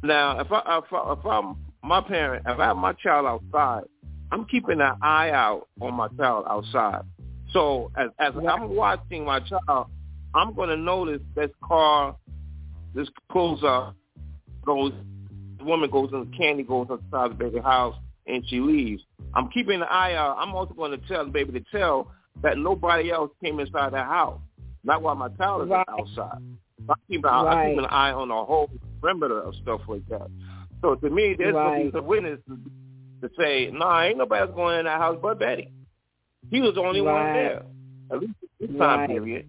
[0.02, 3.84] Now, if I if, I, if I'm my parent, if I have my child outside,
[4.32, 7.04] I'm keeping an eye out on my child outside.
[7.54, 8.34] So as as.
[8.50, 9.88] I'm watching my child,
[10.34, 12.16] I'm going to notice this car,
[12.96, 13.96] this pulls up,
[14.66, 14.92] goes,
[15.60, 17.96] the woman goes in the Candy goes inside the baby house,
[18.28, 19.04] and she leaves.
[19.36, 20.38] I'm keeping an eye out.
[20.40, 22.12] I'm also going to tell the baby to tell
[22.42, 24.40] that nobody else came inside the house.
[24.84, 25.86] Not while my child is right.
[25.88, 26.42] outside.
[26.90, 27.54] I keep, keeping, right.
[27.54, 28.70] I'm keeping an eye on the whole
[29.00, 30.28] perimeter of stuff like that.
[30.82, 31.78] So to me, there's right.
[31.78, 32.40] going to be some witness
[33.22, 35.72] to say, no, nah, ain't nobody else going in that house but Betty.
[36.50, 37.14] He was the only right.
[37.14, 37.64] one there,
[38.12, 39.10] at least this time right.
[39.10, 39.48] period.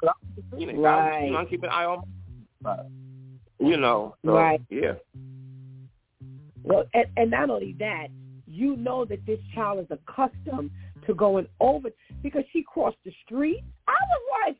[0.00, 0.76] Cause I'm, seen it.
[0.76, 1.18] Right.
[1.18, 2.02] I'm, you know, I'm keeping an eye on
[2.62, 2.76] my
[3.58, 4.60] You know, so, right.
[4.70, 4.94] yeah.
[6.62, 8.08] Well, and, and not only that,
[8.46, 10.70] you know that this child is accustomed
[11.06, 11.90] to going over
[12.22, 13.62] because she crossed the street.
[13.86, 14.56] I was like,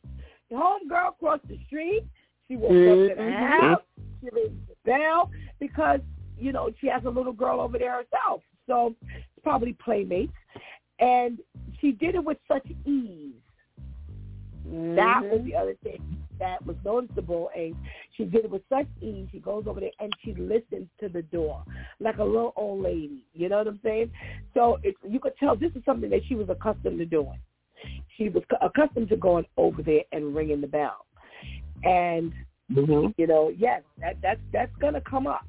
[0.51, 2.05] the home girl crossed the street.
[2.47, 3.11] She walked mm-hmm.
[3.11, 3.83] up to the house.
[4.21, 6.01] She rings the bell because,
[6.39, 8.43] you know, she has a little girl over there herself.
[8.67, 10.33] So it's probably playmates.
[10.99, 11.39] And
[11.81, 13.33] she did it with such ease.
[14.67, 14.97] Mm-hmm.
[14.97, 16.01] That was the other thing
[16.39, 17.51] that was noticeable.
[17.57, 17.75] And
[18.17, 19.29] she did it with such ease.
[19.33, 21.63] She goes over there and she listens to the door
[22.01, 23.25] like a little old lady.
[23.35, 24.11] You know what I'm saying?
[24.55, 27.39] So it's, you could tell this is something that she was accustomed to doing.
[28.17, 31.07] She was accustomed to going over there and ringing the bell.
[31.85, 32.33] And
[32.73, 33.09] mm-hmm.
[33.17, 35.47] you know, yes, that that's that's gonna come up.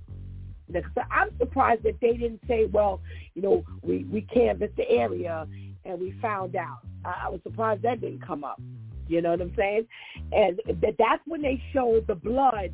[0.71, 3.01] So I'm surprised that they didn't say, well,
[3.35, 5.47] you know, we we canvassed the area
[5.85, 6.79] and we found out.
[7.05, 8.61] I, I was surprised that didn't come up.
[9.07, 9.87] You know what I'm saying?
[10.31, 12.73] And that that's when they showed the blood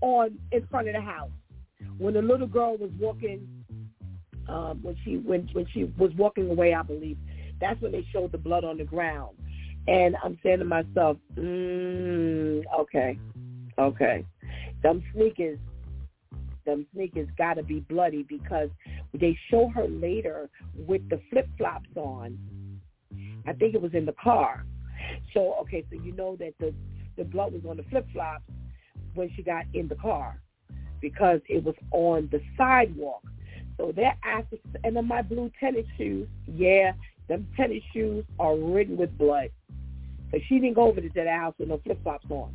[0.00, 1.30] on in front of the house
[1.98, 3.48] when the little girl was walking.
[4.48, 7.16] Um, when she when when she was walking away, I believe
[7.60, 9.36] that's when they showed the blood on the ground.
[9.86, 13.18] And I'm saying to myself, mm, okay,
[13.78, 14.24] okay,
[14.82, 15.58] them sneakers,
[16.64, 18.68] them sneakers got to be bloody because
[19.14, 22.38] they show her later with the flip flops on.
[23.46, 24.64] I think it was in the car
[25.34, 26.74] so okay, so you know that the
[27.16, 28.44] the blood was on the flip flops
[29.14, 30.40] when she got in the car
[31.00, 33.22] because it was on the sidewalk.
[33.76, 36.92] So they're asking, and then my blue tennis shoes, yeah,
[37.28, 39.50] them tennis shoes are ridden with blood.
[40.30, 42.54] But she didn't go over to the house with no flip flops on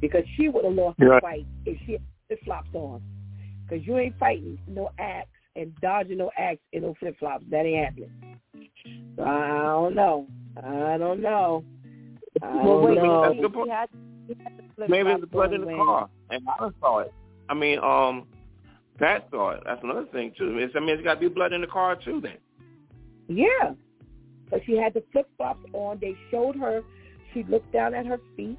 [0.00, 3.02] because she would have lost the fight if she had flip flops on.
[3.68, 7.44] Because you ain't fighting no axe and dodging no axe in no flip flops.
[7.50, 8.10] That ain't happening.
[9.16, 10.26] So I don't know.
[10.56, 11.64] I don't know.
[12.42, 13.22] I don't wait, know.
[13.22, 13.70] That's good point.
[14.88, 17.12] Maybe it's the blood in the car, and I saw it.
[17.48, 18.26] I mean, um,
[18.98, 19.62] Pat saw it.
[19.66, 20.58] That's another thing too.
[20.58, 22.20] It's, I mean, it's got to be blood in the car too.
[22.20, 22.36] Then.
[23.28, 23.74] Yeah,
[24.50, 25.98] but she had the flip flops on.
[26.00, 26.82] They showed her.
[27.34, 28.58] She looked down at her feet,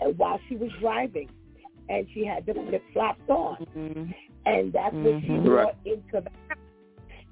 [0.00, 1.28] and while she was driving,
[1.88, 4.10] and she had the flip flops on, mm-hmm.
[4.46, 6.58] and that's what she brought into the house.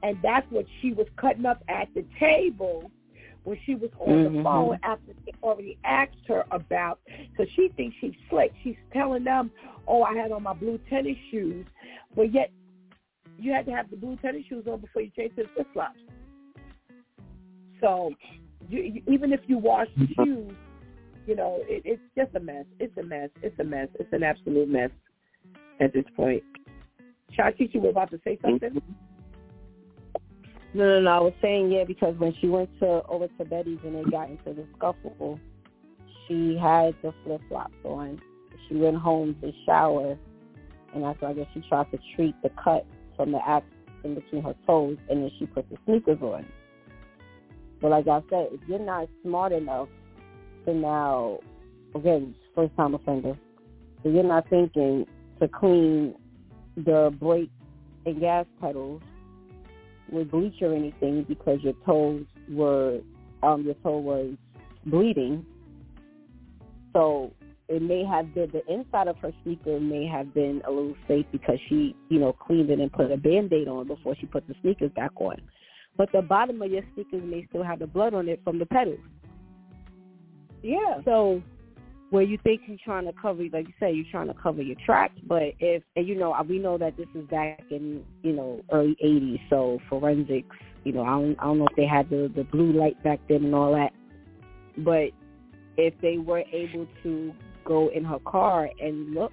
[0.02, 2.90] And that's what she was cutting up at the table
[3.44, 4.36] when she was on mm-hmm.
[4.36, 7.00] the phone after they already asked her about.
[7.36, 8.52] So she thinks she's slick.
[8.62, 9.50] She's telling them,
[9.86, 11.66] "Oh, I had on my blue tennis shoes,"
[12.14, 12.50] but yet
[13.38, 15.66] you had to have the blue tennis shoes on before you changed to the flip
[15.72, 15.98] flops.
[17.80, 18.10] So
[18.68, 20.52] you, you, even if you wash the shoes,
[21.26, 22.64] you know it, it's just a mess.
[22.78, 23.30] It's a mess.
[23.42, 23.88] It's a mess.
[23.94, 24.90] It's an absolute mess
[25.80, 26.42] at this point.
[27.36, 28.80] Chachi, you were about to say something.
[30.74, 31.10] No, no, no.
[31.10, 34.30] I was saying yeah because when she went to over to Betty's and they got
[34.30, 35.40] into the scuffle,
[36.26, 38.20] she had the flip flops on.
[38.68, 40.18] She went home to shower,
[40.94, 42.86] and that's why I guess she tried to treat the cut
[43.16, 43.66] from the axe
[44.04, 46.46] in between her toes, and then she put the sneakers on.
[47.80, 49.88] But like I said, if you're not smart enough
[50.66, 51.38] to now,
[51.94, 53.36] again, first time offender,
[54.02, 55.06] so you're not thinking
[55.40, 56.14] to clean
[56.76, 57.50] the brake
[58.04, 59.02] and gas pedals
[60.10, 63.00] with bleach or anything because your toes were
[63.42, 64.34] um your toe was
[64.84, 65.44] bleeding.
[66.92, 67.32] So
[67.68, 71.26] it may have been the inside of her sneaker may have been a little safe
[71.32, 74.46] because she, you know, cleaned it and put a band aid on before she put
[74.46, 75.36] the sneakers back on.
[75.96, 78.66] But the bottom of your sneakers may still have the blood on it from the
[78.66, 79.00] pedals.
[80.66, 81.00] Yeah.
[81.04, 81.42] So
[82.10, 84.76] where you think you're trying to cover, like you said, you're trying to cover your
[84.84, 85.14] tracks.
[85.26, 88.96] But if and you know, we know that this is back in you know early
[89.02, 90.56] '80s, so forensics.
[90.82, 93.20] You know, I don't, I don't know if they had the the blue light back
[93.28, 93.92] then and all that.
[94.78, 95.10] But
[95.76, 97.32] if they were able to
[97.64, 99.32] go in her car and look,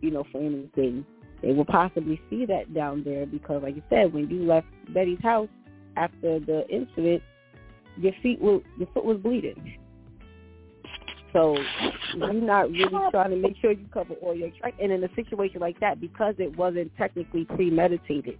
[0.00, 1.04] you know, for anything,
[1.42, 5.20] they will possibly see that down there because, like you said, when you left Betty's
[5.20, 5.48] house
[5.96, 7.22] after the incident,
[7.96, 9.79] your feet were your foot was bleeding.
[11.32, 11.56] So
[12.16, 14.76] you're not really trying to make sure you cover all your tracks.
[14.80, 18.38] And in a situation like that, because it wasn't technically premeditated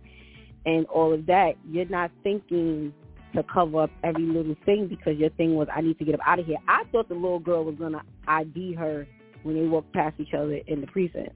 [0.66, 2.92] and all of that, you're not thinking
[3.34, 6.20] to cover up every little thing because your thing was, I need to get up
[6.26, 6.58] out of here.
[6.68, 9.06] I thought the little girl was going to ID her
[9.42, 11.32] when they walked past each other in the precinct.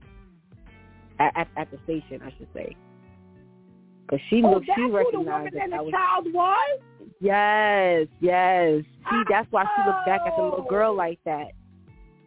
[1.21, 2.77] At, at, at the station, I should say.
[4.03, 6.81] Because she oh, looked, she who the recognized woman that and the was child was.
[7.21, 8.83] Yes, yes.
[9.11, 10.97] See, that's why she looked back at the little girl oh.
[10.97, 11.49] like that.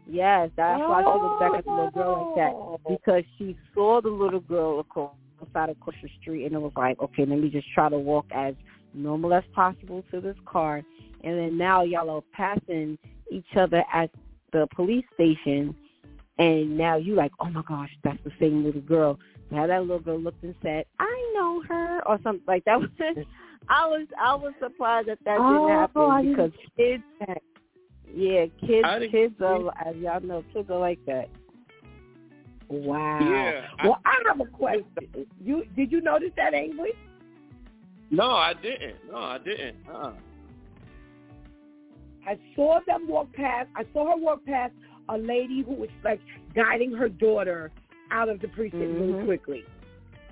[0.09, 2.80] Yes, that's why she looked back at the little girl like that oh.
[2.89, 5.14] because she saw the little girl across
[5.53, 8.26] side across the street, and it was like, okay, let me just try to walk
[8.31, 8.55] as
[8.93, 10.81] normal as possible to this car,
[11.23, 12.97] and then now y'all are passing
[13.31, 14.09] each other at
[14.53, 15.76] the police station,
[16.39, 19.19] and now you like, oh my gosh, that's the same little girl.
[19.51, 22.80] Now that little girl looked and said, I know her, or something like that.
[22.80, 22.89] Was
[23.69, 27.03] I was I was surprised that that Oh, didn't happen I because kids,
[28.14, 31.30] yeah, kids, kids are as y'all know, kids are like that.
[32.69, 33.19] Wow.
[33.22, 35.26] Yeah, Well, I, have a question.
[35.44, 36.91] You did you notice that, Ainsley?
[38.11, 38.95] No, I didn't.
[39.10, 39.77] No, I didn't.
[39.89, 40.14] Uh-uh.
[42.26, 43.69] I saw them walk past.
[43.76, 44.73] I saw her walk past
[45.10, 46.19] a lady who was like
[46.53, 47.72] guiding her daughter
[48.11, 49.26] out of the precinct really Mhm.
[49.26, 49.64] quickly,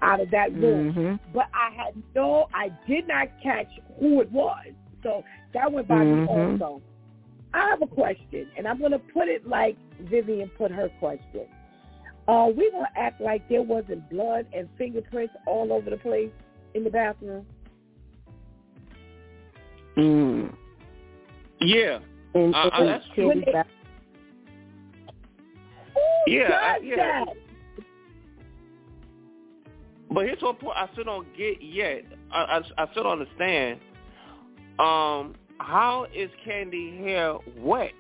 [0.02, 0.94] out of that room.
[0.94, 1.20] Mhm.
[1.34, 3.68] But I had no, I did not catch
[4.00, 4.68] who it was.
[5.04, 5.24] So
[5.54, 6.22] that went by Mhm.
[6.24, 6.82] me also.
[7.54, 11.48] I have a question, and I'm going to put it like Vivian put her question.
[12.28, 16.32] Are we going to act like there wasn't blood and fingerprints all over the place
[16.74, 17.46] in the bathroom?
[19.96, 20.54] Mm.
[21.62, 22.00] Yeah.
[22.34, 23.54] And, Uh, uh, and that's kids true.
[23.54, 23.68] back-
[26.26, 26.96] Who Yeah, I- yeah.
[26.98, 27.34] that?
[30.16, 32.06] But here's one point I still don't get yet.
[32.32, 33.82] I, I, I still don't understand.
[34.80, 37.92] Um, how is Candy hair wet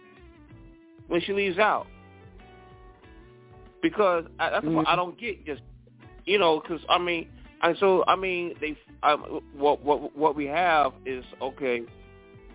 [1.10, 1.88] when she leaves out?
[3.82, 5.46] Because I, that's what I don't get.
[5.46, 5.62] Just
[6.24, 7.28] you know, because I mean,
[7.62, 11.84] and so I mean, they um, what what what we have is okay.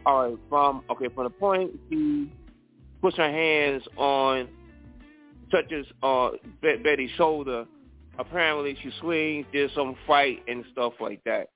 [0.07, 2.33] All right, from okay from the point she
[3.03, 4.49] puts her hands on
[5.51, 6.31] touches uh
[6.63, 7.67] Betty's shoulder
[8.21, 11.49] apparently she swings, did some fight and stuff like that.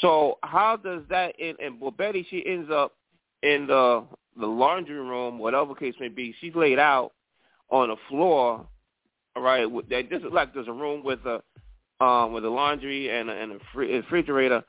[0.00, 1.58] So how does that end?
[1.62, 2.94] And well, Betty she ends up
[3.42, 4.04] in the
[4.38, 6.34] the laundry room, whatever case may be.
[6.40, 7.12] She's laid out
[7.70, 8.66] on the floor.
[9.34, 11.42] All right, that this is like there's a room with a
[12.04, 14.62] um, with a laundry and and the refrigerator,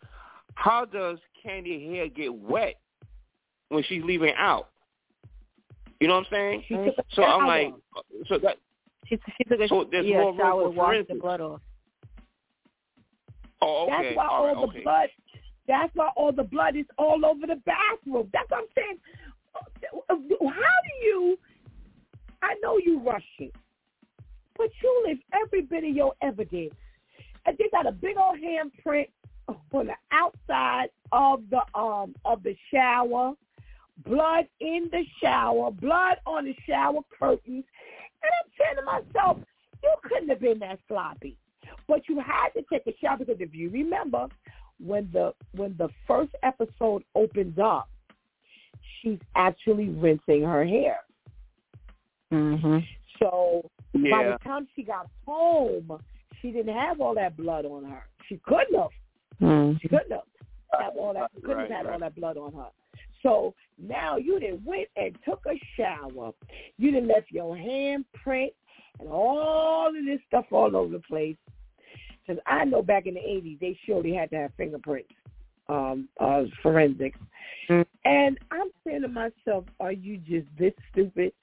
[0.55, 2.75] how does Candy hair get wet
[3.69, 4.69] when she's leaving out?
[5.99, 6.91] You know what I'm saying?
[7.13, 7.73] so I'm like,
[8.27, 8.57] so that
[9.07, 11.41] she, she took a so there's yeah, more shower room to for wash the blood
[11.41, 11.61] off.
[13.61, 14.03] Oh, okay.
[14.03, 14.83] That's why all all right, the okay.
[14.83, 15.09] blood.
[15.67, 18.29] That's why all the blood is all over the bathroom.
[18.33, 18.97] That's what I'm saying.
[20.09, 21.37] How do you?
[22.41, 23.53] I know you rush it,
[24.57, 26.73] but you leave every bit of your evidence.
[27.45, 29.07] And they got a big old handprint
[29.71, 33.33] on the outside of the um of the shower,
[34.05, 37.63] blood in the shower, blood on the shower curtains, and
[38.23, 39.37] I'm saying to myself,
[39.81, 41.37] you couldn't have been that sloppy.
[41.87, 44.27] But you had to take a shower because if you remember,
[44.79, 47.89] when the when the first episode opens up,
[49.01, 50.97] she's actually rinsing her hair.
[52.31, 52.79] Mm-hmm.
[53.19, 55.99] So by the time she got home,
[56.41, 58.03] she didn't have all that blood on her.
[58.27, 58.89] She couldn't have.
[59.41, 59.77] Mm-hmm.
[59.81, 60.21] She couldn't have
[60.79, 61.31] have all that.
[61.41, 61.99] Couldn't Right, have had all right.
[62.01, 62.67] that blood on her.
[63.23, 66.31] So now you didn't went and took a shower.
[66.77, 68.51] You didn't left your handprint
[68.99, 71.37] and all of this stuff all over the place.
[72.25, 75.11] Because I know back in the '80s they surely had to have fingerprints,
[75.67, 77.19] um, uh, forensics.
[77.69, 81.33] And I'm saying to myself, are you just this stupid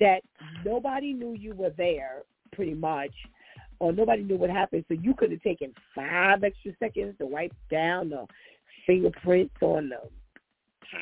[0.00, 0.20] that
[0.64, 2.22] nobody knew you were there,
[2.52, 3.10] pretty much,
[3.80, 7.52] or nobody knew what happened, so you could have taken five extra seconds to wipe
[7.70, 8.26] down the
[8.86, 10.00] fingerprints on the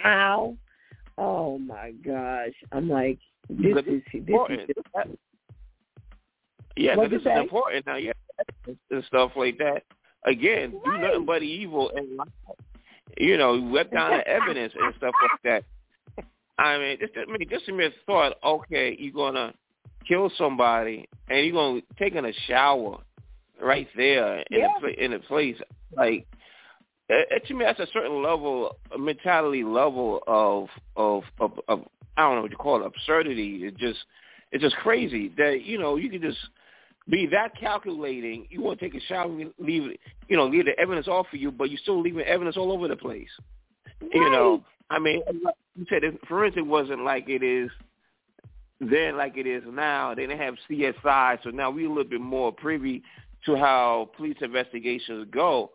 [0.03, 0.57] towel?
[1.19, 2.53] Oh my gosh!
[2.73, 3.19] I'm like,
[3.49, 4.71] this But is this is important.
[6.77, 7.97] Yeah, because you this is important now.
[7.97, 8.13] Yeah,
[8.91, 9.83] and stuff like that.
[10.25, 12.21] Again, do nothing but evil and
[13.17, 16.25] you know, wet down the evidence and stuff like that.
[16.59, 18.37] I mean, just I mean, just a mere thought.
[18.45, 19.55] Okay, you're gonna
[20.07, 22.99] kill somebody and you're gonna taking a shower
[23.61, 24.69] right there in Yeah.
[24.83, 25.57] a in a place
[25.97, 26.27] like.
[27.09, 31.81] It, to me, that's a certain level, a mentality level of, of of of
[32.17, 33.65] I don't know what you call it, absurdity.
[33.65, 33.99] It just
[34.51, 36.39] it's just crazy that you know you can just
[37.09, 38.47] be that calculating.
[38.51, 39.29] You want to take a shower,
[39.59, 39.97] leave
[40.29, 42.89] you know leave the evidence off for you, but you're still leaving evidence all over
[42.89, 43.29] the place.
[44.13, 45.23] You know, I mean,
[45.77, 47.71] you said forensic wasn't like it is
[48.81, 50.15] then, like it is now.
[50.15, 53.03] They didn't have CSI, so now we're a little bit more privy
[53.47, 55.71] to how police investigations go.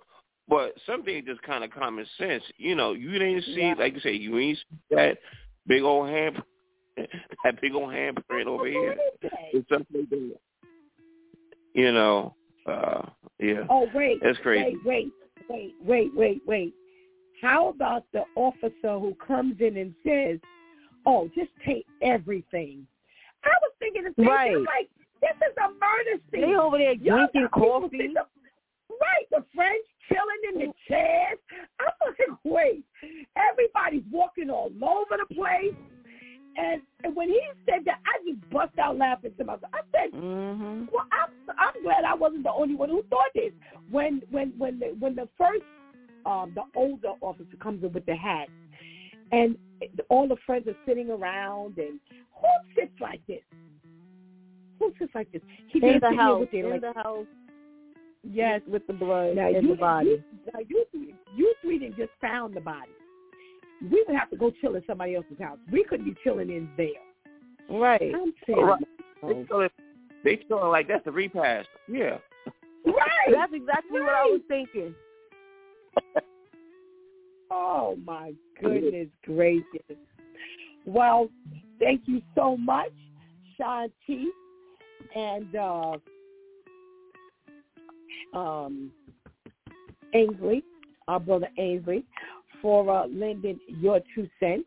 [0.51, 2.43] But something just kind of common sense.
[2.57, 3.73] You know, you didn't see, Yeah.
[3.79, 5.17] like you say, you ain't see that
[5.65, 6.43] big old hand,
[6.97, 8.95] that big old handprint over here.
[9.21, 10.35] It's something like that.
[11.73, 12.35] You know,
[12.67, 13.03] uh,
[13.39, 13.63] yeah.
[13.69, 14.75] Oh wait, That's crazy.
[14.83, 15.07] Wait,
[15.49, 16.73] wait, wait, wait, wait, wait.
[17.41, 20.37] How about the officer who comes in and says,
[21.05, 22.85] "Oh, just take everything"?
[23.45, 24.65] I was thinking the same thing.
[24.65, 24.89] Like,
[25.21, 26.41] this is a murder scene.
[26.41, 27.97] They over there Y'all drinking coffee.
[27.97, 28.29] sitting up-
[28.89, 31.38] Right, the French chilling in the chairs.
[31.79, 32.83] I'm like, wait,
[33.35, 35.75] everybody's walking all over the place.
[36.57, 39.71] And, and when he said that, I just bust out laughing to myself.
[39.73, 40.85] I said, Mm-hmm.
[40.91, 43.53] well, I'm, I'm glad I wasn't the only one who thought this.
[43.89, 45.63] When when when the, when the first
[46.25, 48.49] um, the older officer comes in with the hat,
[49.31, 49.55] and
[50.09, 51.99] all the friends are sitting around, and
[52.39, 53.41] who sits like this?
[54.79, 55.41] Who sits like this?
[55.67, 57.25] He In the house, with their, in like, the house
[58.23, 60.10] yes, with the blood now and you, the body.
[60.10, 60.23] You,
[60.53, 60.85] now you,
[61.35, 62.91] you three didn't just found the body.
[63.81, 65.57] We would have to go chill in somebody else's house.
[65.72, 66.88] We couldn't be chilling in there.
[67.69, 68.14] Right.
[68.15, 68.84] I'm saying, Right.
[69.22, 69.69] They feeling,
[70.23, 71.68] they feeling like that's the repast.
[71.88, 72.18] Yeah.
[72.85, 73.31] right?
[73.31, 74.95] That's exactly what I was thinking.
[77.53, 79.98] Oh my goodness gracious.
[80.85, 81.27] Well,
[81.80, 82.93] thank you so much,
[83.60, 84.27] Shanti
[85.15, 85.98] and uh
[88.33, 88.91] um
[90.13, 90.63] Ainsley,
[91.07, 92.03] our brother Ainsley,
[92.61, 94.65] for uh, lending your two cents.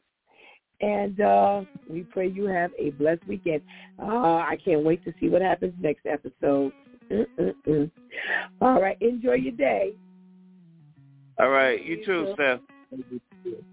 [0.80, 3.62] And uh we pray you have a blessed weekend.
[3.98, 6.72] Uh I can't wait to see what happens next episode.
[7.10, 7.90] Mm-mm-mm.
[8.60, 9.94] All right, enjoy your day.
[11.38, 11.84] All right.
[11.84, 12.60] You too, Steph.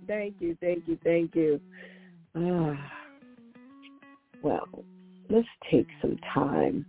[0.08, 1.62] Thank you, thank you, thank you.
[2.36, 2.92] Ah,
[4.42, 4.68] well,
[5.30, 6.86] let's take some time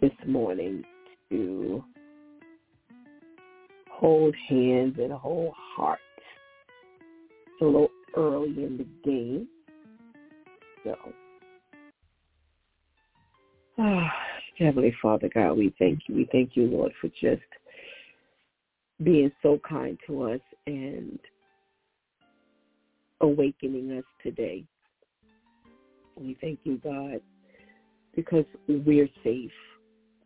[0.00, 0.84] this morning
[1.30, 1.84] to
[3.94, 6.02] hold hands and hold hearts.
[7.46, 9.48] It's a little early in the game,
[10.82, 10.96] so.
[13.78, 14.12] Ah,
[14.58, 16.16] Heavenly Father God, we thank you.
[16.16, 17.42] We thank you, Lord, for just
[19.02, 21.18] being so kind to us and
[23.20, 24.64] awakening us today.
[26.16, 27.20] We thank you, God,
[28.14, 29.50] because we're safe.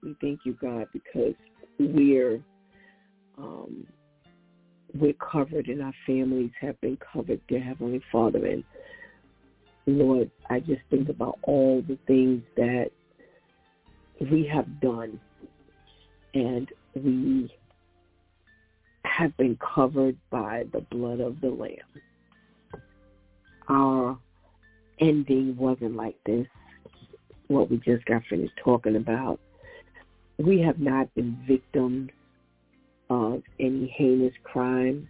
[0.03, 1.35] We thank you, God, because
[1.78, 2.43] we're
[3.39, 3.86] um,
[4.94, 8.44] we're covered and our families have been covered, dear Heavenly Father.
[8.47, 8.65] And
[9.86, 12.90] Lord, I just think about all the things that
[14.20, 15.20] we have done
[16.35, 17.52] and we
[19.05, 21.77] have been covered by the blood of the Lamb.
[23.69, 24.19] Our
[25.01, 26.47] ending wasn't like this,
[27.48, 29.40] what we just got finished talking about.
[30.39, 32.10] We have not been victims
[33.10, 35.09] of any heinous crime.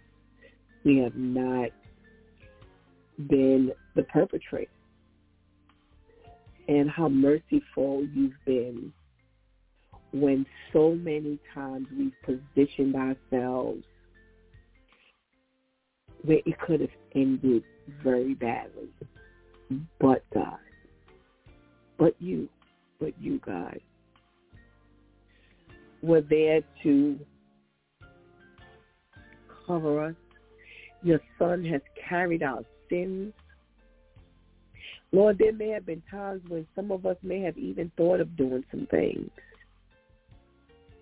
[0.83, 1.69] We have not
[3.27, 4.71] been the perpetrator.
[6.67, 8.93] And how merciful you've been
[10.13, 13.83] when so many times we've positioned ourselves
[16.23, 17.63] where it could have ended
[18.03, 18.89] very badly.
[19.99, 20.57] But God,
[21.97, 22.49] but you,
[22.99, 23.79] but you, God,
[26.01, 27.19] were there to
[29.69, 30.15] cover us.
[31.03, 33.33] Your son has carried our sins.
[35.11, 38.35] Lord, there may have been times when some of us may have even thought of
[38.35, 39.29] doing some things.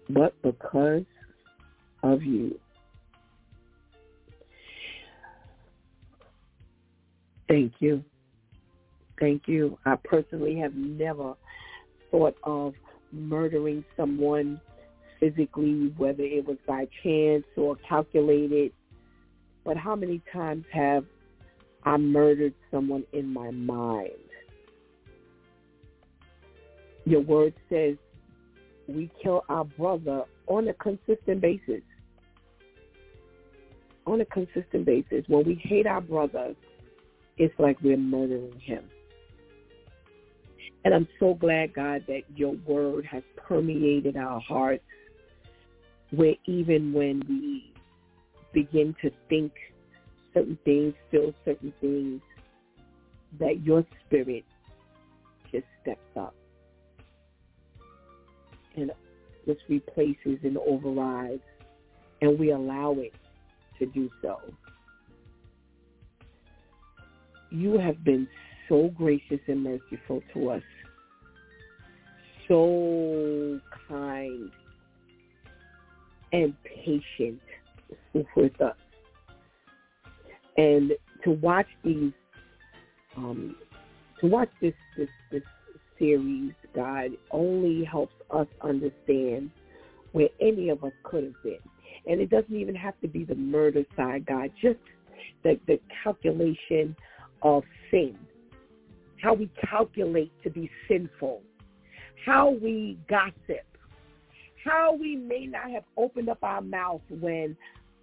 [0.10, 1.03] But because
[2.03, 2.60] of you,
[7.48, 8.03] thank you.
[9.19, 9.77] Thank you.
[9.85, 11.34] I personally have never
[12.11, 12.73] thought of
[13.11, 14.61] murdering someone
[15.19, 18.72] physically, whether it was by chance or calculated.
[19.64, 21.06] But how many times have
[21.84, 24.11] I murdered someone in my mind?
[27.06, 27.95] Your word says
[28.88, 31.81] we kill our brother on a consistent basis.
[34.06, 35.26] On a consistent basis.
[35.27, 36.56] When we hate our brother,
[37.38, 38.84] it's like we're murdering him.
[40.85, 44.84] And I'm so glad, God, that your word has permeated our hearts
[46.11, 47.73] where even when we
[48.53, 49.51] begin to think
[50.34, 52.21] certain things, feel certain things,
[53.39, 54.45] that your spirit
[55.51, 56.34] just steps up
[58.75, 58.91] and
[59.45, 61.41] just replaces and overrides,
[62.21, 63.13] and we allow it
[63.79, 64.39] to do so.
[67.49, 68.27] You have been
[68.67, 70.63] so gracious and merciful to us,
[72.47, 74.51] so kind
[76.33, 77.39] and patient
[78.35, 78.75] with us.
[80.57, 80.93] And
[81.23, 82.13] to watch these,
[83.15, 83.55] um,
[84.21, 85.43] to watch this, this, this
[85.99, 89.51] series, God, only helps us understand
[90.11, 91.59] where any of us could have been.
[92.07, 94.79] And it doesn't even have to be the murder side, God, just
[95.43, 96.95] the, the calculation
[97.41, 98.17] of sin,
[99.21, 101.41] how we calculate to be sinful,
[102.25, 103.66] how we gossip,
[104.63, 107.55] how we may not have opened up our mouth when,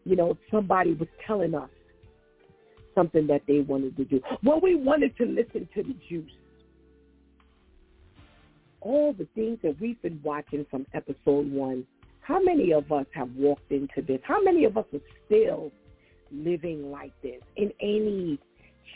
[0.05, 1.71] you know, somebody was telling us
[2.95, 4.21] something that they wanted to do.
[4.43, 6.31] Well, we wanted to listen to the juice.
[8.81, 11.87] All the things that we've been watching from episode one,
[12.21, 14.21] how many of us have walked into this?
[14.25, 15.73] How many of us are still
[16.31, 18.39] living like this in any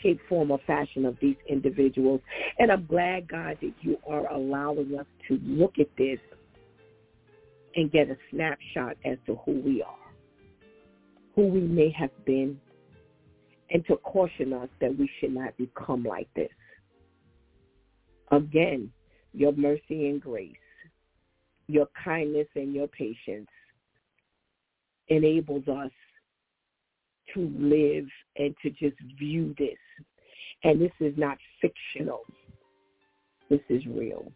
[0.01, 2.21] shape, form, or fashion of these individuals?
[2.59, 6.19] And I'm glad, God, that you are allowing us to look at this
[7.79, 9.95] and get a snapshot as to who we are,
[11.33, 12.59] who we may have been,
[13.71, 16.49] and to caution us that we should not become like this.
[18.31, 18.91] Again,
[19.33, 20.51] your mercy and grace,
[21.67, 23.47] your kindness and your patience
[25.07, 25.91] enables us
[27.33, 29.77] to live and to just view this.
[30.65, 32.23] And this is not fictional.
[33.49, 34.33] This is real.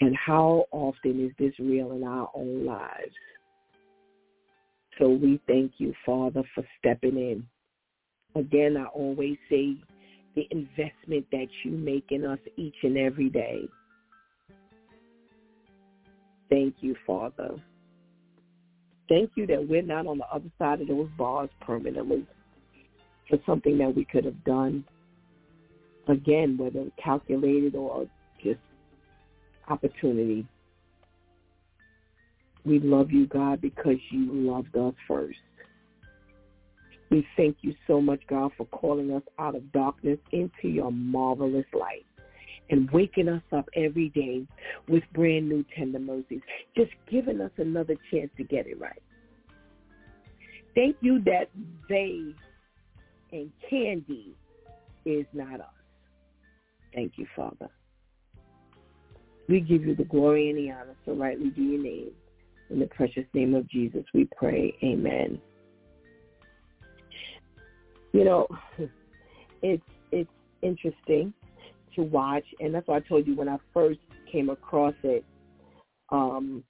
[0.00, 3.14] And how often is this real in our own lives?
[4.98, 7.46] So we thank you, Father, for stepping in.
[8.34, 9.76] Again, I always say
[10.34, 13.68] the investment that you make in us each and every day.
[16.50, 17.56] Thank you, Father.
[19.08, 22.26] Thank you that we're not on the other side of those bars permanently
[23.28, 24.84] for something that we could have done.
[26.08, 28.06] Again, whether calculated or
[29.68, 30.46] opportunity.
[32.64, 35.38] We love you, God, because you loved us first.
[37.10, 41.66] We thank you so much, God, for calling us out of darkness into your marvelous
[41.72, 42.04] light
[42.68, 44.44] and waking us up every day
[44.88, 46.40] with brand new tender mercies,
[46.76, 49.02] just giving us another chance to get it right.
[50.74, 51.48] Thank you that
[51.88, 52.34] they
[53.32, 54.34] and Candy
[55.04, 55.66] is not us.
[56.94, 57.68] Thank you, Father.
[59.48, 62.10] We give you the glory and the honor, so rightly do your name.
[62.70, 64.76] In the precious name of Jesus, we pray.
[64.82, 65.40] Amen.
[68.12, 68.48] You know,
[69.62, 70.30] it's it's
[70.62, 71.32] interesting
[71.94, 74.00] to watch, and that's why I told you when I first
[74.30, 75.24] came across it.
[76.10, 76.64] Um,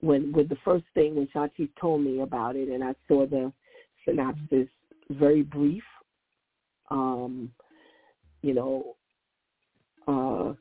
[0.00, 3.52] when with the first thing when Shati told me about it, and I saw the
[4.04, 4.68] synopsis,
[5.10, 5.82] very brief.
[6.90, 7.50] Um,
[8.42, 8.96] you know,
[10.06, 10.54] uh,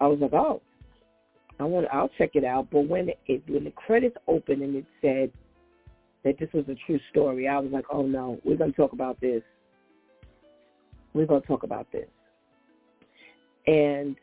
[0.00, 0.60] I was like, oh,
[1.60, 2.68] I want, I'll check it out.
[2.70, 5.30] But when it when the credits opened and it said
[6.24, 9.20] that this was a true story, I was like, oh no, we're gonna talk about
[9.20, 9.42] this.
[11.12, 12.08] We're gonna talk about this.
[13.66, 14.16] And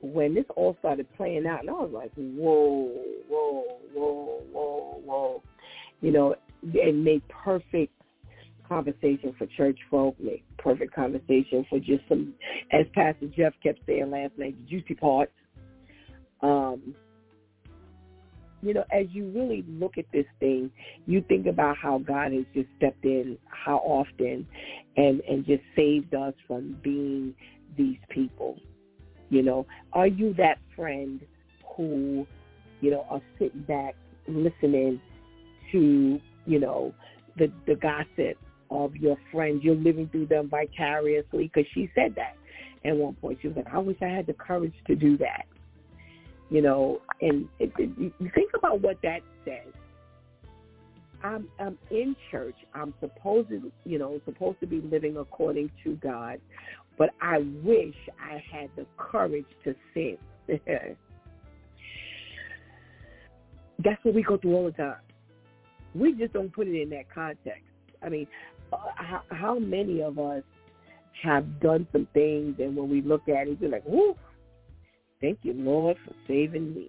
[0.00, 2.90] when this all started playing out, and I was like, whoa,
[3.28, 3.64] whoa,
[3.94, 5.42] whoa, whoa, whoa.
[6.00, 7.92] You know, it made perfect
[8.68, 12.34] conversation for church folk, made perfect conversation for just some,
[12.72, 15.32] as Pastor Jeff kept saying last night, the juicy parts.
[16.42, 16.94] Um,
[18.64, 20.70] you know, as you really look at this thing,
[21.06, 24.46] you think about how God has just stepped in, how often,
[24.96, 27.34] and and just saved us from being
[27.76, 28.58] these people.
[29.28, 31.20] You know, are you that friend
[31.76, 32.26] who,
[32.80, 33.96] you know, are sitting back
[34.26, 35.00] listening
[35.72, 36.94] to, you know,
[37.36, 38.38] the the gossip
[38.74, 39.62] of your friends?
[39.62, 42.36] You're living through them vicariously because she said that
[42.84, 43.38] at one point.
[43.40, 45.46] She was like, "I wish I had the courage to do that."
[46.50, 49.72] You know, and it, it, you think about what that says.
[51.22, 52.56] I'm I'm in church.
[52.74, 56.40] I'm supposed to, you know, supposed to be living according to God,
[56.98, 60.18] but I wish I had the courage to sin.
[63.82, 64.96] That's what we go through all the time.
[65.94, 67.64] We just don't put it in that context.
[68.02, 68.26] I mean,
[68.70, 70.42] how, how many of us
[71.22, 74.14] have done some things, and when we look at it, we're like, "Whoo,
[75.20, 76.88] thank you, Lord, for saving me."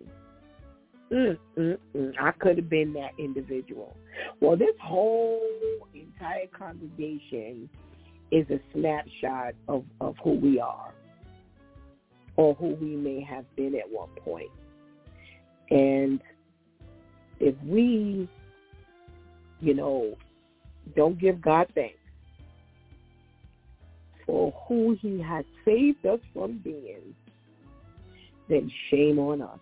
[1.11, 2.13] Mm, mm, mm.
[2.19, 3.95] I could have been that individual.
[4.41, 5.41] Well, this whole
[5.93, 7.69] entire congregation
[8.31, 10.93] is a snapshot of, of who we are
[12.37, 14.49] or who we may have been at one point.
[15.69, 16.21] And
[17.39, 18.27] if we,
[19.61, 20.17] you know,
[20.95, 21.97] don't give God thanks
[24.25, 27.15] for who he has saved us from being,
[28.49, 29.59] then shame on us.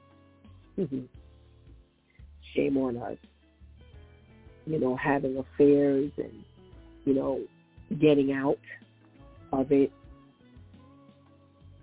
[2.55, 3.17] shame on us.
[4.65, 6.43] You know, having affairs and,
[7.05, 7.41] you know,
[7.99, 8.59] getting out
[9.51, 9.91] of it,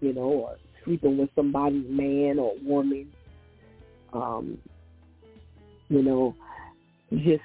[0.01, 3.13] you know, or sleeping with somebody's man or woman,
[4.15, 4.59] um,
[5.89, 6.35] you know,
[7.13, 7.43] just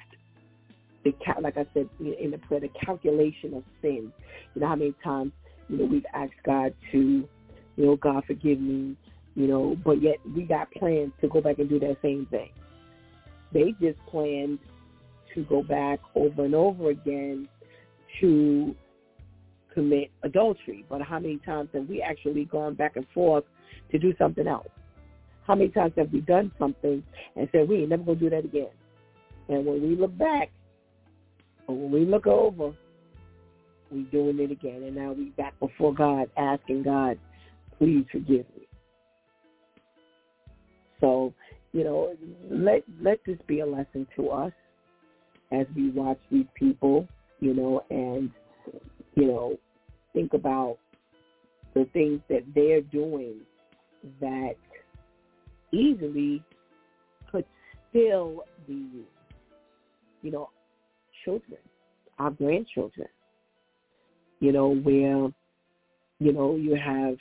[1.06, 4.11] the like I said in the prayer, the calculation of sin.
[4.53, 5.32] You know how many times
[5.69, 8.98] you know we've asked God to, you know, God forgive me,
[9.36, 12.49] you know, but yet we got plans to go back and do that same thing.
[13.53, 14.60] They just planned
[15.36, 17.48] to go back over and over again
[18.19, 18.76] to
[19.73, 20.86] commit adultery.
[20.90, 23.44] But how many times have we actually gone back and forth
[23.91, 24.68] to do something else?
[25.45, 27.03] How many times have we done something
[27.36, 28.72] and said, we ain't never to do that again?
[29.48, 30.49] And when we look back,
[31.67, 32.73] or when we look over,
[33.91, 34.83] we're doing it again.
[34.83, 37.17] And now we back before God asking God,
[37.77, 38.67] please forgive me.
[41.01, 41.33] So,
[41.71, 42.15] you know,
[42.49, 44.53] let let this be a lesson to us
[45.51, 47.07] as we watch these people
[47.39, 48.31] you know, and,
[49.15, 49.57] you know,
[50.13, 50.77] think about
[51.73, 53.35] the things that they're doing
[54.21, 54.55] that
[55.71, 56.43] easily
[57.31, 57.45] could
[57.89, 59.05] still be,
[60.21, 60.49] you know,
[61.26, 61.60] children,
[62.19, 63.07] our grandchildren,
[64.39, 65.30] you know, where,
[66.19, 67.18] you know, you have,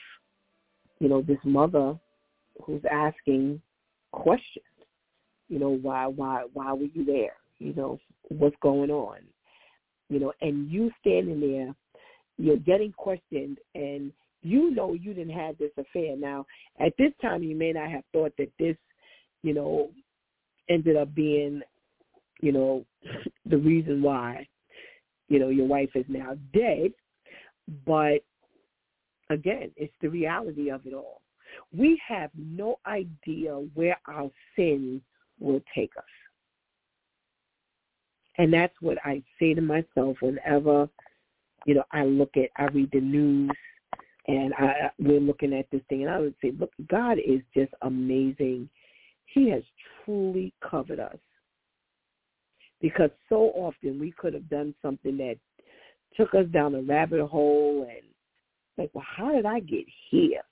[1.00, 1.98] you know, this mother
[2.62, 3.60] who's asking
[4.12, 4.64] questions,
[5.48, 7.34] you know, why, why, why were you there?
[7.58, 7.98] You know,
[8.28, 9.18] what's going on?
[10.08, 11.74] you know, and you standing there,
[12.36, 14.12] you're getting questioned, and
[14.42, 16.16] you know you didn't have this affair.
[16.16, 16.46] Now,
[16.78, 18.76] at this time, you may not have thought that this,
[19.42, 19.90] you know,
[20.68, 21.62] ended up being,
[22.40, 22.84] you know,
[23.46, 24.46] the reason why,
[25.28, 26.92] you know, your wife is now dead.
[27.86, 28.24] But
[29.30, 31.22] again, it's the reality of it all.
[31.76, 35.00] We have no idea where our sin
[35.38, 36.04] will take us.
[38.38, 40.88] And that's what I say to myself whenever,
[41.66, 43.50] you know, I look at, I read the news
[44.26, 47.72] and I, we're looking at this thing and I would say, look, God is just
[47.82, 48.68] amazing.
[49.26, 49.62] He has
[50.04, 51.18] truly covered us.
[52.84, 55.36] Because so often we could have done something that
[56.18, 58.06] took us down a rabbit hole and
[58.76, 60.42] like, well, how did I get here?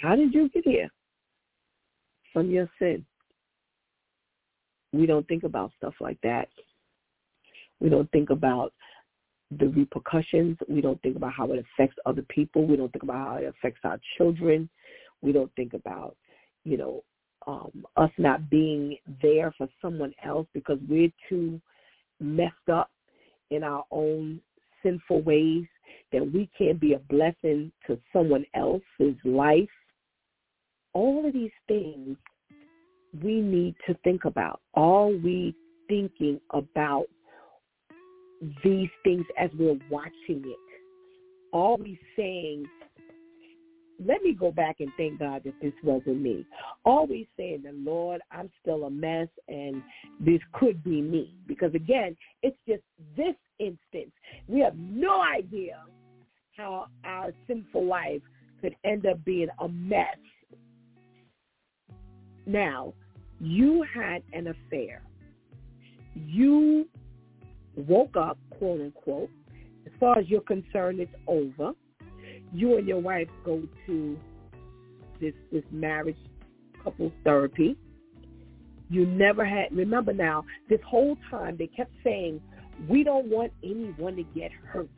[0.00, 0.88] How did you get here?
[2.32, 3.04] From your sin.
[4.92, 6.48] We don't think about stuff like that.
[7.80, 8.72] We don't think about
[9.58, 10.56] the repercussions.
[10.68, 12.64] We don't think about how it affects other people.
[12.64, 14.70] We don't think about how it affects our children.
[15.20, 16.16] We don't think about,
[16.62, 17.02] you know,
[17.46, 21.60] um, us not being there for someone else because we're too
[22.20, 22.90] messed up
[23.50, 24.40] in our own
[24.82, 25.64] sinful ways
[26.12, 29.68] that we can't be a blessing to someone else's life.
[30.92, 32.16] All of these things
[33.22, 34.60] we need to think about.
[34.74, 35.54] Are we
[35.88, 37.06] thinking about
[38.64, 40.58] these things as we're watching it?
[41.52, 42.66] Are we saying,
[44.06, 46.46] let me go back and thank God that this wasn't me?
[46.84, 49.82] Always saying that, Lord, I'm still a mess and
[50.20, 51.34] this could be me?
[51.46, 52.82] Because again, it's just
[53.16, 54.12] this instance.
[54.48, 55.82] We have no idea
[56.56, 58.22] how our sinful life
[58.60, 60.16] could end up being a mess.
[62.46, 62.94] Now,
[63.40, 65.02] you had an affair.
[66.14, 66.86] You
[67.76, 69.30] woke up, quote unquote.
[69.86, 71.72] As far as you're concerned, it's over.
[72.52, 74.18] You and your wife go to
[75.20, 76.16] this this marriage
[76.82, 77.76] couple therapy.
[78.90, 82.40] You never had remember now, this whole time they kept saying,
[82.88, 84.90] We don't want anyone to get hurt.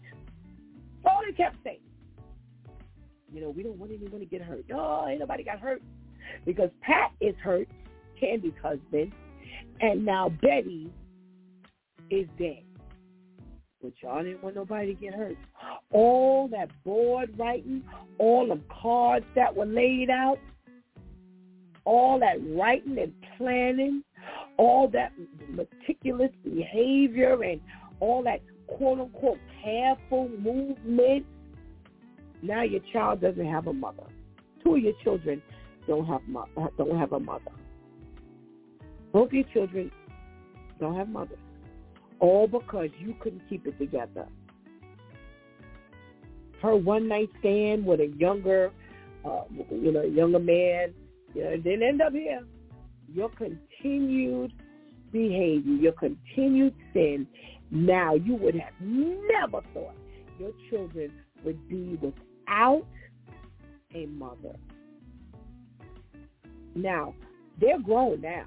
[1.05, 1.79] All they kept saying.
[3.33, 4.65] You know, we don't want anyone to get hurt.
[4.69, 5.83] No, ain't nobody got hurt.
[6.47, 7.69] Because Pat is hurt,
[8.19, 9.13] Candy's husband,
[9.81, 10.91] and now Betty
[12.11, 12.63] is dead.
[13.85, 15.37] But y'all didn't want nobody to get hurt.
[15.91, 17.83] All that board writing,
[18.17, 20.39] all the cards that were laid out,
[21.85, 24.03] all that writing and planning,
[24.57, 25.13] all that
[25.51, 27.61] meticulous behavior and
[28.01, 31.27] all that quote unquote careful movement.
[32.41, 34.05] Now your child doesn't have a mother.
[34.63, 35.43] Two of your children
[35.87, 37.53] don't have mo- don't have a mother.
[39.13, 39.93] Both your children
[40.81, 41.39] don't have mothers
[42.25, 44.27] all because you couldn't keep it together.
[46.63, 48.73] Her one night stand with a younger,
[49.27, 50.95] uh, you know, younger man,
[51.35, 52.43] you know, didn't end up here.
[53.13, 54.55] Your continued
[55.13, 57.27] behavior, your continued sin.
[57.71, 59.95] Now you would have never thought
[60.39, 61.13] your children
[61.45, 62.87] would be without
[63.95, 64.57] a mother.
[66.75, 67.15] Now
[67.61, 68.47] they're grown now.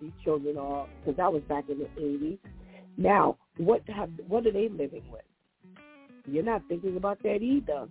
[0.00, 2.38] These children are because I was back in the '80s
[3.00, 5.22] now, what have what are they living with?
[6.26, 7.88] You're not thinking about that either.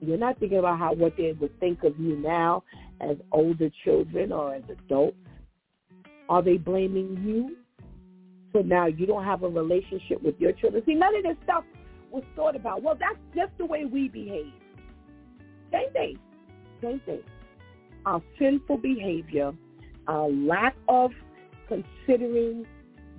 [0.00, 2.62] You're not thinking about how what they would think of you now
[3.00, 5.16] as older children or as adults.
[6.28, 7.56] Are they blaming you?
[8.52, 10.84] So now you don't have a relationship with your children.
[10.86, 11.64] See, none of this stuff
[12.12, 12.84] was thought about.
[12.84, 14.52] Well, that's just the way we behave.
[15.72, 16.18] Same thing.
[16.80, 17.22] Same thing.
[18.06, 19.52] Our sinful behavior,
[20.06, 21.10] our lack of
[21.66, 22.64] considering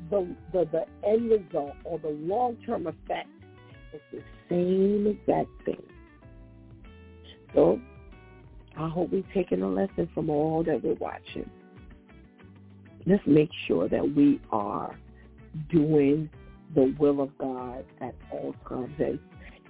[0.10, 3.30] the, the, the end result or the long-term effect
[3.94, 5.82] is the same exact thing.
[7.54, 7.80] So
[8.78, 11.50] I hope we've taken a lesson from all that we're watching.
[13.06, 14.96] Let's make sure that we are
[15.72, 16.30] doing
[16.76, 18.94] the will of God at all times.
[19.00, 19.20] And,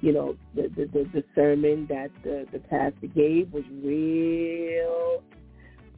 [0.02, 5.24] you know, the, the, the, the sermon that the, the pastor gave was real,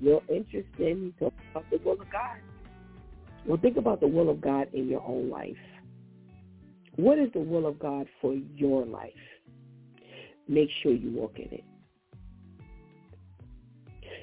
[0.02, 0.66] real interesting.
[0.78, 2.38] He talked about the will of God.
[3.46, 5.56] Well, think about the will of God in your own life.
[6.96, 9.12] What is the will of God for your life?
[10.48, 11.64] Make sure you walk in it.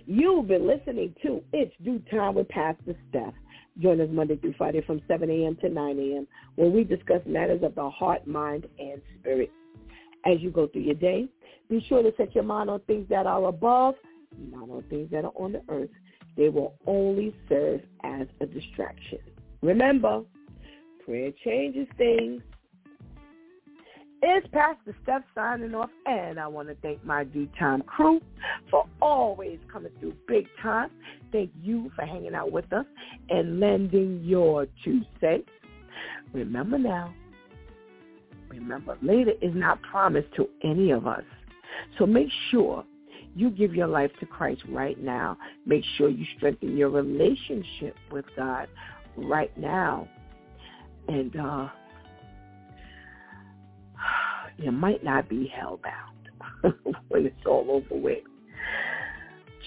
[0.07, 3.35] You've been listening to It's DEW Time with Pastor Steph.
[3.79, 5.57] Join us Monday through Friday from 7 a.m.
[5.61, 6.27] to 9 a.m.
[6.57, 9.51] where we discuss matters of the heart, mind, and spirit.
[10.25, 11.29] As you go through your day,
[11.69, 13.95] be sure to set your mind on things that are above,
[14.39, 15.91] not on things that are on the earth.
[16.39, 19.19] They will only serve as a distraction.
[19.61, 20.23] Remember,
[21.05, 22.41] prayer changes things.
[24.23, 28.21] It's Pastor Steph signing off, and I want to thank my DEW Time crew
[28.71, 30.91] for always coming through big time.
[31.33, 32.87] Thank you for hanging out with us
[33.31, 35.49] and lending your two cents.
[36.33, 37.13] Remember now,
[38.49, 41.25] remember, later is not promised to any of us.
[41.99, 42.85] So make sure
[43.39, 45.37] you give your life to Christ right now.
[45.65, 48.69] Make sure you strengthen your relationship with God
[49.17, 50.09] right now.
[51.07, 51.69] And uh,
[54.59, 56.75] you might not be hellbound
[57.09, 58.25] when it's all over with.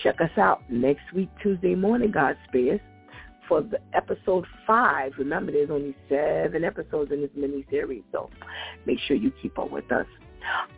[0.04, 2.82] Check us out next week, Tuesday morning, God spares,
[3.48, 5.14] for the episode five.
[5.18, 8.30] Remember, there's only seven episodes in this mini-series, so
[8.86, 10.08] make sure you keep up with us.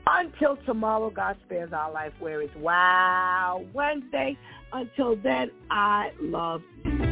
[0.07, 4.38] Until tomorrow, God spares our life where it's Wow Wednesday.
[4.72, 7.02] Until then, I love you.